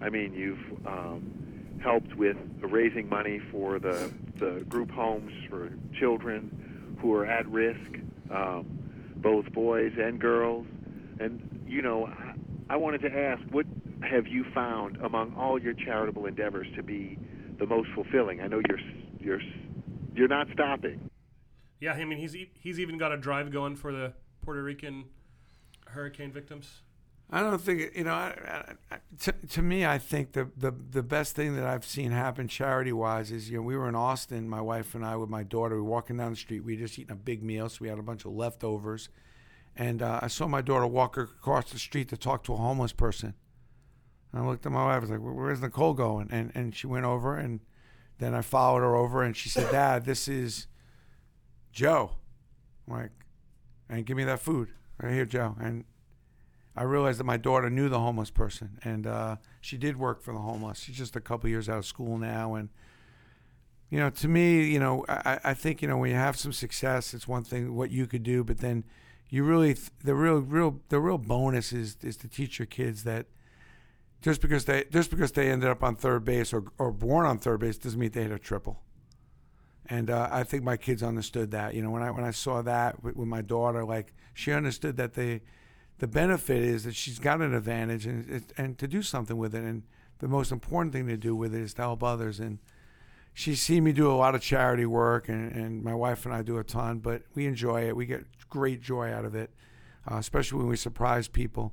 I 0.00 0.08
mean, 0.08 0.32
you've 0.32 0.86
um, 0.86 1.78
helped 1.82 2.14
with 2.14 2.36
raising 2.60 3.08
money 3.08 3.40
for 3.50 3.78
the, 3.78 4.10
the 4.38 4.64
group 4.68 4.90
homes 4.90 5.32
for 5.48 5.70
children 5.98 6.96
who 7.00 7.12
are 7.14 7.26
at 7.26 7.46
risk, 7.48 7.98
um, 8.30 8.66
both 9.16 9.50
boys 9.52 9.92
and 9.98 10.18
girls. 10.18 10.66
And, 11.18 11.64
you 11.66 11.82
know, 11.82 12.06
I, 12.06 12.34
I 12.70 12.76
wanted 12.76 13.02
to 13.02 13.12
ask, 13.12 13.42
what 13.50 13.66
have 14.02 14.26
you 14.26 14.44
found 14.54 14.96
among 14.98 15.34
all 15.36 15.60
your 15.60 15.74
charitable 15.74 16.26
endeavors 16.26 16.66
to 16.76 16.82
be 16.82 17.18
the 17.58 17.66
most 17.66 17.88
fulfilling? 17.94 18.40
I 18.40 18.46
know 18.46 18.60
you're 18.68 18.78
you're 19.20 19.40
you're 20.14 20.28
not 20.28 20.48
stopping. 20.52 21.10
Yeah, 21.80 21.92
I 21.92 22.04
mean 22.04 22.18
he's 22.18 22.36
he's 22.54 22.80
even 22.80 22.96
got 22.96 23.12
a 23.12 23.16
drive 23.16 23.52
going 23.52 23.76
for 23.76 23.92
the 23.92 24.14
Puerto 24.42 24.62
Rican 24.62 25.04
hurricane 25.90 26.32
victims. 26.32 26.82
I 27.32 27.42
don't 27.42 27.60
think 27.60 27.92
you 27.94 28.04
know. 28.04 28.12
I, 28.12 28.74
I, 28.90 28.96
to, 29.20 29.32
to 29.32 29.62
me, 29.62 29.86
I 29.86 29.98
think 29.98 30.32
the, 30.32 30.50
the 30.56 30.72
the 30.72 31.02
best 31.02 31.36
thing 31.36 31.54
that 31.54 31.64
I've 31.64 31.84
seen 31.84 32.10
happen 32.10 32.48
charity 32.48 32.92
wise 32.92 33.30
is 33.30 33.48
you 33.48 33.58
know 33.58 33.62
we 33.62 33.76
were 33.76 33.88
in 33.88 33.94
Austin, 33.94 34.48
my 34.48 34.60
wife 34.60 34.96
and 34.96 35.04
I 35.04 35.14
with 35.14 35.30
my 35.30 35.44
daughter. 35.44 35.76
We 35.76 35.82
were 35.82 35.88
walking 35.88 36.16
down 36.16 36.32
the 36.32 36.36
street. 36.36 36.64
We 36.64 36.72
had 36.72 36.80
just 36.80 36.98
eaten 36.98 37.12
a 37.12 37.16
big 37.16 37.42
meal, 37.42 37.68
so 37.68 37.78
we 37.82 37.88
had 37.88 38.00
a 38.00 38.02
bunch 38.02 38.24
of 38.24 38.32
leftovers, 38.32 39.10
and 39.76 40.02
uh, 40.02 40.18
I 40.22 40.26
saw 40.26 40.48
my 40.48 40.60
daughter 40.60 40.88
walk 40.88 41.16
across 41.16 41.70
the 41.70 41.78
street 41.78 42.08
to 42.08 42.16
talk 42.16 42.42
to 42.44 42.52
a 42.54 42.56
homeless 42.56 42.92
person. 42.92 43.34
And 44.32 44.42
I 44.42 44.46
looked 44.46 44.66
at 44.66 44.72
my 44.72 44.84
wife. 44.84 44.96
I 44.96 44.98
was 44.98 45.10
like, 45.10 45.20
"Where's 45.20 45.60
Nicole 45.60 45.94
going?" 45.94 46.28
And 46.32 46.50
and 46.56 46.74
she 46.74 46.88
went 46.88 47.04
over, 47.04 47.36
and 47.36 47.60
then 48.18 48.34
I 48.34 48.42
followed 48.42 48.80
her 48.80 48.96
over, 48.96 49.22
and 49.22 49.36
she 49.36 49.48
said, 49.48 49.70
"Dad, 49.70 50.04
this 50.04 50.26
is 50.26 50.66
Joe." 51.70 52.16
I'm 52.88 52.94
like, 52.94 53.12
and 53.88 54.04
give 54.04 54.16
me 54.16 54.24
that 54.24 54.40
food 54.40 54.70
right 55.02 55.12
here, 55.12 55.26
Joe. 55.26 55.56
And 55.60 55.84
I 56.76 56.84
realized 56.84 57.18
that 57.18 57.24
my 57.24 57.36
daughter 57.36 57.68
knew 57.68 57.88
the 57.88 57.98
homeless 57.98 58.30
person, 58.30 58.78
and 58.84 59.06
uh, 59.06 59.36
she 59.60 59.76
did 59.76 59.96
work 59.96 60.22
for 60.22 60.32
the 60.32 60.40
homeless. 60.40 60.80
She's 60.80 60.96
just 60.96 61.16
a 61.16 61.20
couple 61.20 61.50
years 61.50 61.68
out 61.68 61.78
of 61.78 61.86
school 61.86 62.16
now, 62.18 62.54
and 62.54 62.68
you 63.90 63.98
know, 63.98 64.08
to 64.10 64.28
me, 64.28 64.64
you 64.64 64.78
know, 64.78 65.04
I, 65.08 65.40
I 65.44 65.54
think 65.54 65.82
you 65.82 65.88
know 65.88 65.98
when 65.98 66.10
you 66.10 66.16
have 66.16 66.38
some 66.38 66.52
success, 66.52 67.12
it's 67.12 67.26
one 67.26 67.42
thing 67.42 67.74
what 67.74 67.90
you 67.90 68.06
could 68.06 68.22
do, 68.22 68.44
but 68.44 68.58
then 68.58 68.84
you 69.28 69.44
really 69.44 69.76
the 70.04 70.14
real 70.14 70.38
real 70.38 70.80
the 70.88 71.00
real 71.00 71.18
bonus 71.18 71.72
is 71.72 71.96
is 72.02 72.16
to 72.18 72.28
teach 72.28 72.58
your 72.58 72.66
kids 72.66 73.04
that 73.04 73.26
just 74.22 74.40
because 74.40 74.64
they 74.66 74.84
just 74.90 75.10
because 75.10 75.32
they 75.32 75.50
ended 75.50 75.68
up 75.68 75.82
on 75.82 75.96
third 75.96 76.24
base 76.24 76.52
or 76.52 76.64
or 76.78 76.92
born 76.92 77.26
on 77.26 77.38
third 77.38 77.60
base 77.60 77.78
doesn't 77.78 77.98
mean 77.98 78.10
they 78.10 78.22
hit 78.22 78.32
a 78.32 78.38
triple. 78.38 78.80
And 79.90 80.08
uh, 80.08 80.28
I 80.30 80.44
think 80.44 80.62
my 80.62 80.76
kids 80.76 81.02
understood 81.02 81.50
that. 81.50 81.74
You 81.74 81.82
know, 81.82 81.90
when 81.90 82.02
I 82.02 82.10
when 82.12 82.24
I 82.24 82.30
saw 82.30 82.62
that 82.62 83.02
with, 83.02 83.16
with 83.16 83.26
my 83.26 83.42
daughter, 83.42 83.84
like 83.84 84.14
she 84.32 84.52
understood 84.52 84.96
that 84.96 85.14
they 85.14 85.42
the 85.98 86.06
benefit 86.06 86.62
is 86.62 86.84
that 86.84 86.94
she's 86.94 87.18
got 87.18 87.42
an 87.42 87.52
advantage 87.52 88.06
and 88.06 88.44
and 88.56 88.78
to 88.78 88.86
do 88.86 89.02
something 89.02 89.36
with 89.36 89.54
it. 89.54 89.62
And 89.62 89.82
the 90.20 90.28
most 90.28 90.52
important 90.52 90.92
thing 90.92 91.08
to 91.08 91.16
do 91.16 91.34
with 91.34 91.54
it 91.54 91.60
is 91.60 91.74
to 91.74 91.82
help 91.82 92.04
others. 92.04 92.38
And 92.38 92.60
she's 93.34 93.60
seen 93.60 93.82
me 93.82 93.92
do 93.92 94.10
a 94.10 94.14
lot 94.14 94.34
of 94.36 94.40
charity 94.40 94.86
work, 94.86 95.28
and, 95.28 95.50
and 95.52 95.82
my 95.82 95.94
wife 95.94 96.24
and 96.24 96.34
I 96.34 96.42
do 96.42 96.58
a 96.58 96.64
ton, 96.64 96.98
but 96.98 97.22
we 97.34 97.46
enjoy 97.46 97.88
it. 97.88 97.96
We 97.96 98.06
get 98.06 98.24
great 98.48 98.80
joy 98.80 99.12
out 99.12 99.24
of 99.24 99.34
it, 99.34 99.50
uh, 100.10 100.16
especially 100.16 100.58
when 100.58 100.68
we 100.68 100.76
surprise 100.76 101.26
people. 101.26 101.72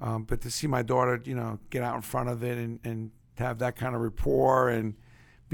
Um, 0.00 0.24
but 0.24 0.42
to 0.42 0.50
see 0.50 0.66
my 0.66 0.82
daughter, 0.82 1.20
you 1.24 1.34
know, 1.34 1.60
get 1.70 1.82
out 1.82 1.94
in 1.94 2.02
front 2.02 2.28
of 2.28 2.42
it 2.42 2.58
and, 2.58 2.78
and 2.84 3.10
have 3.38 3.58
that 3.60 3.76
kind 3.76 3.94
of 3.94 4.02
rapport 4.02 4.68
and 4.68 4.94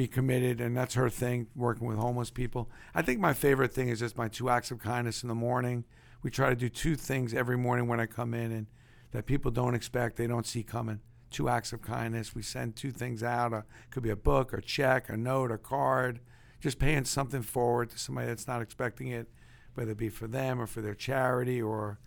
be 0.01 0.09
committed. 0.09 0.63
And 0.63 0.75
that's 0.75 0.95
her 0.95 1.11
thing, 1.11 1.49
working 1.55 1.87
with 1.87 1.99
homeless 1.99 2.31
people. 2.31 2.71
I 2.95 3.03
think 3.03 3.21
my 3.21 3.35
favorite 3.35 3.75
thing 3.75 3.91
is 3.91 3.99
just 3.99 4.17
my 4.17 4.29
two 4.29 4.49
acts 4.49 4.71
of 4.71 4.79
kindness 4.79 5.23
in 5.23 5.29
the 5.29 5.35
morning. 5.35 5.85
We 6.23 6.31
try 6.31 6.49
to 6.49 6.57
do 6.57 6.71
two 6.71 6.97
things 6.97 7.35
every 7.35 7.59
morning 7.59 7.87
when 7.87 8.01
I 8.01 8.07
come 8.07 8.33
in 8.33 8.51
and 8.51 8.67
that 9.13 9.27
people 9.27 9.51
don't 9.51 9.75
expect, 9.75 10.17
they 10.17 10.27
don't 10.27 10.47
see 10.47 10.63
coming. 10.63 11.01
Two 11.31 11.51
acts 11.51 11.75
of 11.75 11.83
kindness. 11.83 12.35
We 12.35 12.41
send 12.43 12.77
two 12.77 12.91
things 12.93 13.23
out. 13.23 13.53
A, 13.53 13.65
could 13.91 14.03
be 14.03 14.09
a 14.09 14.17
book, 14.17 14.55
a 14.55 14.63
check, 14.63 15.11
a 15.11 15.19
note, 15.19 15.53
a 15.53 15.59
card. 15.59 16.21
Just 16.61 16.79
paying 16.79 17.05
something 17.05 17.43
forward 17.43 17.91
to 17.91 17.99
somebody 17.99 18.29
that's 18.29 18.49
not 18.49 18.63
expecting 18.63 19.09
it, 19.09 19.29
whether 19.75 19.91
it 19.91 19.99
be 19.99 20.09
for 20.09 20.27
them 20.27 20.63
or 20.63 20.67
for 20.67 20.81
their 20.81 20.95
charity 20.95 21.61
or 21.61 22.01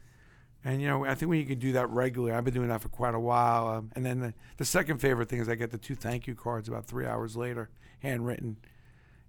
and 0.65 0.81
you 0.81 0.87
know, 0.87 1.05
I 1.05 1.13
think 1.15 1.29
when 1.29 1.39
you 1.39 1.45
can 1.45 1.59
do 1.59 1.73
that 1.73 1.89
regularly, 1.89 2.33
I've 2.33 2.45
been 2.45 2.53
doing 2.53 2.69
that 2.69 2.81
for 2.81 2.89
quite 2.89 3.15
a 3.15 3.19
while. 3.19 3.67
Um, 3.67 3.91
and 3.95 4.05
then 4.05 4.19
the, 4.19 4.33
the 4.57 4.65
second 4.65 4.99
favorite 4.99 5.27
thing 5.27 5.39
is 5.39 5.49
I 5.49 5.55
get 5.55 5.71
the 5.71 5.77
two 5.77 5.95
thank 5.95 6.25
you 6.25 6.35
cards 6.35 6.69
about 6.69 6.85
three 6.85 7.05
hours 7.05 7.35
later, 7.35 7.69
handwritten. 7.99 8.57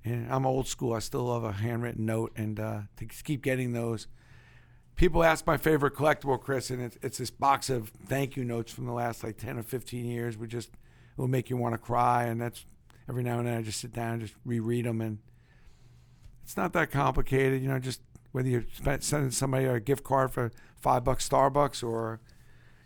And 0.05 0.33
I'm 0.33 0.47
old 0.47 0.69
school. 0.69 0.93
I 0.93 1.01
still 1.01 1.25
love 1.25 1.45
a 1.45 1.53
handwritten 1.53 2.07
note, 2.07 2.33
and 2.37 2.61
uh, 2.61 2.81
to 2.99 3.07
keep 3.07 3.43
getting 3.43 3.73
those. 3.73 4.07
People 4.97 5.25
ask 5.25 5.45
my 5.47 5.57
favorite 5.57 5.95
collectible, 5.95 6.41
Chris, 6.41 6.71
and 6.71 6.81
it's, 6.81 6.99
it's 7.03 7.19
this 7.19 7.31
box 7.31 7.69
of 7.69 7.89
thank 8.07 8.37
you 8.37 8.45
notes 8.45 8.71
from 8.71 8.87
the 8.87 8.93
last 8.93 9.25
like 9.25 9.39
10 9.39 9.59
or 9.59 9.63
15 9.63 10.05
years. 10.05 10.37
We 10.37 10.47
just 10.47 10.69
it 10.69 11.21
will 11.21 11.27
make 11.27 11.51
you 11.51 11.57
want 11.57 11.75
to 11.75 11.79
cry, 11.79 12.25
and 12.25 12.41
that's 12.41 12.65
every 13.09 13.25
now 13.25 13.39
and 13.39 13.49
then 13.49 13.59
I 13.59 13.63
just 13.63 13.81
sit 13.81 13.93
down 13.93 14.13
and 14.13 14.21
just 14.21 14.35
reread 14.45 14.85
them, 14.85 15.01
and 15.01 15.19
it's 16.45 16.57
not 16.57 16.75
that 16.75 16.91
complicated, 16.91 17.63
you 17.63 17.69
know. 17.69 17.79
Just 17.79 18.03
whether 18.33 18.49
you're 18.49 18.65
sending 19.01 19.31
somebody 19.31 19.65
a 19.65 19.81
gift 19.81 20.05
card 20.05 20.33
for 20.33 20.51
five 20.85 21.03
bucks 21.03 21.27
Starbucks 21.29 21.83
or 21.83 22.21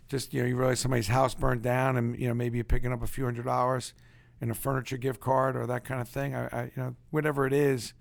just 0.07 0.33
you 0.33 0.41
know 0.41 0.47
you 0.47 0.55
realize 0.55 0.79
somebody's 0.79 1.09
house 1.09 1.35
burned 1.35 1.61
down 1.61 1.97
and 1.97 2.17
you 2.17 2.27
know 2.29 2.33
maybe 2.33 2.57
you're 2.57 2.63
picking 2.75 2.91
up 2.93 3.03
a 3.03 3.07
few 3.07 3.25
hundred 3.25 3.45
dollars 3.45 3.93
in 4.41 4.49
a 4.49 4.53
furniture 4.55 4.97
gift 4.97 5.19
card 5.19 5.55
or 5.57 5.67
that 5.67 5.83
kind 5.83 5.99
of 6.01 6.07
thing. 6.07 6.33
I, 6.33 6.45
I 6.47 6.63
you 6.75 6.81
know 6.81 6.95
whatever 7.11 7.45
it 7.45 7.53
is, 7.53 7.93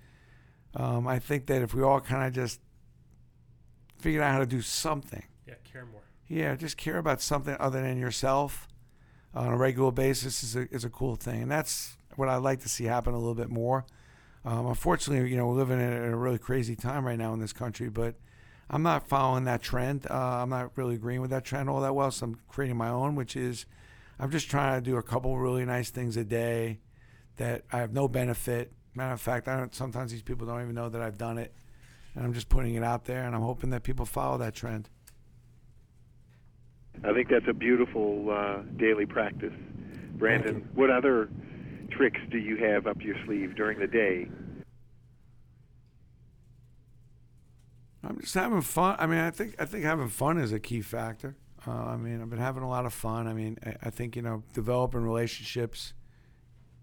um, 0.74 1.06
I 1.08 1.18
think 1.18 1.46
that 1.46 1.62
if 1.62 1.74
we 1.74 1.82
all 1.82 2.00
kind 2.00 2.26
of 2.26 2.32
just 2.32 2.61
figured 3.98 4.22
out 4.22 4.32
how 4.32 4.38
to 4.38 4.46
do 4.46 4.62
something, 4.62 5.24
Yeah, 5.46 5.54
care 5.64 5.84
more. 5.84 6.02
yeah, 6.28 6.54
just 6.54 6.76
care 6.76 6.98
about 6.98 7.20
something 7.20 7.56
other 7.58 7.82
than 7.82 7.98
yourself 7.98 8.68
on 9.34 9.48
a 9.52 9.56
regular 9.56 9.90
basis 9.92 10.42
is 10.44 10.54
a 10.56 10.72
is 10.72 10.84
a 10.84 10.90
cool 10.90 11.16
thing, 11.16 11.42
and 11.42 11.50
that's 11.50 11.96
what 12.16 12.28
I'd 12.28 12.37
like 12.37 12.61
to 12.61 12.68
see 12.68 12.84
happen 12.84 13.14
a 13.14 13.18
little 13.18 13.34
bit 13.34 13.50
more. 13.50 13.84
Um, 14.44 14.66
unfortunately, 14.66 15.28
you 15.28 15.37
know, 15.37 15.46
we're 15.48 15.54
living 15.56 15.80
in 15.80 15.92
a 15.92 16.16
really 16.16 16.38
crazy 16.38 16.76
time 16.76 17.04
right 17.04 17.18
now 17.18 17.34
in 17.34 17.40
this 17.40 17.52
country, 17.52 17.88
but 17.90 18.14
I'm 18.70 18.83
not 18.83 19.09
following 19.09 19.44
that 19.44 19.62
trend. 19.62 20.07
Uh, 20.11 20.14
I'm 20.14 20.50
not 20.50 20.76
really 20.76 20.96
agreeing 20.96 21.20
with 21.20 21.31
that 21.31 21.44
trend 21.44 21.70
all 21.70 21.81
that 21.81 21.94
well. 21.94 22.11
So 22.11 22.26
I'm 22.26 22.40
creating 22.48 22.76
my 22.76 22.88
own, 22.88 23.14
which 23.14 23.35
is 23.35 23.66
I'm 24.18 24.31
just 24.31 24.50
trying 24.50 24.83
to 24.83 24.90
do 24.90 24.96
a 24.96 25.02
couple 25.02 25.38
really 25.38 25.64
nice 25.64 25.90
things 25.90 26.16
a 26.16 26.24
day 26.24 26.81
that 27.37 27.62
I 27.72 27.78
have 27.78 27.92
no 27.92 28.09
benefit. 28.09 28.72
Matter 28.94 29.14
of 29.14 29.20
fact, 29.20 29.48
I 29.48 29.57
don't, 29.57 29.74
sometimes 29.74 30.11
these 30.11 30.22
people 30.22 30.46
don't 30.46 30.61
even 30.61 30.74
know 30.74 30.88
that 30.88 31.00
I've 31.00 31.16
done 31.16 31.38
it, 31.38 31.54
and 32.14 32.24
I'm 32.24 32.35
just 32.35 32.48
putting 32.48 32.74
it 32.74 32.83
out 32.83 33.04
there, 33.04 33.24
and 33.24 33.35
I'm 33.35 33.42
hoping 33.42 33.70
that 33.70 33.85
people 33.85 34.04
follow 34.04 34.38
that 34.38 34.54
trend. 34.54 34.88
I 37.04 37.12
think 37.12 37.28
that's 37.28 37.46
a 37.48 37.54
beautiful 37.54 38.28
uh, 38.31 38.62
daily 38.76 39.07
practice. 39.07 39.52
Brandon, 40.14 40.68
what 40.74 40.90
other 40.90 41.31
tricks 41.90 42.20
do 42.31 42.38
you 42.38 42.57
have 42.57 42.88
up 42.88 43.00
your 43.00 43.14
sleeve 43.24 43.54
during 43.54 43.78
the 43.78 43.87
day 43.87 44.28
Just 48.20 48.35
having 48.35 48.62
fun. 48.62 48.96
I 48.98 49.07
mean, 49.07 49.20
I 49.20 49.31
think 49.31 49.54
I 49.59 49.64
think 49.64 49.85
having 49.85 50.09
fun 50.09 50.38
is 50.38 50.52
a 50.52 50.61
key 50.61 50.81
factor. 50.81 51.37
Uh, 51.66 51.70
I 51.70 51.96
mean, 51.96 52.22
I've 52.22 52.31
been 52.31 52.38
having 52.38 52.62
a 52.62 52.68
lot 52.68 52.87
of 52.87 52.92
fun. 52.92 53.26
I 53.26 53.33
mean, 53.33 53.59
I, 53.64 53.74
I 53.85 53.90
think 53.90 54.16
you 54.16 54.22
know, 54.22 54.42
developing 54.54 55.00
relationships 55.00 55.92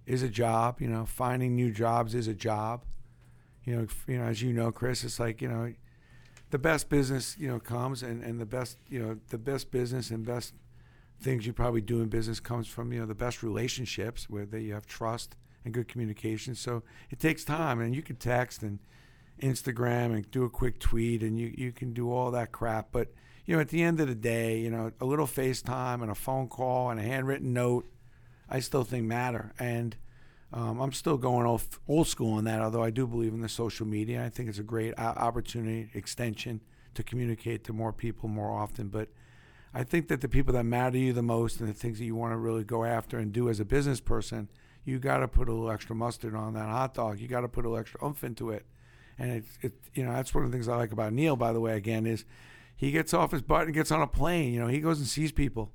is 0.05 0.23
a 0.23 0.29
job. 0.29 0.81
You 0.81 0.87
know, 0.87 1.05
finding 1.05 1.55
new 1.55 1.71
jobs 1.71 2.15
is 2.15 2.27
a 2.27 2.33
job. 2.33 2.85
You 3.63 3.75
know, 3.75 3.87
you 4.07 4.17
know, 4.17 4.25
as 4.25 4.41
you 4.41 4.53
know, 4.53 4.71
Chris, 4.71 5.03
it's 5.03 5.19
like 5.19 5.41
you 5.41 5.47
know, 5.47 5.73
the 6.51 6.59
best 6.59 6.89
business 6.89 7.35
you 7.37 7.47
know 7.47 7.59
comes, 7.59 8.03
and, 8.03 8.23
and 8.23 8.39
the 8.39 8.45
best 8.45 8.77
you 8.89 8.99
know, 8.99 9.17
the 9.29 9.37
best 9.37 9.71
business 9.71 10.11
and 10.11 10.25
best 10.25 10.53
things 11.21 11.47
you 11.47 11.53
probably 11.53 11.81
do 11.81 12.01
in 12.01 12.09
business 12.09 12.39
comes 12.39 12.67
from 12.67 12.91
you 12.93 12.99
know 12.99 13.05
the 13.05 13.15
best 13.15 13.41
relationships 13.41 14.29
where 14.29 14.45
they, 14.45 14.61
you 14.61 14.73
have 14.73 14.85
trust 14.85 15.35
and 15.63 15.73
good 15.73 15.87
communication. 15.87 16.53
So 16.55 16.83
it 17.09 17.19
takes 17.19 17.43
time, 17.43 17.79
and 17.81 17.95
you 17.95 18.01
can 18.01 18.15
text 18.15 18.61
and 18.61 18.79
Instagram 19.41 20.13
and 20.13 20.29
do 20.31 20.43
a 20.43 20.49
quick 20.49 20.79
tweet, 20.79 21.21
and 21.21 21.39
you 21.39 21.53
you 21.57 21.71
can 21.71 21.93
do 21.93 22.11
all 22.11 22.31
that 22.31 22.51
crap. 22.51 22.89
But 22.91 23.09
you 23.45 23.55
know, 23.55 23.61
at 23.61 23.69
the 23.69 23.83
end 23.83 23.99
of 23.99 24.07
the 24.07 24.15
day, 24.15 24.59
you 24.59 24.69
know, 24.69 24.91
a 24.99 25.05
little 25.05 25.27
FaceTime 25.27 26.01
and 26.01 26.09
a 26.09 26.15
phone 26.15 26.47
call 26.47 26.89
and 26.89 26.99
a 26.99 27.03
handwritten 27.03 27.53
note, 27.53 27.85
I 28.49 28.59
still 28.59 28.83
think 28.83 29.05
matter. 29.05 29.53
And 29.59 29.95
um, 30.51 30.79
I'm 30.79 30.93
still 30.93 31.17
going 31.17 31.45
old, 31.45 31.63
old 31.87 32.07
school 32.07 32.33
on 32.33 32.45
that, 32.45 32.61
although 32.61 32.83
I 32.83 32.89
do 32.89 33.05
believe 33.05 33.33
in 33.33 33.41
the 33.41 33.49
social 33.49 33.85
media. 33.85 34.23
I 34.23 34.29
think 34.29 34.49
it's 34.49 34.57
a 34.57 34.63
great 34.63 34.97
opportunity, 34.97 35.89
extension 35.93 36.61
to 36.95 37.03
communicate 37.03 37.63
to 37.65 37.73
more 37.73 37.93
people 37.93 38.29
more 38.29 38.51
often. 38.51 38.87
But 38.87 39.09
I 39.73 39.83
think 39.83 40.07
that 40.07 40.21
the 40.21 40.29
people 40.29 40.53
that 40.53 40.63
matter 40.63 40.91
to 40.91 40.99
you 40.99 41.13
the 41.13 41.21
most 41.21 41.59
and 41.59 41.69
the 41.69 41.73
things 41.73 41.99
that 41.99 42.05
you 42.05 42.15
want 42.15 42.31
to 42.31 42.37
really 42.37 42.63
go 42.63 42.83
after 42.83 43.17
and 43.17 43.31
do 43.31 43.49
as 43.49 43.59
a 43.59 43.65
business 43.65 43.99
person, 43.99 44.49
you 44.85 44.97
got 44.97 45.17
to 45.17 45.27
put 45.27 45.49
a 45.49 45.51
little 45.51 45.69
extra 45.69 45.95
mustard 45.95 46.33
on 46.33 46.53
that 46.53 46.69
hot 46.69 46.93
dog. 46.93 47.19
You 47.19 47.27
got 47.27 47.41
to 47.41 47.47
put 47.47 47.65
a 47.65 47.69
little 47.69 47.81
extra 47.81 48.03
oomph 48.03 48.23
into 48.23 48.49
it. 48.51 48.65
And 49.17 49.31
it's 49.31 49.57
it, 49.61 49.73
you 49.93 50.03
know, 50.03 50.11
that's 50.11 50.33
one 50.33 50.43
of 50.43 50.51
the 50.51 50.55
things 50.55 50.67
I 50.67 50.75
like 50.75 50.91
about 50.91 51.13
Neil, 51.13 51.35
by 51.35 51.53
the 51.53 51.61
way, 51.61 51.75
again, 51.77 52.05
is 52.05 52.25
he 52.75 52.91
gets 52.91 53.13
off 53.13 53.31
his 53.31 53.41
butt 53.41 53.65
and 53.65 53.73
gets 53.73 53.91
on 53.91 54.01
a 54.01 54.07
plane. 54.07 54.53
You 54.53 54.59
know, 54.59 54.67
he 54.67 54.79
goes 54.79 54.99
and 54.99 55.07
sees 55.07 55.31
people. 55.31 55.71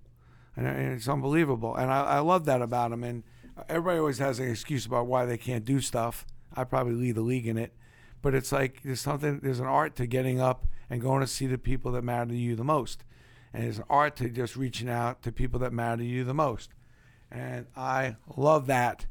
And, 0.56 0.66
and 0.66 0.92
it's 0.92 1.08
unbelievable. 1.08 1.74
And 1.74 1.90
I, 1.90 2.02
I 2.02 2.18
love 2.18 2.44
that 2.44 2.60
about 2.60 2.92
him. 2.92 3.02
And 3.04 3.22
everybody 3.68 3.98
always 3.98 4.18
has 4.18 4.38
an 4.38 4.50
excuse 4.50 4.84
about 4.84 5.06
why 5.06 5.24
they 5.24 5.38
can't 5.38 5.64
do 5.64 5.80
stuff. 5.80 6.26
I 6.54 6.64
probably 6.64 6.94
lead 6.94 7.14
the 7.14 7.22
league 7.22 7.46
in 7.46 7.56
it. 7.56 7.72
But 8.22 8.34
it's 8.34 8.52
like 8.52 8.82
there's 8.82 9.00
something, 9.00 9.40
there's 9.42 9.60
an 9.60 9.66
art 9.66 9.96
to 9.96 10.06
getting 10.06 10.40
up 10.40 10.66
and 10.90 11.00
going 11.00 11.20
to 11.20 11.26
see 11.26 11.46
the 11.46 11.56
people 11.56 11.92
that 11.92 12.04
matter 12.04 12.30
to 12.30 12.36
you 12.36 12.54
the 12.54 12.64
most. 12.64 13.04
And 13.54 13.64
there's 13.64 13.78
an 13.78 13.84
art 13.88 14.16
to 14.16 14.28
just 14.28 14.56
reaching 14.56 14.88
out 14.88 15.22
to 15.22 15.32
people 15.32 15.58
that 15.60 15.72
matter 15.72 15.98
to 15.98 16.04
you 16.04 16.24
the 16.24 16.34
most. 16.34 16.70
And 17.30 17.66
I 17.76 18.16
love 18.36 18.66
that. 18.66 19.06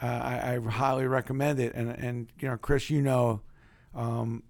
Uh, 0.00 0.06
I, 0.06 0.54
I 0.54 0.70
highly 0.70 1.06
recommend 1.06 1.60
it. 1.60 1.74
And, 1.74 1.90
and, 1.90 2.28
you 2.40 2.48
know, 2.48 2.56
Chris, 2.56 2.88
you 2.88 3.02
know, 3.02 3.42
um, 3.94 4.42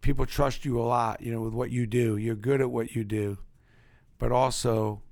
people 0.00 0.26
trust 0.26 0.64
you 0.64 0.80
a 0.80 0.82
lot, 0.82 1.20
you 1.20 1.32
know, 1.32 1.40
with 1.40 1.54
what 1.54 1.70
you 1.70 1.86
do. 1.86 2.16
You're 2.16 2.34
good 2.34 2.60
at 2.60 2.70
what 2.70 2.94
you 2.94 3.04
do, 3.04 3.38
but 4.18 4.32
also 4.32 5.02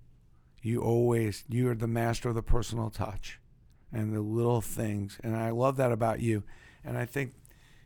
you 0.62 0.82
always 0.82 1.44
you 1.48 1.68
are 1.70 1.74
the 1.74 1.88
master 1.88 2.28
of 2.28 2.34
the 2.34 2.42
personal 2.42 2.90
touch 2.90 3.40
and 3.92 4.14
the 4.14 4.20
little 4.20 4.60
things. 4.60 5.18
And 5.22 5.36
I 5.36 5.50
love 5.50 5.76
that 5.76 5.92
about 5.92 6.20
you. 6.20 6.44
And 6.84 6.96
I 6.96 7.04
think, 7.04 7.32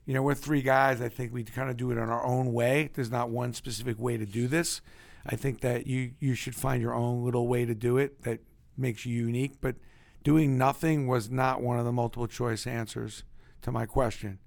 you 0.04 0.14
know, 0.14 0.22
we're 0.22 0.34
three 0.34 0.62
guys. 0.62 1.00
I 1.00 1.08
think 1.08 1.32
we 1.32 1.44
kind 1.44 1.70
of 1.70 1.76
do 1.76 1.90
it 1.90 1.94
in 1.94 2.08
our 2.08 2.24
own 2.24 2.52
way. 2.52 2.90
There's 2.94 3.10
not 3.10 3.30
one 3.30 3.54
specific 3.54 3.98
way 3.98 4.16
to 4.16 4.26
do 4.26 4.48
this. 4.48 4.80
I 5.24 5.36
think 5.36 5.60
that 5.60 5.86
you 5.86 6.12
you 6.20 6.34
should 6.34 6.54
find 6.54 6.80
your 6.80 6.94
own 6.94 7.24
little 7.24 7.48
way 7.48 7.64
to 7.64 7.74
do 7.74 7.98
it 7.98 8.22
that 8.22 8.40
makes 8.76 9.06
you 9.06 9.26
unique. 9.26 9.60
But 9.60 9.76
doing 10.22 10.58
nothing 10.58 11.06
was 11.06 11.30
not 11.30 11.62
one 11.62 11.78
of 11.78 11.84
the 11.84 11.92
multiple 11.92 12.26
choice 12.28 12.66
answers 12.66 13.24
to 13.62 13.72
my 13.72 13.86
question 13.86 14.38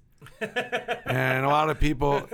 and 0.42 1.46
a 1.46 1.50
lot 1.50 1.70
of 1.70 1.80
people 1.80 2.28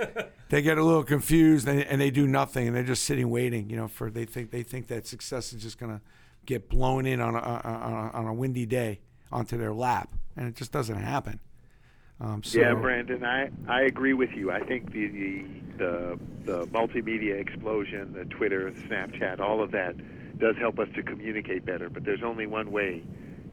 they 0.48 0.62
get 0.62 0.78
a 0.78 0.82
little 0.82 1.04
confused 1.04 1.68
and, 1.68 1.82
and 1.82 2.00
they 2.00 2.10
do 2.10 2.26
nothing 2.26 2.66
and 2.66 2.76
they're 2.76 2.82
just 2.82 3.04
sitting 3.04 3.30
waiting 3.30 3.70
you 3.70 3.76
know 3.76 3.88
for 3.88 4.10
they 4.10 4.24
think 4.24 4.50
they 4.50 4.62
think 4.62 4.88
that 4.88 5.06
success 5.06 5.52
is 5.52 5.62
just 5.62 5.78
going 5.78 5.92
to 5.92 6.00
get 6.44 6.68
blown 6.68 7.06
in 7.06 7.20
on 7.20 7.34
a, 7.34 7.38
on 7.38 7.92
a 7.92 8.10
on 8.12 8.26
a 8.26 8.34
windy 8.34 8.66
day 8.66 9.00
onto 9.32 9.56
their 9.56 9.72
lap 9.72 10.14
and 10.36 10.48
it 10.48 10.54
just 10.54 10.72
doesn't 10.72 10.96
happen 10.96 11.40
um, 12.18 12.42
so, 12.42 12.58
yeah, 12.58 12.74
Brandon, 12.74 13.22
I, 13.24 13.50
I 13.68 13.82
agree 13.82 14.14
with 14.14 14.30
you. 14.30 14.50
I 14.50 14.60
think 14.60 14.92
the, 14.92 15.08
the 15.08 15.44
the 15.76 16.18
the 16.44 16.66
multimedia 16.68 17.38
explosion, 17.38 18.14
the 18.14 18.24
Twitter, 18.24 18.70
Snapchat, 18.88 19.38
all 19.38 19.62
of 19.62 19.70
that 19.72 19.96
does 20.38 20.56
help 20.56 20.78
us 20.78 20.88
to 20.94 21.02
communicate 21.02 21.66
better. 21.66 21.90
But 21.90 22.04
there's 22.04 22.22
only 22.22 22.46
one 22.46 22.70
way 22.72 23.02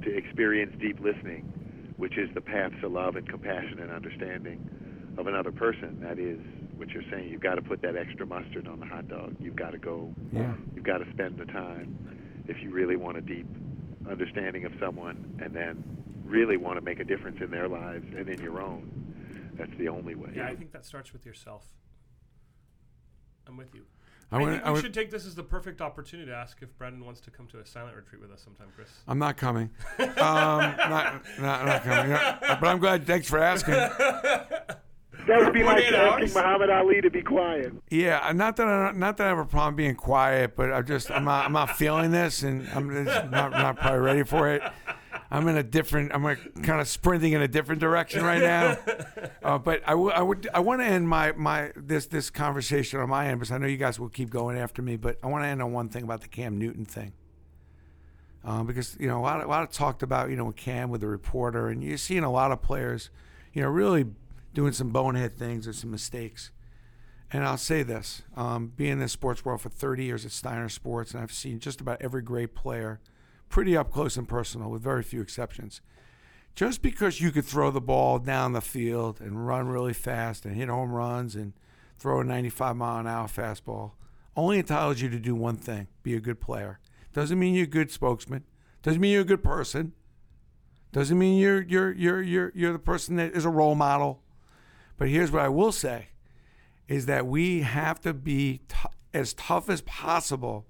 to 0.03 0.15
experience 0.15 0.73
deep 0.79 0.99
listening, 1.01 1.51
which 1.97 2.17
is 2.17 2.29
the 2.33 2.41
path 2.41 2.71
to 2.81 2.87
love 2.87 3.15
and 3.15 3.27
compassion 3.27 3.79
and 3.79 3.91
understanding 3.91 4.69
of 5.17 5.27
another 5.27 5.51
person. 5.51 5.99
That 6.01 6.19
is 6.19 6.39
what 6.75 6.89
you're 6.89 7.03
saying. 7.11 7.29
You've 7.29 7.41
got 7.41 7.55
to 7.55 7.61
put 7.61 7.81
that 7.81 7.95
extra 7.95 8.25
mustard 8.25 8.67
on 8.67 8.79
the 8.79 8.85
hot 8.85 9.07
dog. 9.07 9.35
You've 9.39 9.55
got 9.55 9.71
to 9.71 9.77
go. 9.77 10.13
Yeah. 10.31 10.53
You've 10.75 10.85
got 10.85 10.99
to 10.99 11.11
spend 11.11 11.37
the 11.37 11.45
time 11.45 12.43
if 12.47 12.61
you 12.61 12.71
really 12.71 12.95
want 12.95 13.17
a 13.17 13.21
deep 13.21 13.47
understanding 14.09 14.65
of 14.65 14.73
someone, 14.81 15.39
and 15.41 15.53
then 15.53 15.81
really 16.25 16.57
want 16.57 16.77
to 16.77 16.81
make 16.81 16.99
a 16.99 17.05
difference 17.05 17.37
in 17.41 17.51
their 17.51 17.69
lives 17.69 18.05
and 18.17 18.27
in 18.27 18.41
your 18.41 18.61
own. 18.61 18.89
That's 19.57 19.71
the 19.77 19.87
only 19.87 20.15
way. 20.15 20.33
Yeah, 20.35 20.47
I 20.47 20.55
think 20.55 20.71
that 20.73 20.85
starts 20.85 21.13
with 21.13 21.25
yourself. 21.25 21.63
I'm 23.47 23.55
with 23.55 23.73
you. 23.73 23.85
I 24.33 24.37
I, 24.37 24.45
think 24.51 24.63
I 24.63 24.67
we 24.69 24.73
would- 24.73 24.81
should 24.81 24.93
take 24.93 25.11
this 25.11 25.25
as 25.25 25.35
the 25.35 25.43
perfect 25.43 25.79
opportunity 25.81 26.29
to 26.29 26.35
ask 26.35 26.57
if 26.61 26.75
Brandon 26.77 27.05
wants 27.05 27.21
to 27.21 27.31
come 27.31 27.47
to 27.47 27.59
a 27.59 27.65
silent 27.65 27.95
retreat 27.95 28.21
with 28.21 28.31
us 28.31 28.41
sometime, 28.43 28.67
Chris. 28.75 28.89
I'm 29.07 29.19
not 29.19 29.37
coming. 29.37 29.69
Um, 29.99 30.07
not, 30.17 31.21
not, 31.39 31.65
not 31.65 31.83
coming. 31.83 32.11
Yeah, 32.11 32.57
But 32.59 32.67
I'm 32.67 32.79
glad. 32.79 33.05
Thanks 33.05 33.29
for 33.29 33.37
asking. 33.39 33.73
That 35.25 35.39
would 35.39 35.53
be 35.53 35.63
like 35.63 35.83
48 35.85 35.93
asking? 35.93 36.33
Muhammad 36.33 36.69
Ali 36.69 37.01
to 37.01 37.09
be 37.09 37.21
quiet. 37.21 37.71
Yeah, 37.89 38.31
not 38.35 38.57
that 38.57 38.67
I 38.67 38.91
not 38.91 39.15
that 39.17 39.25
I 39.27 39.29
have 39.29 39.37
a 39.37 39.45
problem 39.45 39.75
being 39.75 39.95
quiet, 39.95 40.55
but 40.55 40.73
I 40.73 40.81
just 40.81 41.09
I'm 41.11 41.23
not 41.23 41.45
I'm 41.45 41.53
not 41.53 41.77
feeling 41.77 42.11
this, 42.11 42.43
and 42.43 42.67
I'm 42.73 42.89
just 43.05 43.29
not 43.31 43.51
not 43.51 43.77
probably 43.77 43.99
ready 43.99 44.23
for 44.23 44.49
it. 44.49 44.61
I'm 45.33 45.47
in 45.47 45.57
a 45.57 45.63
different. 45.63 46.13
I'm 46.13 46.23
kind 46.61 46.79
of 46.79 46.87
sprinting 46.87 47.33
in 47.33 47.41
a 47.41 47.47
different 47.47 47.81
direction 47.81 48.23
right 48.23 48.41
now. 48.41 48.77
Uh, 49.43 49.57
but 49.57 49.81
I 49.85 49.91
w- 49.91 50.09
I 50.09 50.21
would 50.21 50.47
I 50.53 50.61
want 50.61 50.79
to 50.79 50.85
end 50.85 51.09
my 51.09 51.33
my 51.33 51.73
this 51.75 52.05
this 52.05 52.29
conversation 52.29 53.01
on 53.01 53.09
my 53.09 53.27
end 53.27 53.41
because 53.41 53.51
I 53.51 53.57
know 53.57 53.67
you 53.67 53.75
guys 53.75 53.99
will 53.99 54.07
keep 54.07 54.29
going 54.29 54.57
after 54.57 54.81
me. 54.81 54.95
But 54.95 55.17
I 55.21 55.27
want 55.27 55.43
to 55.43 55.49
end 55.49 55.61
on 55.61 55.73
one 55.73 55.89
thing 55.89 56.03
about 56.03 56.21
the 56.21 56.29
Cam 56.29 56.57
Newton 56.57 56.85
thing. 56.85 57.11
Um, 58.45 58.65
because 58.65 58.95
you 59.01 59.07
know 59.07 59.19
a 59.19 59.21
lot 59.21 59.41
of, 59.41 59.47
a 59.47 59.49
lot 59.49 59.63
of 59.63 59.71
talked 59.71 60.01
about 60.01 60.29
you 60.29 60.37
know 60.37 60.45
with 60.45 60.55
Cam 60.55 60.89
with 60.89 61.01
the 61.01 61.07
reporter, 61.07 61.67
and 61.67 61.83
you're 61.83 61.97
seeing 61.97 62.23
a 62.23 62.31
lot 62.31 62.53
of 62.53 62.61
players, 62.61 63.09
you 63.51 63.61
know, 63.61 63.67
really 63.67 64.05
doing 64.53 64.71
some 64.71 64.91
bonehead 64.91 65.37
things 65.37 65.67
or 65.67 65.73
some 65.73 65.91
mistakes. 65.91 66.51
And 67.33 67.43
I'll 67.43 67.57
say 67.57 67.83
this: 67.83 68.21
um, 68.37 68.71
being 68.77 68.93
in 68.93 68.99
the 68.99 69.09
sports 69.09 69.43
world 69.43 69.59
for 69.59 69.69
30 69.69 70.05
years 70.05 70.25
at 70.25 70.31
Steiner 70.31 70.69
Sports, 70.69 71.13
and 71.13 71.21
I've 71.21 71.33
seen 71.33 71.59
just 71.59 71.81
about 71.81 72.01
every 72.01 72.21
great 72.21 72.55
player, 72.55 73.01
pretty 73.53 73.77
up 73.77 73.91
close 73.91 74.17
and 74.17 74.27
personal, 74.27 74.67
with 74.67 74.81
very 74.81 75.03
few 75.03 75.21
exceptions. 75.21 75.79
Just 76.55 76.81
because 76.81 77.21
you 77.21 77.29
could 77.29 77.45
throw 77.45 77.69
the 77.69 77.79
ball 77.79 78.17
down 78.17 78.53
the 78.53 78.61
field 78.61 79.21
and 79.21 79.45
run 79.45 79.67
really 79.67 79.93
fast 79.93 80.43
and 80.43 80.55
hit 80.55 80.69
home 80.69 80.91
runs 80.91 81.35
and 81.35 81.53
throw 81.99 82.21
a 82.21 82.23
95 82.23 82.75
mile 82.75 83.01
an 83.01 83.05
hour 83.05 83.27
fastball, 83.27 83.91
only 84.35 84.57
entitles 84.57 85.01
you 85.01 85.09
to 85.09 85.19
do 85.19 85.35
one 85.35 85.55
thing: 85.55 85.85
be 86.01 86.15
a 86.15 86.19
good 86.19 86.41
player. 86.41 86.79
Doesn't 87.13 87.37
mean 87.37 87.53
you're 87.53 87.65
a 87.65 87.67
good 87.67 87.91
spokesman. 87.91 88.43
Doesn't 88.81 88.99
mean 88.99 89.11
you're 89.11 89.21
a 89.21 89.23
good 89.23 89.43
person. 89.43 89.93
Doesn't 90.91 91.19
mean 91.19 91.37
you're 91.37 91.61
you're 91.61 91.91
you're 91.91 92.23
you're 92.23 92.51
you're 92.55 92.73
the 92.73 92.79
person 92.79 93.17
that 93.17 93.33
is 93.33 93.45
a 93.45 93.49
role 93.49 93.75
model. 93.75 94.23
But 94.97 95.09
here's 95.09 95.29
what 95.29 95.43
I 95.43 95.49
will 95.49 95.71
say: 95.71 96.07
is 96.87 97.05
that 97.05 97.27
we 97.27 97.61
have 97.61 98.01
to 98.01 98.15
be 98.15 98.61
t- 98.67 98.89
as 99.13 99.35
tough 99.35 99.69
as 99.69 99.81
possible 99.81 100.65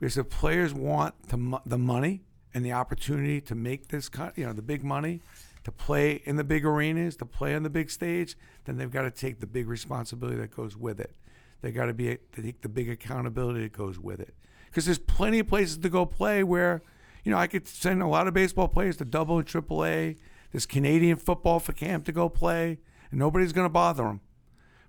because 0.00 0.16
if 0.16 0.30
players 0.30 0.74
want 0.74 1.28
the 1.28 1.60
the 1.66 1.78
money 1.78 2.22
and 2.54 2.64
the 2.64 2.72
opportunity 2.72 3.40
to 3.42 3.54
make 3.54 3.88
this 3.88 4.08
cut, 4.08 4.36
you 4.36 4.44
know, 4.46 4.52
the 4.52 4.62
big 4.62 4.82
money, 4.82 5.20
to 5.64 5.70
play 5.70 6.22
in 6.24 6.36
the 6.36 6.44
big 6.44 6.64
arenas, 6.64 7.16
to 7.16 7.26
play 7.26 7.54
on 7.54 7.62
the 7.62 7.70
big 7.70 7.90
stage, 7.90 8.36
then 8.64 8.76
they've 8.76 8.90
got 8.90 9.02
to 9.02 9.10
take 9.10 9.40
the 9.40 9.46
big 9.46 9.68
responsibility 9.68 10.38
that 10.38 10.50
goes 10.56 10.76
with 10.76 10.98
it. 10.98 11.14
They 11.60 11.70
got 11.70 11.86
to 11.86 11.94
be 11.94 12.16
to 12.32 12.42
take 12.42 12.62
the 12.62 12.68
big 12.68 12.88
accountability 12.88 13.60
that 13.60 13.72
goes 13.72 13.98
with 13.98 14.20
it. 14.20 14.34
Because 14.66 14.86
there's 14.86 14.98
plenty 14.98 15.40
of 15.40 15.48
places 15.48 15.78
to 15.78 15.88
go 15.88 16.06
play 16.06 16.42
where, 16.42 16.82
you 17.24 17.30
know, 17.30 17.38
I 17.38 17.46
could 17.46 17.68
send 17.68 18.02
a 18.02 18.06
lot 18.06 18.26
of 18.26 18.34
baseball 18.34 18.68
players 18.68 18.96
to 18.98 19.04
double 19.04 19.38
and 19.38 19.46
triple 19.46 19.84
A. 19.84 20.16
There's 20.52 20.66
Canadian 20.66 21.18
football 21.18 21.60
for 21.60 21.72
camp 21.72 22.06
to 22.06 22.12
go 22.12 22.28
play, 22.28 22.78
and 23.10 23.20
nobody's 23.20 23.52
going 23.52 23.66
to 23.66 23.72
bother 23.72 24.04
them. 24.04 24.20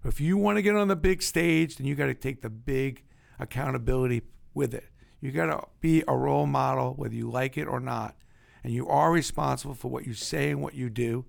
But 0.01 0.09
if 0.09 0.21
you 0.21 0.37
want 0.37 0.57
to 0.57 0.61
get 0.61 0.75
on 0.75 0.87
the 0.87 0.95
big 0.95 1.21
stage, 1.21 1.75
then 1.75 1.85
you 1.85 1.95
got 1.95 2.05
to 2.05 2.13
take 2.13 2.41
the 2.41 2.49
big 2.49 3.03
accountability 3.39 4.21
with 4.53 4.73
it. 4.73 4.85
You 5.21 5.31
got 5.31 5.45
to 5.45 5.67
be 5.79 6.03
a 6.07 6.17
role 6.17 6.47
model, 6.47 6.95
whether 6.95 7.13
you 7.13 7.29
like 7.29 7.57
it 7.57 7.67
or 7.67 7.79
not. 7.79 8.15
And 8.63 8.73
you 8.73 8.87
are 8.87 9.11
responsible 9.11 9.75
for 9.75 9.87
what 9.87 10.05
you 10.05 10.13
say 10.13 10.49
and 10.49 10.61
what 10.61 10.73
you 10.73 10.89
do. 10.89 11.25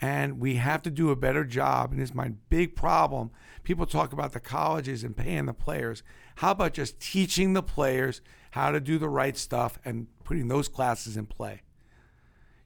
And 0.00 0.40
we 0.40 0.56
have 0.56 0.82
to 0.82 0.90
do 0.90 1.10
a 1.10 1.16
better 1.16 1.44
job. 1.44 1.92
And 1.92 2.02
is 2.02 2.14
my 2.14 2.32
big 2.50 2.74
problem. 2.74 3.30
People 3.62 3.86
talk 3.86 4.12
about 4.12 4.32
the 4.32 4.40
colleges 4.40 5.04
and 5.04 5.16
paying 5.16 5.46
the 5.46 5.54
players. 5.54 6.02
How 6.36 6.50
about 6.50 6.74
just 6.74 7.00
teaching 7.00 7.52
the 7.52 7.62
players 7.62 8.20
how 8.50 8.72
to 8.72 8.80
do 8.80 8.98
the 8.98 9.08
right 9.08 9.36
stuff 9.36 9.78
and 9.84 10.08
putting 10.24 10.48
those 10.48 10.68
classes 10.68 11.16
in 11.16 11.26
play? 11.26 11.62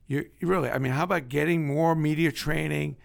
You, 0.06 0.30
you 0.38 0.48
really, 0.48 0.70
I 0.70 0.78
mean, 0.78 0.92
how 0.92 1.04
about 1.04 1.28
getting 1.28 1.66
more 1.66 1.94
media 1.94 2.32
training, 2.32 2.96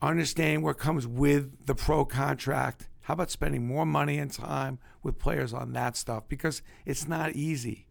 understanding 0.00 0.62
what 0.62 0.78
comes 0.78 1.06
with 1.06 1.66
the 1.66 1.74
pro 1.74 2.06
contract? 2.06 2.88
How 3.06 3.14
about 3.14 3.30
spending 3.30 3.64
more 3.64 3.86
money 3.86 4.18
and 4.18 4.32
time 4.32 4.80
with 5.00 5.20
players 5.20 5.54
on 5.54 5.72
that 5.74 5.96
stuff? 5.96 6.24
Because 6.28 6.60
it's 6.84 7.06
not 7.06 7.36
easy. 7.36 7.86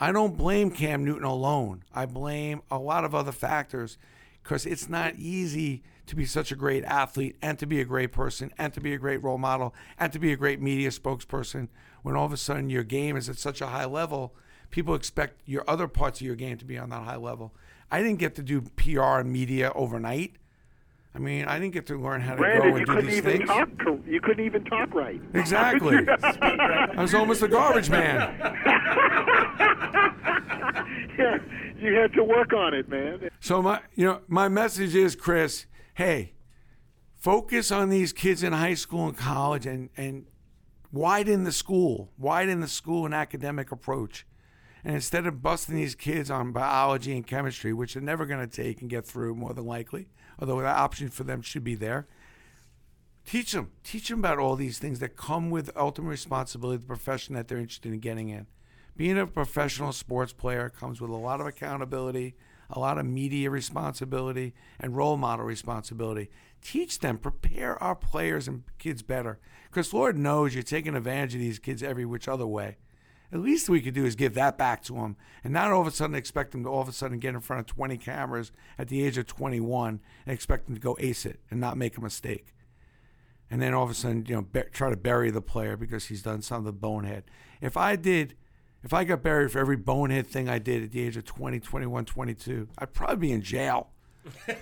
I 0.00 0.12
don't 0.12 0.38
blame 0.38 0.70
Cam 0.70 1.04
Newton 1.04 1.24
alone. 1.24 1.84
I 1.92 2.06
blame 2.06 2.62
a 2.70 2.78
lot 2.78 3.04
of 3.04 3.14
other 3.14 3.32
factors 3.32 3.98
because 4.42 4.64
it's 4.64 4.88
not 4.88 5.16
easy 5.16 5.82
to 6.06 6.16
be 6.16 6.24
such 6.24 6.50
a 6.50 6.56
great 6.56 6.84
athlete 6.84 7.36
and 7.42 7.58
to 7.58 7.66
be 7.66 7.82
a 7.82 7.84
great 7.84 8.12
person 8.12 8.50
and 8.56 8.72
to 8.72 8.80
be 8.80 8.94
a 8.94 8.98
great 8.98 9.22
role 9.22 9.36
model 9.36 9.74
and 9.98 10.10
to 10.14 10.18
be 10.18 10.32
a 10.32 10.36
great 10.36 10.58
media 10.58 10.88
spokesperson 10.88 11.68
when 12.00 12.16
all 12.16 12.24
of 12.24 12.32
a 12.32 12.38
sudden 12.38 12.70
your 12.70 12.82
game 12.82 13.18
is 13.18 13.28
at 13.28 13.36
such 13.36 13.60
a 13.60 13.66
high 13.66 13.84
level. 13.84 14.34
People 14.70 14.94
expect 14.94 15.42
your 15.44 15.64
other 15.68 15.86
parts 15.86 16.18
of 16.18 16.26
your 16.26 16.34
game 16.34 16.56
to 16.56 16.64
be 16.64 16.78
on 16.78 16.88
that 16.88 17.02
high 17.02 17.16
level. 17.16 17.54
I 17.90 18.02
didn't 18.02 18.20
get 18.20 18.36
to 18.36 18.42
do 18.42 18.62
PR 18.62 19.20
and 19.20 19.30
media 19.30 19.70
overnight. 19.74 20.36
I 21.14 21.18
mean, 21.18 21.44
I 21.46 21.58
didn't 21.58 21.74
get 21.74 21.86
to 21.86 21.98
learn 22.00 22.20
how 22.20 22.32
to 22.32 22.36
Brandon, 22.38 22.70
go 22.70 22.76
and 22.76 22.86
do 22.86 22.92
couldn't 22.92 23.06
these 23.10 23.18
even 23.18 23.38
things. 23.38 23.48
talk. 23.48 23.68
cor- 23.82 23.98
You 24.06 24.20
couldn't 24.20 24.44
even 24.46 24.64
talk 24.64 24.94
right. 24.94 25.20
Exactly. 25.34 25.96
I 26.22 26.94
was 26.96 27.14
almost 27.14 27.42
a 27.42 27.48
garbage 27.48 27.90
man. 27.90 28.36
yeah, 31.18 31.38
you 31.78 31.94
had 31.94 32.12
to 32.14 32.24
work 32.24 32.52
on 32.52 32.74
it, 32.74 32.88
man. 32.88 33.28
So 33.40 33.60
my, 33.62 33.80
you 33.94 34.06
know, 34.06 34.20
my 34.28 34.48
message 34.48 34.94
is, 34.94 35.16
Chris, 35.16 35.66
hey, 35.94 36.32
focus 37.16 37.70
on 37.72 37.88
these 37.88 38.12
kids 38.12 38.42
in 38.42 38.52
high 38.52 38.74
school 38.74 39.06
and 39.08 39.16
college, 39.16 39.66
and 39.66 39.90
and 39.96 40.26
widen 40.92 41.44
the 41.44 41.52
school, 41.52 42.10
widen 42.18 42.60
the 42.60 42.68
school 42.68 43.04
and 43.04 43.14
academic 43.14 43.72
approach, 43.72 44.26
and 44.84 44.94
instead 44.94 45.26
of 45.26 45.42
busting 45.42 45.74
these 45.74 45.94
kids 45.94 46.30
on 46.30 46.52
biology 46.52 47.12
and 47.16 47.26
chemistry, 47.26 47.72
which 47.72 47.94
they're 47.94 48.02
never 48.02 48.26
going 48.26 48.40
to 48.46 48.56
take 48.62 48.80
and 48.80 48.88
get 48.90 49.04
through, 49.06 49.34
more 49.34 49.52
than 49.54 49.66
likely, 49.66 50.08
although 50.40 50.60
that 50.60 50.76
option 50.76 51.08
for 51.08 51.24
them 51.24 51.42
should 51.42 51.64
be 51.64 51.74
there. 51.74 52.06
Teach 53.26 53.52
them, 53.52 53.70
teach 53.84 54.08
them 54.08 54.20
about 54.20 54.38
all 54.38 54.56
these 54.56 54.78
things 54.78 54.98
that 55.00 55.16
come 55.16 55.50
with 55.50 55.70
ultimate 55.76 56.08
responsibility, 56.08 56.78
the 56.78 56.86
profession 56.86 57.34
that 57.34 57.48
they're 57.48 57.58
interested 57.58 57.92
in 57.92 58.00
getting 58.00 58.28
in. 58.28 58.46
Being 58.96 59.18
a 59.18 59.26
professional 59.26 59.92
sports 59.92 60.32
player 60.32 60.68
comes 60.68 61.00
with 61.00 61.10
a 61.10 61.16
lot 61.16 61.40
of 61.40 61.46
accountability, 61.46 62.34
a 62.68 62.78
lot 62.78 62.98
of 62.98 63.06
media 63.06 63.50
responsibility, 63.50 64.54
and 64.78 64.96
role 64.96 65.16
model 65.16 65.44
responsibility. 65.44 66.30
Teach 66.62 66.98
them, 66.98 67.18
prepare 67.18 67.82
our 67.82 67.94
players 67.94 68.48
and 68.48 68.64
kids 68.78 69.02
better. 69.02 69.38
Because 69.70 69.94
Lord 69.94 70.18
knows 70.18 70.54
you're 70.54 70.62
taking 70.62 70.94
advantage 70.94 71.34
of 71.34 71.40
these 71.40 71.58
kids 71.58 71.82
every 71.82 72.04
which 72.04 72.28
other 72.28 72.46
way. 72.46 72.76
At 73.32 73.40
least 73.40 73.68
we 73.68 73.80
could 73.80 73.94
do 73.94 74.04
is 74.04 74.16
give 74.16 74.34
that 74.34 74.58
back 74.58 74.82
to 74.84 74.96
him 74.96 75.16
and 75.44 75.52
not 75.52 75.70
all 75.70 75.80
of 75.80 75.86
a 75.86 75.92
sudden 75.92 76.16
expect 76.16 76.54
him 76.54 76.64
to 76.64 76.68
all 76.68 76.82
of 76.82 76.88
a 76.88 76.92
sudden 76.92 77.18
get 77.18 77.34
in 77.34 77.40
front 77.40 77.60
of 77.60 77.66
20 77.66 77.96
cameras 77.98 78.50
at 78.78 78.88
the 78.88 79.04
age 79.04 79.16
of 79.18 79.26
21 79.26 80.00
and 80.26 80.34
expect 80.34 80.68
him 80.68 80.74
to 80.74 80.80
go 80.80 80.96
ace 80.98 81.24
it 81.24 81.40
and 81.50 81.60
not 81.60 81.76
make 81.76 81.96
a 81.96 82.00
mistake 82.00 82.54
and 83.50 83.60
then 83.60 83.74
all 83.74 83.82
of 83.82 83.90
a 83.90 83.94
sudden, 83.94 84.24
you 84.26 84.36
know, 84.36 84.42
be, 84.42 84.62
try 84.72 84.90
to 84.90 84.96
bury 84.96 85.30
the 85.30 85.42
player 85.42 85.76
because 85.76 86.06
he's 86.06 86.22
done 86.22 86.40
something 86.40 86.72
bonehead. 86.72 87.24
If 87.60 87.76
I 87.76 87.96
did, 87.96 88.36
if 88.84 88.94
I 88.94 89.04
got 89.04 89.22
buried 89.22 89.50
for 89.50 89.58
every 89.58 89.76
bonehead 89.76 90.28
thing 90.28 90.48
I 90.48 90.58
did 90.58 90.84
at 90.84 90.92
the 90.92 91.02
age 91.02 91.16
of 91.16 91.24
20, 91.24 91.58
21, 91.58 92.04
22, 92.04 92.68
I'd 92.78 92.92
probably 92.92 93.16
be 93.16 93.32
in 93.32 93.42
jail. 93.42 93.88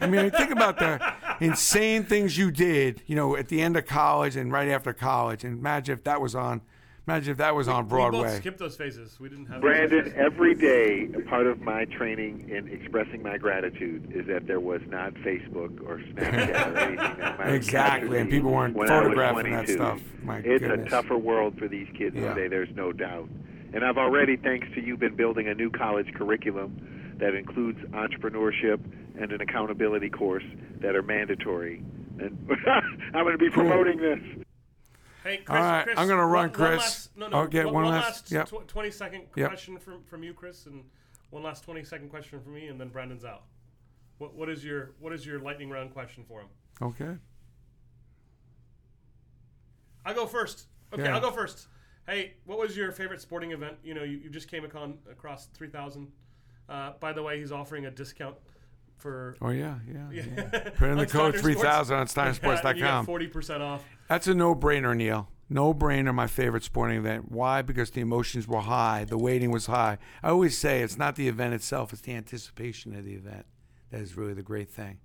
I 0.01 0.07
mean, 0.07 0.31
think 0.31 0.51
about 0.51 0.79
the 0.79 1.01
insane 1.41 2.05
things 2.05 2.39
you 2.39 2.51
did, 2.51 3.03
you 3.07 3.15
know, 3.15 3.37
at 3.37 3.49
the 3.49 3.61
end 3.61 3.77
of 3.77 3.85
college 3.87 4.37
and 4.37 4.51
right 4.51 4.69
after 4.69 4.93
college. 4.95 5.45
And 5.45 5.59
imagine 5.59 5.93
if 5.99 6.05
that 6.05 6.21
was 6.21 6.35
on, 6.35 6.63
imagine 7.09 7.31
if 7.33 7.39
that 7.39 7.55
was 7.55 7.69
on 7.69 7.87
Broadway. 7.87 8.19
We 8.19 8.23
Broadway. 8.23 8.29
both 8.35 8.41
skipped 8.41 8.59
those 8.59 8.77
phases. 8.77 9.19
We 9.19 9.29
didn't 9.31 9.47
have 9.47 9.61
Brandon, 9.63 10.05
phases. 10.05 10.19
every 10.19 10.55
day, 10.55 11.07
part 11.29 11.47
of 11.47 11.61
my 11.61 11.87
training 11.87 12.49
in 12.51 12.69
expressing 12.69 13.23
my 13.23 13.39
gratitude 13.39 14.13
is 14.15 14.27
that 14.27 14.47
there 14.47 14.61
was 14.61 14.83
not 14.89 15.15
Facebook 15.15 15.81
or 15.89 15.99
Snapchat 15.99 16.75
or 16.75 16.79
anything. 16.79 16.97
That 16.97 17.41
Exactly, 17.55 18.19
and 18.19 18.29
people 18.31 18.51
weren't 18.53 18.75
when 18.77 18.91
I 18.91 18.99
was 19.01 19.05
photographing 19.09 19.53
that 19.53 19.69
stuff. 19.69 20.01
My 20.23 20.39
it's 20.39 20.61
goodness. 20.63 20.87
a 20.87 20.91
tougher 20.91 21.17
world 21.17 21.59
for 21.59 21.67
these 21.67 21.89
kids 21.97 22.15
Yeah. 22.15 22.35
today. 22.35 22.49
There's 22.49 22.75
no 22.77 22.93
doubt. 22.93 23.29
And 23.73 23.85
I've 23.85 23.99
already, 23.99 24.37
thanks 24.37 24.67
to 24.75 24.83
you, 24.85 24.97
been 24.97 25.15
building 25.17 25.49
a 25.49 25.55
new 25.55 25.71
college 25.71 26.13
curriculum 26.15 27.17
that 27.19 27.35
includes 27.35 27.79
entrepreneurship 27.93 28.81
and 29.21 29.33
an 29.33 29.41
accountability 29.41 30.11
course 30.11 30.45
that 30.81 30.95
are 30.95 31.03
mandatory. 31.03 31.83
And 32.19 32.37
I'm 33.15 33.25
going 33.25 33.33
to 33.33 33.39
be 33.39 33.51
Cool. 33.51 33.65
promoting 33.65 33.99
this. 33.99 34.45
Hey, 35.25 35.39
Chris, 35.39 35.49
All 35.59 35.63
right, 35.65 35.85
Chris, 35.85 35.99
I'm 35.99 36.09
gonna 36.09 36.23
run, 36.23 36.31
one- 36.31 36.43
one 36.43 36.53
Chris. 36.53 36.79
last- 36.81 37.17
no, 37.17 37.29
no, 37.29 37.39
Okay, 37.43 37.65
one, 37.65 37.75
one 37.75 37.85
one 37.85 37.93
last- 37.95 38.33
last 38.33 38.33
yep. 38.33 38.49
tw- 38.49 38.69
20 38.69 38.91
second 38.91 39.27
Yep. 39.37 39.49
question 39.49 39.79
from, 39.79 40.03
from 40.05 40.23
you, 40.23 40.33
Chris, 40.33 40.67
and 40.67 40.85
one 41.31 41.43
last 41.43 41.65
20 41.65 41.83
second 41.85 42.09
question 42.09 42.41
from 42.41 42.55
me, 42.55 42.69
and 42.69 42.81
then 42.81 42.89
Brandon's 42.89 43.25
out. 43.25 43.45
What, 44.19 44.35
what 44.35 44.49
is 44.49 44.65
your 44.65 44.93
what 44.99 45.13
is 45.13 45.25
your 45.27 45.39
lightning 45.41 45.71
round 45.71 45.93
question 45.93 46.25
for 46.25 46.41
him? 46.41 46.49
Okay. 46.83 47.17
I'll 50.05 50.15
go 50.15 50.27
first. 50.27 50.67
Okay, 50.93 51.03
Yeah. 51.05 51.15
I'll 51.15 51.21
go 51.21 51.31
first. 51.31 51.69
Hey, 52.07 52.35
what 52.47 52.59
was 52.59 52.77
your 52.77 52.91
favorite 52.93 53.21
sporting 53.21 53.51
event? 53.53 53.77
You 53.83 53.95
know, 53.95 54.03
you, 54.03 54.19
you 54.19 54.31
just 54.31 54.49
came 54.49 54.65
acon, 54.65 54.97
across 55.11 55.47
3,000. 55.49 56.11
Uh, 56.69 56.93
by 57.01 57.13
the 57.13 57.23
way, 57.23 57.39
he's 57.39 57.53
offering 57.53 57.87
a 57.87 57.91
discount 57.91 58.37
for. 58.97 59.37
Oh, 59.43 59.51
yeah, 59.51 59.79
yeah. 59.87 60.09
Yeah. 60.11 60.23
yeah. 60.53 60.71
Put 60.71 60.89
in 60.89 60.97
the 60.99 61.07
code 61.07 61.37
3000 61.37 61.97
on. 62.99 63.05
Forty 63.05 63.27
percent 63.27 63.63
off. 63.63 63.85
That's 64.09 64.27
a 64.27 64.35
no-brainer, 64.35 64.97
Neil. 64.97 65.29
No-brainer. 65.51 66.15
My 66.15 66.27
favorite 66.27 66.65
sporting 66.65 66.97
event. 66.97 67.31
Why? 67.31 67.61
Because 67.61 67.91
the 67.91 68.01
emotions 68.01 68.49
were 68.49 68.61
high. 68.61 69.05
The 69.05 69.19
waiting 69.19 69.51
was 69.51 69.67
high. 69.67 69.99
I 70.23 70.31
always 70.31 70.57
say 70.57 70.81
it's 70.81 70.97
not 70.97 71.17
the 71.17 71.29
event 71.29 71.55
itself; 71.55 71.93
it's 71.93 72.03
the 72.03 72.15
anticipation 72.15 72.95
of 72.95 73.05
the 73.05 73.15
event 73.15 73.45
that 73.91 74.01
is 74.01 74.17
really 74.17 74.35
the 74.35 74.43
great 74.43 74.71
thing. 74.71 74.99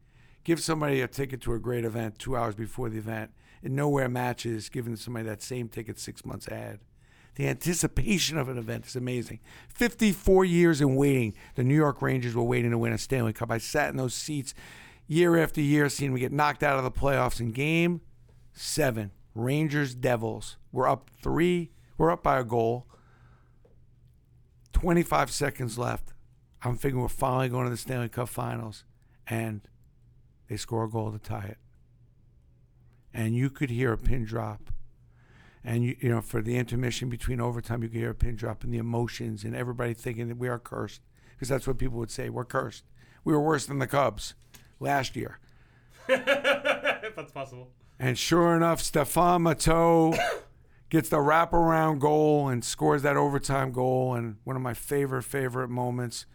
give 0.45 0.59
somebody 0.61 1.01
a 1.01 1.07
ticket 1.07 1.41
to 1.41 1.53
a 1.53 1.59
great 1.59 1.85
event 1.85 2.19
two 2.19 2.35
hours 2.35 2.55
before 2.55 2.89
the 2.89 2.97
event, 2.97 3.31
and 3.61 3.75
nowhere 3.75 4.09
matches 4.09 4.69
giving 4.69 4.95
somebody 4.95 5.25
that 5.25 5.41
same 5.41 5.67
ticket 5.69 5.99
six 5.99 6.25
months 6.25 6.47
ahead. 6.47 6.79
The 7.35 7.47
anticipation 7.47 8.37
of 8.37 8.47
an 8.47 8.57
event 8.57 8.85
is 8.85 8.95
amazing. 8.95 9.39
54 9.69 10.45
years 10.45 10.81
in 10.81 10.95
waiting. 10.95 11.33
The 11.55 11.63
New 11.63 11.75
York 11.75 12.01
Rangers 12.01 12.35
were 12.35 12.43
waiting 12.43 12.71
to 12.71 12.77
win 12.77 12.93
a 12.93 12.97
Stanley 12.97 13.33
Cup. 13.33 13.51
I 13.51 13.57
sat 13.57 13.89
in 13.89 13.97
those 13.97 14.13
seats 14.13 14.53
year 15.07 15.37
after 15.37 15.59
year, 15.59 15.89
seeing 15.89 16.11
them 16.11 16.19
get 16.19 16.31
knocked 16.31 16.63
out 16.63 16.77
of 16.77 16.83
the 16.83 16.91
playoffs 16.91 17.39
in 17.39 17.51
game 17.51 18.01
seven. 18.53 19.11
Rangers 19.35 19.95
Devils. 19.95 20.57
We're 20.71 20.87
up 20.87 21.09
three. 21.21 21.71
We're 21.97 22.11
up 22.11 22.23
by 22.23 22.39
a 22.39 22.43
goal. 22.43 22.87
25 24.73 25.31
seconds 25.31 25.77
left. 25.77 26.13
I'm 26.63 26.77
thinking 26.77 27.01
we're 27.01 27.07
finally 27.07 27.49
going 27.49 27.65
to 27.65 27.69
the 27.69 27.77
Stanley 27.77 28.09
Cup 28.09 28.29
Finals, 28.29 28.83
and 29.27 29.61
they 30.47 30.57
score 30.57 30.85
a 30.85 30.89
goal 30.89 31.11
to 31.11 31.19
tie 31.19 31.45
it. 31.45 31.57
And 33.13 33.35
you 33.35 33.49
could 33.49 33.69
hear 33.69 33.93
a 33.93 33.97
pin 33.97 34.25
drop. 34.25 34.71
And 35.63 35.83
you, 35.83 35.95
you 35.99 36.09
know, 36.09 36.21
for 36.21 36.41
the 36.41 36.57
intermission 36.57 37.09
between 37.09 37.39
overtime, 37.39 37.83
you 37.83 37.89
could 37.89 37.97
hear 37.97 38.09
a 38.09 38.15
pin 38.15 38.35
drop 38.35 38.63
and 38.63 38.73
the 38.73 38.77
emotions 38.77 39.43
and 39.43 39.55
everybody 39.55 39.93
thinking 39.93 40.27
that 40.27 40.37
we 40.37 40.49
are 40.49 40.59
cursed 40.59 41.01
because 41.31 41.47
that's 41.47 41.67
what 41.67 41.77
people 41.77 41.97
would 41.99 42.11
say. 42.11 42.29
We're 42.29 42.43
cursed. 42.43 42.83
We 43.23 43.33
were 43.33 43.41
worse 43.41 43.65
than 43.65 43.79
the 43.79 43.87
Cubs 43.87 44.33
last 44.79 45.15
year. 45.15 45.39
if 46.09 47.15
that's 47.15 47.31
possible. 47.31 47.69
And 47.99 48.17
sure 48.17 48.55
enough, 48.55 48.81
Stéphane 48.81 49.41
Matteau 49.41 50.17
gets 50.89 51.09
the 51.09 51.17
wraparound 51.17 51.99
goal 51.99 52.49
and 52.49 52.63
scores 52.63 53.01
that 53.03 53.17
overtime 53.17 53.71
goal. 53.71 54.15
And 54.15 54.37
one 54.43 54.55
of 54.55 54.61
my 54.61 54.73
favorite, 54.73 55.23
favorite 55.23 55.69
moments 55.69 56.25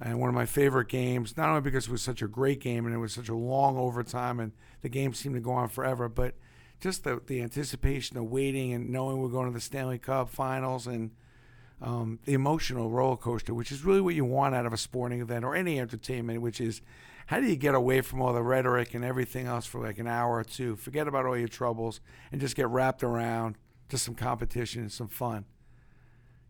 and 0.00 0.20
one 0.20 0.28
of 0.28 0.34
my 0.34 0.46
favorite 0.46 0.88
games, 0.88 1.36
not 1.36 1.48
only 1.48 1.60
because 1.60 1.86
it 1.86 1.90
was 1.90 2.02
such 2.02 2.20
a 2.20 2.28
great 2.28 2.60
game 2.60 2.84
and 2.84 2.94
it 2.94 2.98
was 2.98 3.12
such 3.12 3.28
a 3.28 3.34
long 3.34 3.76
overtime 3.76 4.40
and 4.40 4.52
the 4.82 4.88
game 4.88 5.14
seemed 5.14 5.34
to 5.34 5.40
go 5.40 5.52
on 5.52 5.68
forever, 5.68 6.08
but 6.08 6.34
just 6.80 7.04
the, 7.04 7.22
the 7.26 7.40
anticipation, 7.40 8.16
the 8.16 8.22
waiting, 8.22 8.72
and 8.72 8.90
knowing 8.90 9.18
we're 9.22 9.28
going 9.28 9.46
to 9.46 9.54
the 9.54 9.60
Stanley 9.60 9.98
Cup 9.98 10.28
finals 10.28 10.86
and 10.86 11.12
um, 11.80 12.18
the 12.24 12.34
emotional 12.34 12.90
roller 12.90 13.16
coaster, 13.16 13.54
which 13.54 13.72
is 13.72 13.84
really 13.84 14.00
what 14.00 14.14
you 14.14 14.24
want 14.24 14.54
out 14.54 14.66
of 14.66 14.72
a 14.72 14.76
sporting 14.76 15.20
event 15.20 15.44
or 15.44 15.54
any 15.54 15.80
entertainment, 15.80 16.42
which 16.42 16.60
is 16.60 16.82
how 17.26 17.40
do 17.40 17.46
you 17.46 17.56
get 17.56 17.74
away 17.74 18.00
from 18.00 18.20
all 18.20 18.32
the 18.32 18.42
rhetoric 18.42 18.94
and 18.94 19.04
everything 19.04 19.46
else 19.46 19.66
for 19.66 19.80
like 19.80 19.98
an 19.98 20.06
hour 20.06 20.36
or 20.36 20.44
two? 20.44 20.76
Forget 20.76 21.08
about 21.08 21.26
all 21.26 21.36
your 21.36 21.48
troubles 21.48 22.00
and 22.30 22.40
just 22.40 22.56
get 22.56 22.68
wrapped 22.68 23.02
around 23.02 23.56
to 23.88 23.98
some 23.98 24.14
competition 24.14 24.82
and 24.82 24.92
some 24.92 25.08
fun. 25.08 25.44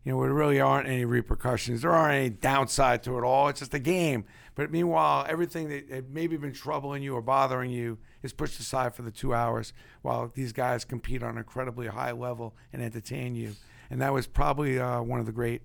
You 0.03 0.11
know, 0.11 0.21
there 0.21 0.33
really 0.33 0.59
aren't 0.59 0.87
any 0.87 1.03
repercussions. 1.03 1.81
There 1.81 1.91
aren't 1.91 2.15
any 2.15 2.29
downside 2.29 3.01
to 3.03 3.17
it 3.17 3.23
all. 3.23 3.47
It's 3.47 3.59
just 3.59 3.73
a 3.73 3.79
game. 3.79 4.25
But 4.53 4.71
meanwhile, 4.71 5.25
everything 5.27 5.67
that 5.69 5.89
had 5.89 6.11
maybe 6.11 6.37
been 6.37 6.53
troubling 6.53 7.01
you 7.01 7.15
or 7.15 7.21
bothering 7.21 7.71
you 7.71 7.97
is 8.21 8.31
pushed 8.31 8.59
aside 8.59 8.93
for 8.93 9.01
the 9.01 9.11
two 9.11 9.33
hours 9.33 9.73
while 10.03 10.31
these 10.33 10.53
guys 10.53 10.85
compete 10.85 11.23
on 11.23 11.31
an 11.31 11.37
incredibly 11.37 11.87
high 11.87 12.11
level 12.11 12.55
and 12.71 12.83
entertain 12.83 13.35
you. 13.35 13.53
And 13.89 13.99
that 14.01 14.13
was 14.13 14.27
probably 14.27 14.79
uh, 14.79 15.01
one 15.01 15.19
of 15.19 15.25
the 15.25 15.31
great, 15.31 15.63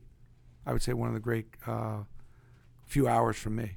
I 0.65 0.73
would 0.73 0.83
say, 0.83 0.95
one 0.95 1.09
of 1.09 1.15
the 1.15 1.21
great 1.21 1.47
uh, 1.67 2.05
few 2.87 3.07
hours 3.09 3.37
for 3.37 3.51
me. 3.51 3.77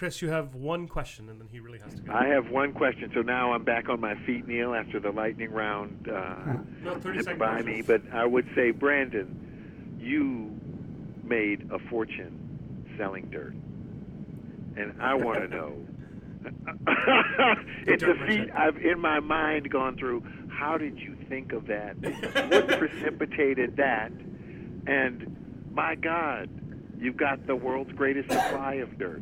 Chris, 0.00 0.22
you 0.22 0.30
have 0.30 0.54
one 0.54 0.88
question, 0.88 1.28
and 1.28 1.38
then 1.38 1.46
he 1.52 1.60
really 1.60 1.78
has 1.78 1.92
to 1.92 2.00
go. 2.00 2.10
I 2.10 2.28
have 2.28 2.48
one 2.48 2.72
question. 2.72 3.10
So 3.14 3.20
now 3.20 3.52
I'm 3.52 3.64
back 3.64 3.90
on 3.90 4.00
my 4.00 4.14
feet, 4.24 4.48
Neil, 4.48 4.74
after 4.74 4.98
the 4.98 5.10
lightning 5.10 5.50
round 5.50 6.08
uh, 6.08 6.54
No, 6.82 6.98
30 6.98 7.18
seconds. 7.18 7.38
by 7.38 7.60
me. 7.60 7.82
But 7.82 8.00
I 8.10 8.24
would 8.24 8.48
say, 8.54 8.70
Brandon, 8.70 9.98
you 10.00 10.58
made 11.22 11.70
a 11.70 11.78
fortune 11.90 12.94
selling 12.96 13.28
dirt, 13.28 13.52
and 14.78 15.02
I 15.02 15.12
want 15.16 15.40
to 15.40 15.48
know. 15.48 15.74
it's 17.86 18.02
a 18.02 18.14
feat. 18.26 18.48
I've 18.56 18.78
in 18.78 18.98
my 18.98 19.20
mind 19.20 19.68
gone 19.68 19.98
through. 19.98 20.24
How 20.48 20.78
did 20.78 20.98
you 20.98 21.14
think 21.28 21.52
of 21.52 21.66
that? 21.66 21.98
what 22.48 22.68
precipitated 22.78 23.76
that? 23.76 24.12
And 24.86 25.66
my 25.74 25.94
God, 25.94 26.48
you've 26.98 27.18
got 27.18 27.46
the 27.46 27.54
world's 27.54 27.92
greatest 27.92 28.30
supply 28.30 28.76
of 28.76 28.98
dirt. 28.98 29.20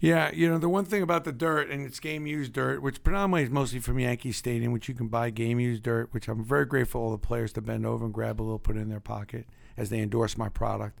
Yeah, 0.00 0.30
you 0.32 0.48
know, 0.48 0.56
the 0.56 0.68
one 0.68 0.86
thing 0.86 1.02
about 1.02 1.24
the 1.24 1.32
dirt, 1.32 1.68
and 1.68 1.84
it's 1.84 2.00
game 2.00 2.26
used 2.26 2.54
dirt, 2.54 2.80
which 2.80 3.02
predominantly 3.02 3.44
is 3.44 3.50
mostly 3.50 3.80
from 3.80 3.98
Yankee 3.98 4.32
Stadium, 4.32 4.72
which 4.72 4.88
you 4.88 4.94
can 4.94 5.08
buy 5.08 5.28
game 5.28 5.60
used 5.60 5.82
dirt, 5.82 6.08
which 6.12 6.26
I'm 6.26 6.42
very 6.42 6.64
grateful 6.64 7.02
all 7.02 7.10
the 7.10 7.18
players 7.18 7.52
to 7.52 7.60
bend 7.60 7.84
over 7.84 8.06
and 8.06 8.14
grab 8.14 8.40
a 8.40 8.42
little, 8.42 8.58
put 8.58 8.76
it 8.76 8.80
in 8.80 8.88
their 8.88 9.00
pocket 9.00 9.46
as 9.76 9.90
they 9.90 10.00
endorse 10.00 10.38
my 10.38 10.48
product. 10.48 10.98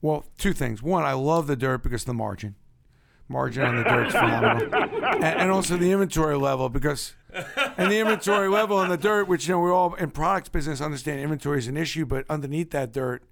Well, 0.00 0.24
two 0.38 0.54
things. 0.54 0.82
One, 0.82 1.02
I 1.04 1.12
love 1.12 1.46
the 1.46 1.56
dirt 1.56 1.82
because 1.82 2.02
of 2.02 2.06
the 2.06 2.14
margin. 2.14 2.54
Margin 3.28 3.62
on 3.62 3.76
the 3.76 3.84
dirt's 3.84 4.12
phenomenal. 4.12 4.74
And, 5.14 5.24
and 5.24 5.50
also 5.50 5.76
the 5.76 5.92
inventory 5.92 6.36
level 6.36 6.70
because, 6.70 7.14
and 7.76 7.90
the 7.90 7.98
inventory 7.98 8.48
level 8.48 8.78
on 8.78 8.88
the 8.88 8.96
dirt, 8.96 9.28
which, 9.28 9.48
you 9.48 9.54
know, 9.54 9.60
we're 9.60 9.72
all 9.72 9.94
in 9.94 10.10
products 10.10 10.48
business 10.48 10.80
understand 10.80 11.20
inventory 11.20 11.58
is 11.58 11.68
an 11.68 11.76
issue, 11.76 12.06
but 12.06 12.24
underneath 12.30 12.70
that 12.70 12.92
dirt 12.92 13.22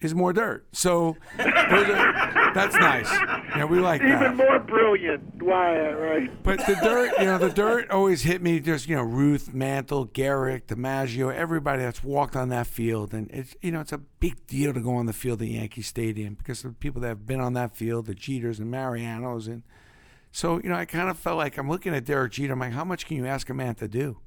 is 0.00 0.14
more 0.14 0.32
dirt. 0.32 0.66
So 0.72 1.16
are, 1.38 2.52
that's 2.54 2.76
nice. 2.76 3.08
Yeah, 3.56 3.64
we 3.64 3.80
like 3.80 4.00
that. 4.02 4.22
Even 4.22 4.36
more 4.36 4.58
brilliant, 4.58 5.42
Wyatt, 5.42 5.98
right? 5.98 6.42
But 6.42 6.58
the 6.66 6.74
dirt, 6.74 7.12
you 7.18 7.24
know, 7.24 7.38
the 7.38 7.50
dirt 7.50 7.90
always 7.90 8.22
hit 8.22 8.42
me. 8.42 8.60
Just 8.60 8.88
you 8.88 8.96
know, 8.96 9.02
Ruth, 9.02 9.54
Mantle, 9.54 10.06
Gehrig, 10.06 10.66
DiMaggio, 10.66 11.34
everybody 11.34 11.82
that's 11.82 12.04
walked 12.04 12.36
on 12.36 12.50
that 12.50 12.66
field, 12.66 13.14
and 13.14 13.30
it's 13.30 13.56
you 13.62 13.72
know, 13.72 13.80
it's 13.80 13.92
a 13.92 13.98
big 13.98 14.46
deal 14.46 14.74
to 14.74 14.80
go 14.80 14.94
on 14.94 15.06
the 15.06 15.12
field 15.12 15.40
at 15.42 15.48
Yankee 15.48 15.82
Stadium 15.82 16.34
because 16.34 16.62
the 16.62 16.70
people 16.70 17.00
that 17.02 17.08
have 17.08 17.26
been 17.26 17.40
on 17.40 17.54
that 17.54 17.76
field, 17.76 18.06
the 18.06 18.14
Jeters 18.14 18.58
and 18.58 18.72
Marianos, 18.72 19.46
and 19.46 19.62
so 20.30 20.60
you 20.62 20.68
know, 20.68 20.76
I 20.76 20.84
kind 20.84 21.08
of 21.08 21.18
felt 21.18 21.38
like 21.38 21.56
I'm 21.56 21.68
looking 21.68 21.94
at 21.94 22.04
Derek 22.04 22.32
Jeter. 22.32 22.52
I'm 22.52 22.60
like, 22.60 22.72
how 22.72 22.84
much 22.84 23.06
can 23.06 23.16
you 23.16 23.26
ask 23.26 23.48
a 23.48 23.54
man 23.54 23.74
to 23.76 23.88
do? 23.88 24.18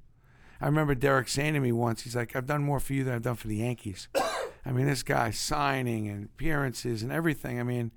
I 0.59 0.65
remember 0.65 0.93
Derek 0.93 1.27
saying 1.27 1.53
to 1.55 1.59
me 1.59 1.71
once, 1.71 2.03
he's 2.03 2.15
like, 2.15 2.35
I've 2.35 2.45
done 2.45 2.63
more 2.63 2.79
for 2.79 2.93
you 2.93 3.03
than 3.03 3.15
I've 3.15 3.23
done 3.23 3.35
for 3.35 3.47
the 3.47 3.57
Yankees. 3.57 4.07
I 4.65 4.71
mean, 4.71 4.85
this 4.85 5.01
guy 5.01 5.31
signing 5.31 6.07
and 6.07 6.25
appearances 6.25 7.01
and 7.01 7.11
everything. 7.11 7.59
I 7.59 7.63
mean, 7.63 7.91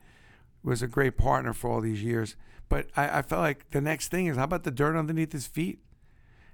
was 0.64 0.82
a 0.82 0.88
great 0.88 1.16
partner 1.16 1.52
for 1.52 1.70
all 1.70 1.80
these 1.80 2.02
years. 2.02 2.36
But 2.68 2.88
I, 2.96 3.18
I 3.18 3.22
felt 3.22 3.42
like 3.42 3.70
the 3.70 3.80
next 3.80 4.08
thing 4.08 4.26
is 4.26 4.36
how 4.36 4.44
about 4.44 4.64
the 4.64 4.70
dirt 4.70 4.96
underneath 4.96 5.32
his 5.32 5.46
feet? 5.46 5.80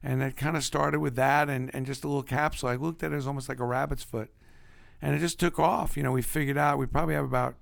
And 0.03 0.23
it 0.23 0.37
kind 0.37 0.57
of 0.57 0.65
started 0.65 1.01
with 1.01 1.15
that 1.17 1.49
and, 1.49 1.71
and 1.75 1.87
just 1.87 2.05
a 2.05 2.09
little 2.09 2.23
capsule. 2.23 2.69
I 2.69 2.77
looked 2.77 3.03
at 3.03 3.13
it 3.13 3.17
as 3.17 3.27
almost 3.27 3.49
like 3.49 3.61
a 3.61 3.65
rabbit's 3.67 4.03
foot. 4.03 4.31
And 5.03 5.15
it 5.15 5.19
just 5.21 5.39
took 5.39 5.59
off. 5.59 5.97
You 5.97 6.03
know, 6.03 6.13
we 6.13 6.23
figured 6.23 6.59
out 6.59 6.79
we 6.79 6.87
probably 6.87 7.15
have 7.15 7.25
about 7.25 7.55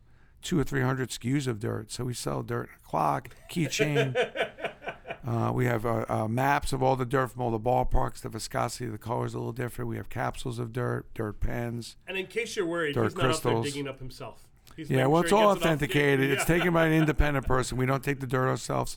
two 0.42 0.58
or 0.58 0.64
three 0.64 0.82
hundred 0.82 1.10
SKUs 1.10 1.46
of 1.46 1.60
dirt. 1.60 1.90
So 1.92 2.04
we 2.04 2.14
sell 2.14 2.42
dirt 2.42 2.68
clock, 2.84 3.30
keychain. 3.50 4.16
uh, 5.26 5.52
we 5.52 5.66
have 5.66 5.84
uh, 5.84 6.04
uh, 6.08 6.28
maps 6.28 6.72
of 6.72 6.82
all 6.82 6.96
the 6.96 7.04
dirt 7.04 7.28
from 7.28 7.42
all 7.42 7.50
the 7.50 7.60
ballparks. 7.60 8.20
The 8.20 8.28
viscosity 8.28 8.86
of 8.86 8.92
the 8.92 8.98
color 8.98 9.26
is 9.26 9.34
a 9.34 9.38
little 9.38 9.52
different. 9.52 9.88
We 9.88 9.96
have 9.96 10.08
capsules 10.08 10.58
of 10.58 10.72
dirt, 10.72 11.06
dirt 11.14 11.40
pens. 11.40 11.96
And 12.06 12.16
in 12.16 12.26
case 12.26 12.56
you're 12.56 12.66
worried, 12.66 12.94
Dirt 12.94 13.04
he's 13.04 13.14
not 13.14 13.24
out 13.24 13.42
there 13.42 13.52
crystals. 13.52 13.66
digging 13.66 13.88
up 13.88 13.98
himself. 13.98 14.47
He's 14.78 14.88
Yeah, 14.90 15.06
well, 15.06 15.22
sure 15.22 15.24
it's 15.26 15.32
all 15.32 15.54
gets 15.54 15.64
it 15.64 15.68
off- 15.68 15.72
authenticated. 15.74 16.30
It's 16.30 16.44
taken 16.44 16.72
by 16.72 16.86
an 16.86 16.92
independent 17.00 17.46
person. 17.46 17.76
We 17.76 17.84
don't 17.84 18.02
take 18.02 18.20
the 18.20 18.26
dirt 18.26 18.48
ourselves, 18.48 18.96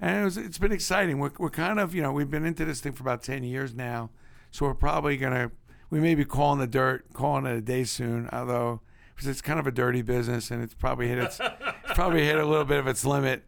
and 0.00 0.20
it 0.20 0.24
was, 0.24 0.36
it's 0.36 0.58
been 0.58 0.72
exciting. 0.72 1.18
We're, 1.18 1.32
we're 1.38 1.50
kind 1.50 1.78
of, 1.80 1.94
you 1.94 2.00
know, 2.02 2.12
we've 2.12 2.30
been 2.30 2.44
into 2.46 2.64
this 2.64 2.80
thing 2.80 2.92
for 2.92 3.02
about 3.02 3.22
ten 3.22 3.42
years 3.44 3.74
now, 3.74 4.10
so 4.52 4.66
we're 4.66 4.74
probably 4.74 5.16
gonna, 5.16 5.50
we 5.90 5.98
may 6.00 6.14
be 6.14 6.24
calling 6.24 6.60
the 6.60 6.66
dirt, 6.66 7.12
calling 7.12 7.44
it 7.44 7.56
a 7.56 7.60
day 7.60 7.82
soon. 7.84 8.28
Although, 8.32 8.80
because 9.14 9.26
it's 9.28 9.42
kind 9.42 9.58
of 9.58 9.66
a 9.66 9.72
dirty 9.72 10.02
business, 10.02 10.50
and 10.52 10.62
it's 10.62 10.74
probably 10.74 11.08
hit 11.08 11.18
its, 11.18 11.40
it's 11.40 11.92
probably 11.94 12.24
hit 12.24 12.36
a 12.36 12.44
little 12.44 12.64
bit 12.64 12.78
of 12.78 12.86
its 12.86 13.04
limit. 13.04 13.42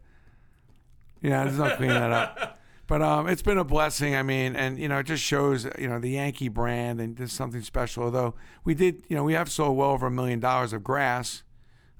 Yeah, 1.22 1.44
there's 1.44 1.58
no 1.58 1.74
cleaning 1.76 1.96
that 1.96 2.12
up. 2.12 2.58
But 2.86 3.02
um, 3.02 3.28
it's 3.28 3.42
been 3.42 3.58
a 3.58 3.64
blessing. 3.64 4.14
I 4.16 4.22
mean, 4.22 4.56
and 4.56 4.78
you 4.78 4.88
know, 4.88 4.98
it 4.98 5.04
just 5.06 5.22
shows 5.22 5.66
you 5.78 5.88
know 5.88 5.98
the 5.98 6.10
Yankee 6.10 6.48
brand 6.48 7.00
and 7.00 7.16
there's 7.16 7.32
something 7.32 7.60
special. 7.62 8.04
Although 8.04 8.34
we 8.64 8.74
did, 8.74 9.02
you 9.08 9.16
know, 9.16 9.24
we 9.24 9.34
have 9.34 9.50
sold 9.50 9.76
well 9.76 9.90
over 9.90 10.06
a 10.06 10.10
million 10.10 10.40
dollars 10.40 10.72
of 10.72 10.82
grass 10.82 11.42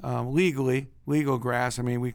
um, 0.03 0.33
legally, 0.35 0.89
legal 1.07 1.39
grass. 1.39 1.79
I 1.79 1.83
mean, 1.83 2.01
we 2.01 2.15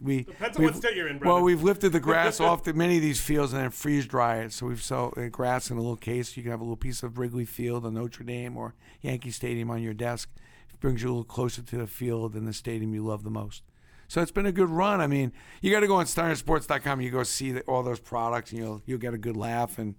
we 0.00 0.24
Depends 0.24 0.56
on 0.58 0.64
what 0.64 0.74
we've- 0.74 0.78
state 0.78 0.96
you're 0.96 1.08
in, 1.08 1.18
Well, 1.18 1.40
we've 1.42 1.62
lifted 1.62 1.92
the 1.92 2.00
grass 2.00 2.40
off 2.48 2.62
the, 2.64 2.74
many 2.74 2.96
of 2.96 3.02
these 3.02 3.20
fields 3.20 3.52
and 3.52 3.62
then 3.62 3.70
freeze 3.70 4.06
dry 4.06 4.38
it. 4.38 4.52
So 4.52 4.66
we've 4.66 4.82
sold 4.82 5.16
uh, 5.16 5.28
grass 5.28 5.70
in 5.70 5.76
a 5.78 5.80
little 5.80 5.96
case. 5.96 6.36
You 6.36 6.42
can 6.42 6.50
have 6.52 6.60
a 6.60 6.64
little 6.64 6.76
piece 6.76 7.02
of 7.02 7.18
Wrigley 7.18 7.44
Field 7.46 7.84
or 7.86 7.90
Notre 7.90 8.24
Dame 8.24 8.56
or 8.56 8.74
Yankee 9.00 9.30
Stadium 9.30 9.70
on 9.70 9.82
your 9.82 9.94
desk. 9.94 10.28
It 10.72 10.78
brings 10.80 11.02
you 11.02 11.08
a 11.08 11.12
little 11.12 11.24
closer 11.24 11.62
to 11.62 11.76
the 11.78 11.86
field 11.86 12.34
and 12.34 12.46
the 12.46 12.52
stadium 12.52 12.92
you 12.94 13.02
love 13.04 13.22
the 13.24 13.30
most. 13.30 13.62
So 14.08 14.20
it's 14.20 14.30
been 14.30 14.44
a 14.44 14.52
good 14.52 14.68
run. 14.68 15.00
I 15.00 15.06
mean, 15.06 15.32
you 15.62 15.70
got 15.70 15.80
to 15.80 15.86
go 15.86 15.94
on 15.96 16.04
SteinerSports.com. 16.04 17.00
You 17.00 17.10
go 17.10 17.22
see 17.22 17.52
the, 17.52 17.62
all 17.62 17.82
those 17.82 17.98
products, 18.00 18.50
and 18.50 18.60
you'll 18.60 18.82
you'll 18.84 18.98
get 18.98 19.14
a 19.14 19.18
good 19.18 19.38
laugh, 19.38 19.78
and 19.78 19.94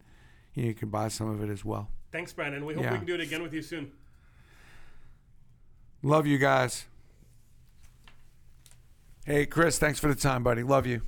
you, 0.54 0.62
know, 0.62 0.68
you 0.68 0.76
can 0.76 0.90
buy 0.90 1.08
some 1.08 1.30
of 1.30 1.42
it 1.44 1.50
as 1.52 1.66
well. 1.66 1.90
Thanks, 2.12 2.32
Brandon. 2.32 2.64
We 2.64 2.76
hope 2.76 2.84
Yeah. 2.84 2.92
we 2.92 2.98
can 2.98 3.08
do 3.08 3.16
it 3.16 3.22
again 3.22 3.42
with 3.42 3.54
you 3.56 3.64
soon. 3.64 3.92
Love 6.04 6.28
you 6.28 6.38
guys. 6.38 6.86
Hey, 9.26 9.46
Chris, 9.46 9.80
thanks 9.80 10.00
for 10.00 10.10
the 10.10 10.16
time, 10.16 10.44
buddy. 10.44 10.64
Love 10.64 10.86
you. 10.86 11.02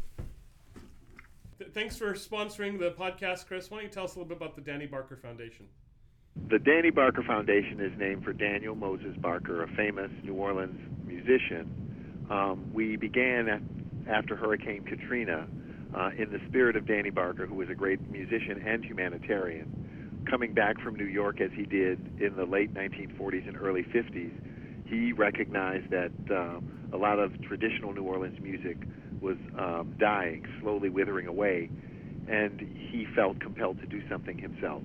Th- 1.60 1.70
thanks 1.74 1.98
for 1.98 2.14
sponsoring 2.14 2.80
the 2.80 2.92
podcast, 2.92 3.46
Chris. 3.46 3.70
Why 3.70 3.80
don't 3.80 3.88
you 3.88 3.92
tell 3.92 4.06
us 4.06 4.16
a 4.16 4.20
little 4.20 4.30
bit 4.30 4.38
about 4.38 4.56
the 4.56 4.62
Danny 4.62 4.86
Barker 4.86 5.18
Foundation? 5.18 5.68
The 6.48 6.60
Danny 6.60 6.92
Barker 6.92 7.24
Foundation 7.24 7.82
is 7.82 7.92
named 7.98 8.24
for 8.24 8.32
Daniel 8.32 8.74
Moses 8.74 9.18
Barker, 9.18 9.64
a 9.64 9.68
famous 9.76 10.12
New 10.24 10.34
Orleans 10.34 10.80
musician. 11.06 12.26
Um, 12.30 12.72
we 12.74 12.96
began 12.96 13.50
at, 13.50 13.62
after 14.08 14.38
Hurricane 14.38 14.84
Katrina 14.84 15.46
uh, 15.94 16.12
in 16.18 16.32
the 16.32 16.40
spirit 16.48 16.78
of 16.78 16.88
Danny 16.88 17.10
Barker, 17.10 17.46
who 17.46 17.56
was 17.56 17.70
a 17.70 17.76
great 17.76 18.00
musician 18.10 18.64
and 18.66 18.84
humanitarian, 18.84 20.24
coming 20.30 20.54
back 20.54 20.80
from 20.80 20.96
New 20.96 21.06
York 21.06 21.42
as 21.42 21.52
he 21.52 21.66
did 21.66 22.00
in 22.22 22.38
the 22.38 22.46
late 22.46 22.74
1940s 22.74 23.46
and 23.46 23.58
early 23.58 23.84
50s, 23.84 24.32
he 24.86 25.12
recognized 25.12 25.90
that 25.90 26.12
uh, 26.32 26.60
a 26.94 26.98
lot 26.98 27.20
of 27.20 27.42
traditional 27.42 27.94
New 27.94 28.04
Orleans 28.04 28.40
music 28.42 28.78
was 29.22 29.38
um, 29.58 29.96
dying, 30.00 30.46
slowly 30.62 30.90
withering 30.90 31.28
away, 31.28 31.70
and 32.28 32.60
he 32.60 33.08
felt 33.16 33.40
compelled 33.40 33.80
to 33.80 33.88
do 33.88 34.08
something 34.10 34.38
himself. 34.38 34.84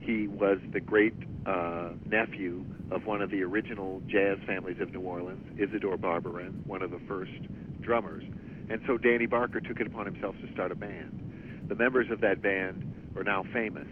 He 0.00 0.26
was 0.26 0.58
the 0.72 0.80
great 0.80 1.14
uh, 1.46 1.90
nephew 2.06 2.64
of 2.90 3.06
one 3.06 3.22
of 3.22 3.30
the 3.30 3.42
original 3.42 4.00
jazz 4.06 4.38
families 4.46 4.80
of 4.80 4.92
New 4.92 5.00
Orleans, 5.00 5.44
Isidore 5.58 5.96
Barbarin, 5.96 6.64
one 6.66 6.82
of 6.82 6.90
the 6.90 7.00
first 7.08 7.32
drummers. 7.80 8.24
And 8.68 8.80
so 8.86 8.96
Danny 8.96 9.26
Barker 9.26 9.60
took 9.60 9.80
it 9.80 9.86
upon 9.86 10.06
himself 10.06 10.34
to 10.40 10.52
start 10.52 10.72
a 10.72 10.74
band. 10.74 11.66
The 11.68 11.74
members 11.74 12.10
of 12.10 12.20
that 12.20 12.42
band 12.42 13.12
are 13.16 13.24
now 13.24 13.44
famous. 13.52 13.88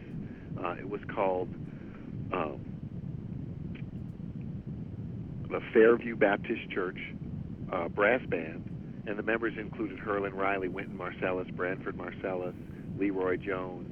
Uh, 0.62 0.74
it 0.78 0.88
was 0.88 1.00
called 1.14 1.48
um, 2.32 2.60
the 5.54 5.60
Fairview 5.72 6.16
Baptist 6.16 6.68
Church 6.70 6.98
uh, 7.72 7.86
Brass 7.86 8.20
Band, 8.26 9.04
and 9.06 9.16
the 9.16 9.22
members 9.22 9.52
included 9.56 10.00
Herlin 10.00 10.34
Riley, 10.34 10.66
Wynton 10.66 10.98
Marsalis, 10.98 11.48
Branford 11.54 11.96
Marsalis, 11.96 12.54
Leroy 12.98 13.36
Jones, 13.36 13.88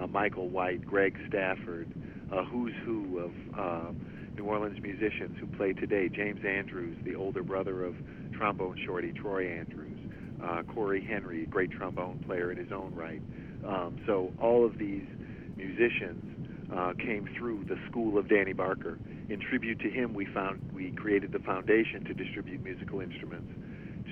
uh, 0.00 0.06
Michael 0.06 0.48
White, 0.48 0.86
Greg 0.86 1.14
Stafford, 1.28 1.92
a 2.32 2.42
who's 2.42 2.72
who 2.86 3.18
of 3.18 3.32
uh, 3.58 3.92
New 4.34 4.44
Orleans 4.44 4.80
musicians 4.80 5.36
who 5.38 5.46
play 5.58 5.74
today. 5.74 6.08
James 6.08 6.40
Andrews, 6.42 6.96
the 7.04 7.14
older 7.14 7.42
brother 7.42 7.84
of 7.84 7.94
trombone 8.32 8.80
shorty 8.86 9.12
Troy 9.12 9.46
Andrews, 9.46 9.98
uh, 10.42 10.62
Corey 10.74 11.04
Henry, 11.04 11.44
great 11.44 11.70
trombone 11.70 12.24
player 12.26 12.50
in 12.50 12.56
his 12.56 12.72
own 12.72 12.94
right. 12.94 13.20
Um, 13.66 13.98
so 14.06 14.32
all 14.40 14.64
of 14.64 14.78
these 14.78 15.04
musicians 15.54 16.33
uh, 16.72 16.92
came 16.98 17.28
through 17.36 17.64
the 17.68 17.76
school 17.88 18.18
of 18.18 18.28
Danny 18.28 18.52
Barker. 18.52 18.98
In 19.28 19.40
tribute 19.40 19.80
to 19.80 19.90
him, 19.90 20.14
we 20.14 20.26
found 20.26 20.60
we 20.72 20.90
created 20.92 21.32
the 21.32 21.38
foundation 21.40 22.04
to 22.04 22.14
distribute 22.14 22.62
musical 22.62 23.00
instruments 23.00 23.52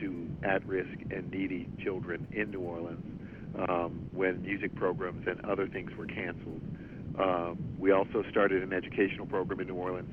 to 0.01 0.29
at-risk 0.43 0.99
and 1.11 1.31
needy 1.31 1.69
children 1.83 2.27
in 2.33 2.51
New 2.51 2.61
Orleans 2.61 3.05
um, 3.69 4.09
when 4.13 4.43
music 4.43 4.75
programs 4.75 5.27
and 5.27 5.45
other 5.45 5.67
things 5.67 5.91
were 5.97 6.07
canceled. 6.07 6.61
Uh, 7.19 7.55
we 7.79 7.93
also 7.93 8.25
started 8.31 8.63
an 8.63 8.73
educational 8.73 9.27
program 9.27 9.61
in 9.61 9.67
New 9.69 9.75
Orleans 9.75 10.11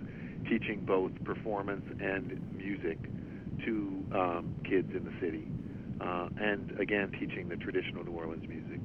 teaching 0.50 0.84
both 0.86 1.12
performance 1.24 1.86
and 2.02 2.40
music 2.56 2.98
to 3.66 4.06
um, 4.14 4.56
kids 4.64 4.90
in 4.96 5.04
the 5.06 5.14
city. 5.20 5.48
Uh, 6.02 6.30
and 6.40 6.80
again, 6.80 7.12
teaching 7.20 7.50
the 7.50 7.58
traditional 7.58 8.04
New 8.04 8.12
Orleans 8.12 8.48
music 8.48 8.80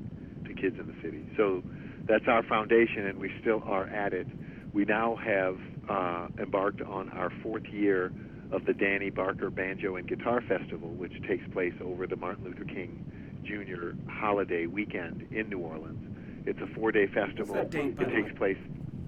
to 0.47 0.55
kids 0.55 0.77
in 0.79 0.87
the 0.87 1.01
city. 1.03 1.25
So 1.37 1.63
that's 2.07 2.27
our 2.29 2.43
foundation, 2.43 3.07
and 3.07 3.19
we 3.19 3.31
still 3.41 3.63
are 3.65 3.87
at 3.87 4.13
it. 4.13 4.27
We 4.73 4.85
now 4.85 5.17
have 5.17 5.59
uh, 5.89 6.29
embarked 6.39 6.83
on 6.83 7.11
our 7.11 7.31
fourth 7.43 7.65
year 7.67 8.13
of 8.53 8.65
the 8.67 8.75
Danny 8.75 9.11
Barker 9.11 9.51
Banjo 9.51 9.97
and 9.97 10.07
Guitar 10.07 10.43
Festival, 10.43 10.91
which 10.91 11.13
takes 11.27 11.45
place 11.53 11.75
over 11.83 12.07
the 12.07 12.17
Martin 12.17 12.45
Luther 12.45 12.65
King 12.65 13.05
Jr. 13.45 13.93
holiday 14.11 14.67
weekend 14.67 15.27
in 15.31 15.49
New 15.49 15.59
Orleans. 15.59 16.01
It's 16.47 16.61
a 16.61 16.67
four-day 16.75 17.07
festival. 17.09 17.55
that 17.55 17.75
it 17.75 17.99
takes 17.99 18.31
way? 18.33 18.37
place 18.37 18.59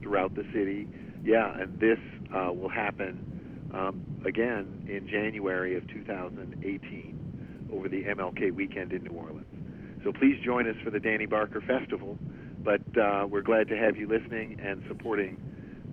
throughout 0.00 0.34
the 0.34 0.44
city. 0.52 0.88
Yeah, 1.24 1.58
and 1.58 1.78
this 1.78 1.98
uh, 2.34 2.52
will 2.52 2.68
happen 2.68 3.70
um, 3.74 4.04
again 4.24 4.86
in 4.88 5.08
January 5.08 5.76
of 5.76 5.86
2018 5.88 7.68
over 7.72 7.88
the 7.88 8.04
MLK 8.04 8.54
weekend 8.54 8.92
in 8.92 9.04
New 9.04 9.10
Orleans. 9.10 9.44
So 10.04 10.12
please 10.12 10.38
join 10.44 10.68
us 10.68 10.76
for 10.84 10.90
the 10.90 11.00
Danny 11.00 11.26
Barker 11.26 11.60
Festival. 11.60 12.16
But 12.62 12.98
uh, 12.98 13.26
we're 13.28 13.42
glad 13.42 13.68
to 13.68 13.76
have 13.76 13.96
you 13.96 14.08
listening 14.08 14.58
and 14.60 14.82
supporting 14.88 15.40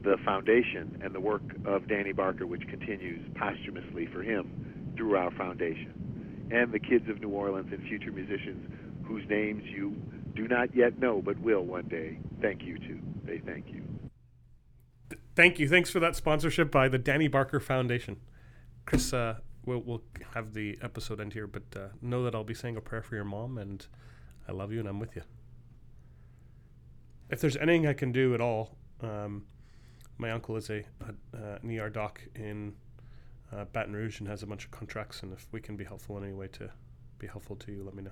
the 0.03 0.17
foundation 0.25 0.99
and 1.03 1.13
the 1.13 1.19
work 1.19 1.43
of 1.65 1.87
Danny 1.87 2.11
Barker, 2.11 2.45
which 2.45 2.67
continues 2.67 3.21
posthumously 3.35 4.07
for 4.07 4.21
him 4.21 4.93
through 4.97 5.15
our 5.15 5.31
foundation. 5.31 6.49
And 6.51 6.71
the 6.71 6.79
kids 6.79 7.09
of 7.09 7.21
New 7.21 7.29
Orleans 7.29 7.71
and 7.71 7.81
future 7.87 8.11
musicians 8.11 8.69
whose 9.05 9.27
names 9.29 9.63
you 9.65 9.95
do 10.35 10.47
not 10.47 10.75
yet 10.75 10.99
know 10.99 11.21
but 11.21 11.39
will 11.39 11.61
one 11.61 11.87
day. 11.87 12.17
Thank 12.41 12.63
you 12.63 12.77
too. 12.79 12.99
They 13.23 13.39
thank 13.39 13.67
you. 13.69 13.83
Thank 15.35 15.59
you. 15.59 15.67
Thanks 15.67 15.89
for 15.89 15.99
that 15.99 16.15
sponsorship 16.15 16.71
by 16.71 16.89
the 16.89 16.97
Danny 16.97 17.27
Barker 17.27 17.59
Foundation. 17.59 18.17
Chris, 18.85 19.13
uh, 19.13 19.37
we'll, 19.65 19.79
we'll 19.79 20.03
have 20.33 20.53
the 20.53 20.77
episode 20.81 21.19
end 21.19 21.33
here, 21.33 21.47
but 21.47 21.63
uh, 21.75 21.87
know 22.01 22.23
that 22.23 22.35
I'll 22.35 22.43
be 22.43 22.53
saying 22.53 22.77
a 22.77 22.81
prayer 22.81 23.01
for 23.01 23.15
your 23.15 23.23
mom, 23.23 23.57
and 23.57 23.85
I 24.47 24.51
love 24.51 24.71
you 24.71 24.79
and 24.79 24.87
I'm 24.87 24.99
with 24.99 25.15
you. 25.15 25.23
If 27.29 27.41
there's 27.41 27.57
anything 27.57 27.87
I 27.87 27.93
can 27.93 28.11
do 28.11 28.33
at 28.33 28.41
all, 28.41 28.77
um, 29.01 29.45
my 30.17 30.31
uncle 30.31 30.55
is 30.55 30.69
a, 30.69 30.83
a, 31.33 31.59
an 31.61 31.77
ER 31.79 31.89
doc 31.89 32.21
in 32.35 32.73
uh, 33.51 33.65
Baton 33.65 33.93
Rouge 33.93 34.19
and 34.19 34.27
has 34.29 34.43
a 34.43 34.47
bunch 34.47 34.65
of 34.65 34.71
contracts, 34.71 35.23
and 35.23 35.33
if 35.33 35.47
we 35.51 35.59
can 35.59 35.75
be 35.75 35.83
helpful 35.83 36.17
in 36.17 36.23
any 36.23 36.33
way 36.33 36.47
to 36.49 36.69
be 37.19 37.27
helpful 37.27 37.55
to 37.57 37.71
you, 37.71 37.83
let 37.83 37.95
me 37.95 38.03
know. 38.03 38.11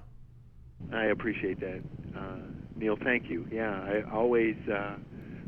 I 0.98 1.06
appreciate 1.06 1.60
that. 1.60 1.82
Uh, 2.18 2.38
Neil, 2.76 2.98
thank 3.04 3.30
you. 3.30 3.48
Yeah, 3.52 3.70
I 3.82 4.04
always 4.12 4.56
uh, 4.68 4.96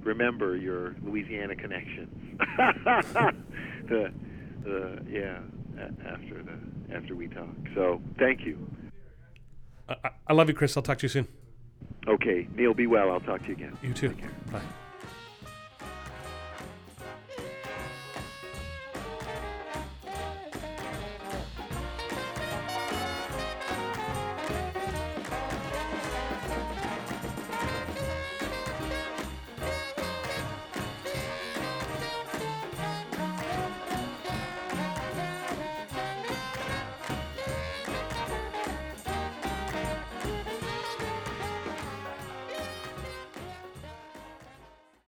remember 0.04 0.56
your 0.56 0.96
Louisiana 1.04 1.56
connections. 1.56 2.14
the, 3.90 4.12
the, 4.64 5.02
yeah, 5.10 5.40
after 6.06 6.44
the 6.44 6.96
after 6.96 7.16
we 7.16 7.28
talk. 7.28 7.48
So 7.74 8.00
thank 8.20 8.42
you. 8.42 8.58
I- 9.90 10.12
I 10.28 10.34
love 10.34 10.48
you, 10.48 10.54
Chris. 10.56 10.78
I'll 10.78 10.84
talk 10.84 11.00
to 11.00 11.04
you 11.06 11.10
soon. 11.10 11.28
Okay, 12.08 12.48
Neil, 12.54 12.74
be 12.74 12.88
well. 12.88 13.12
I'll 13.12 13.20
talk 13.20 13.42
to 13.42 13.48
you 13.48 13.54
again. 13.54 13.78
You 13.82 13.94
too. 13.94 14.16
Bye. 14.52 14.62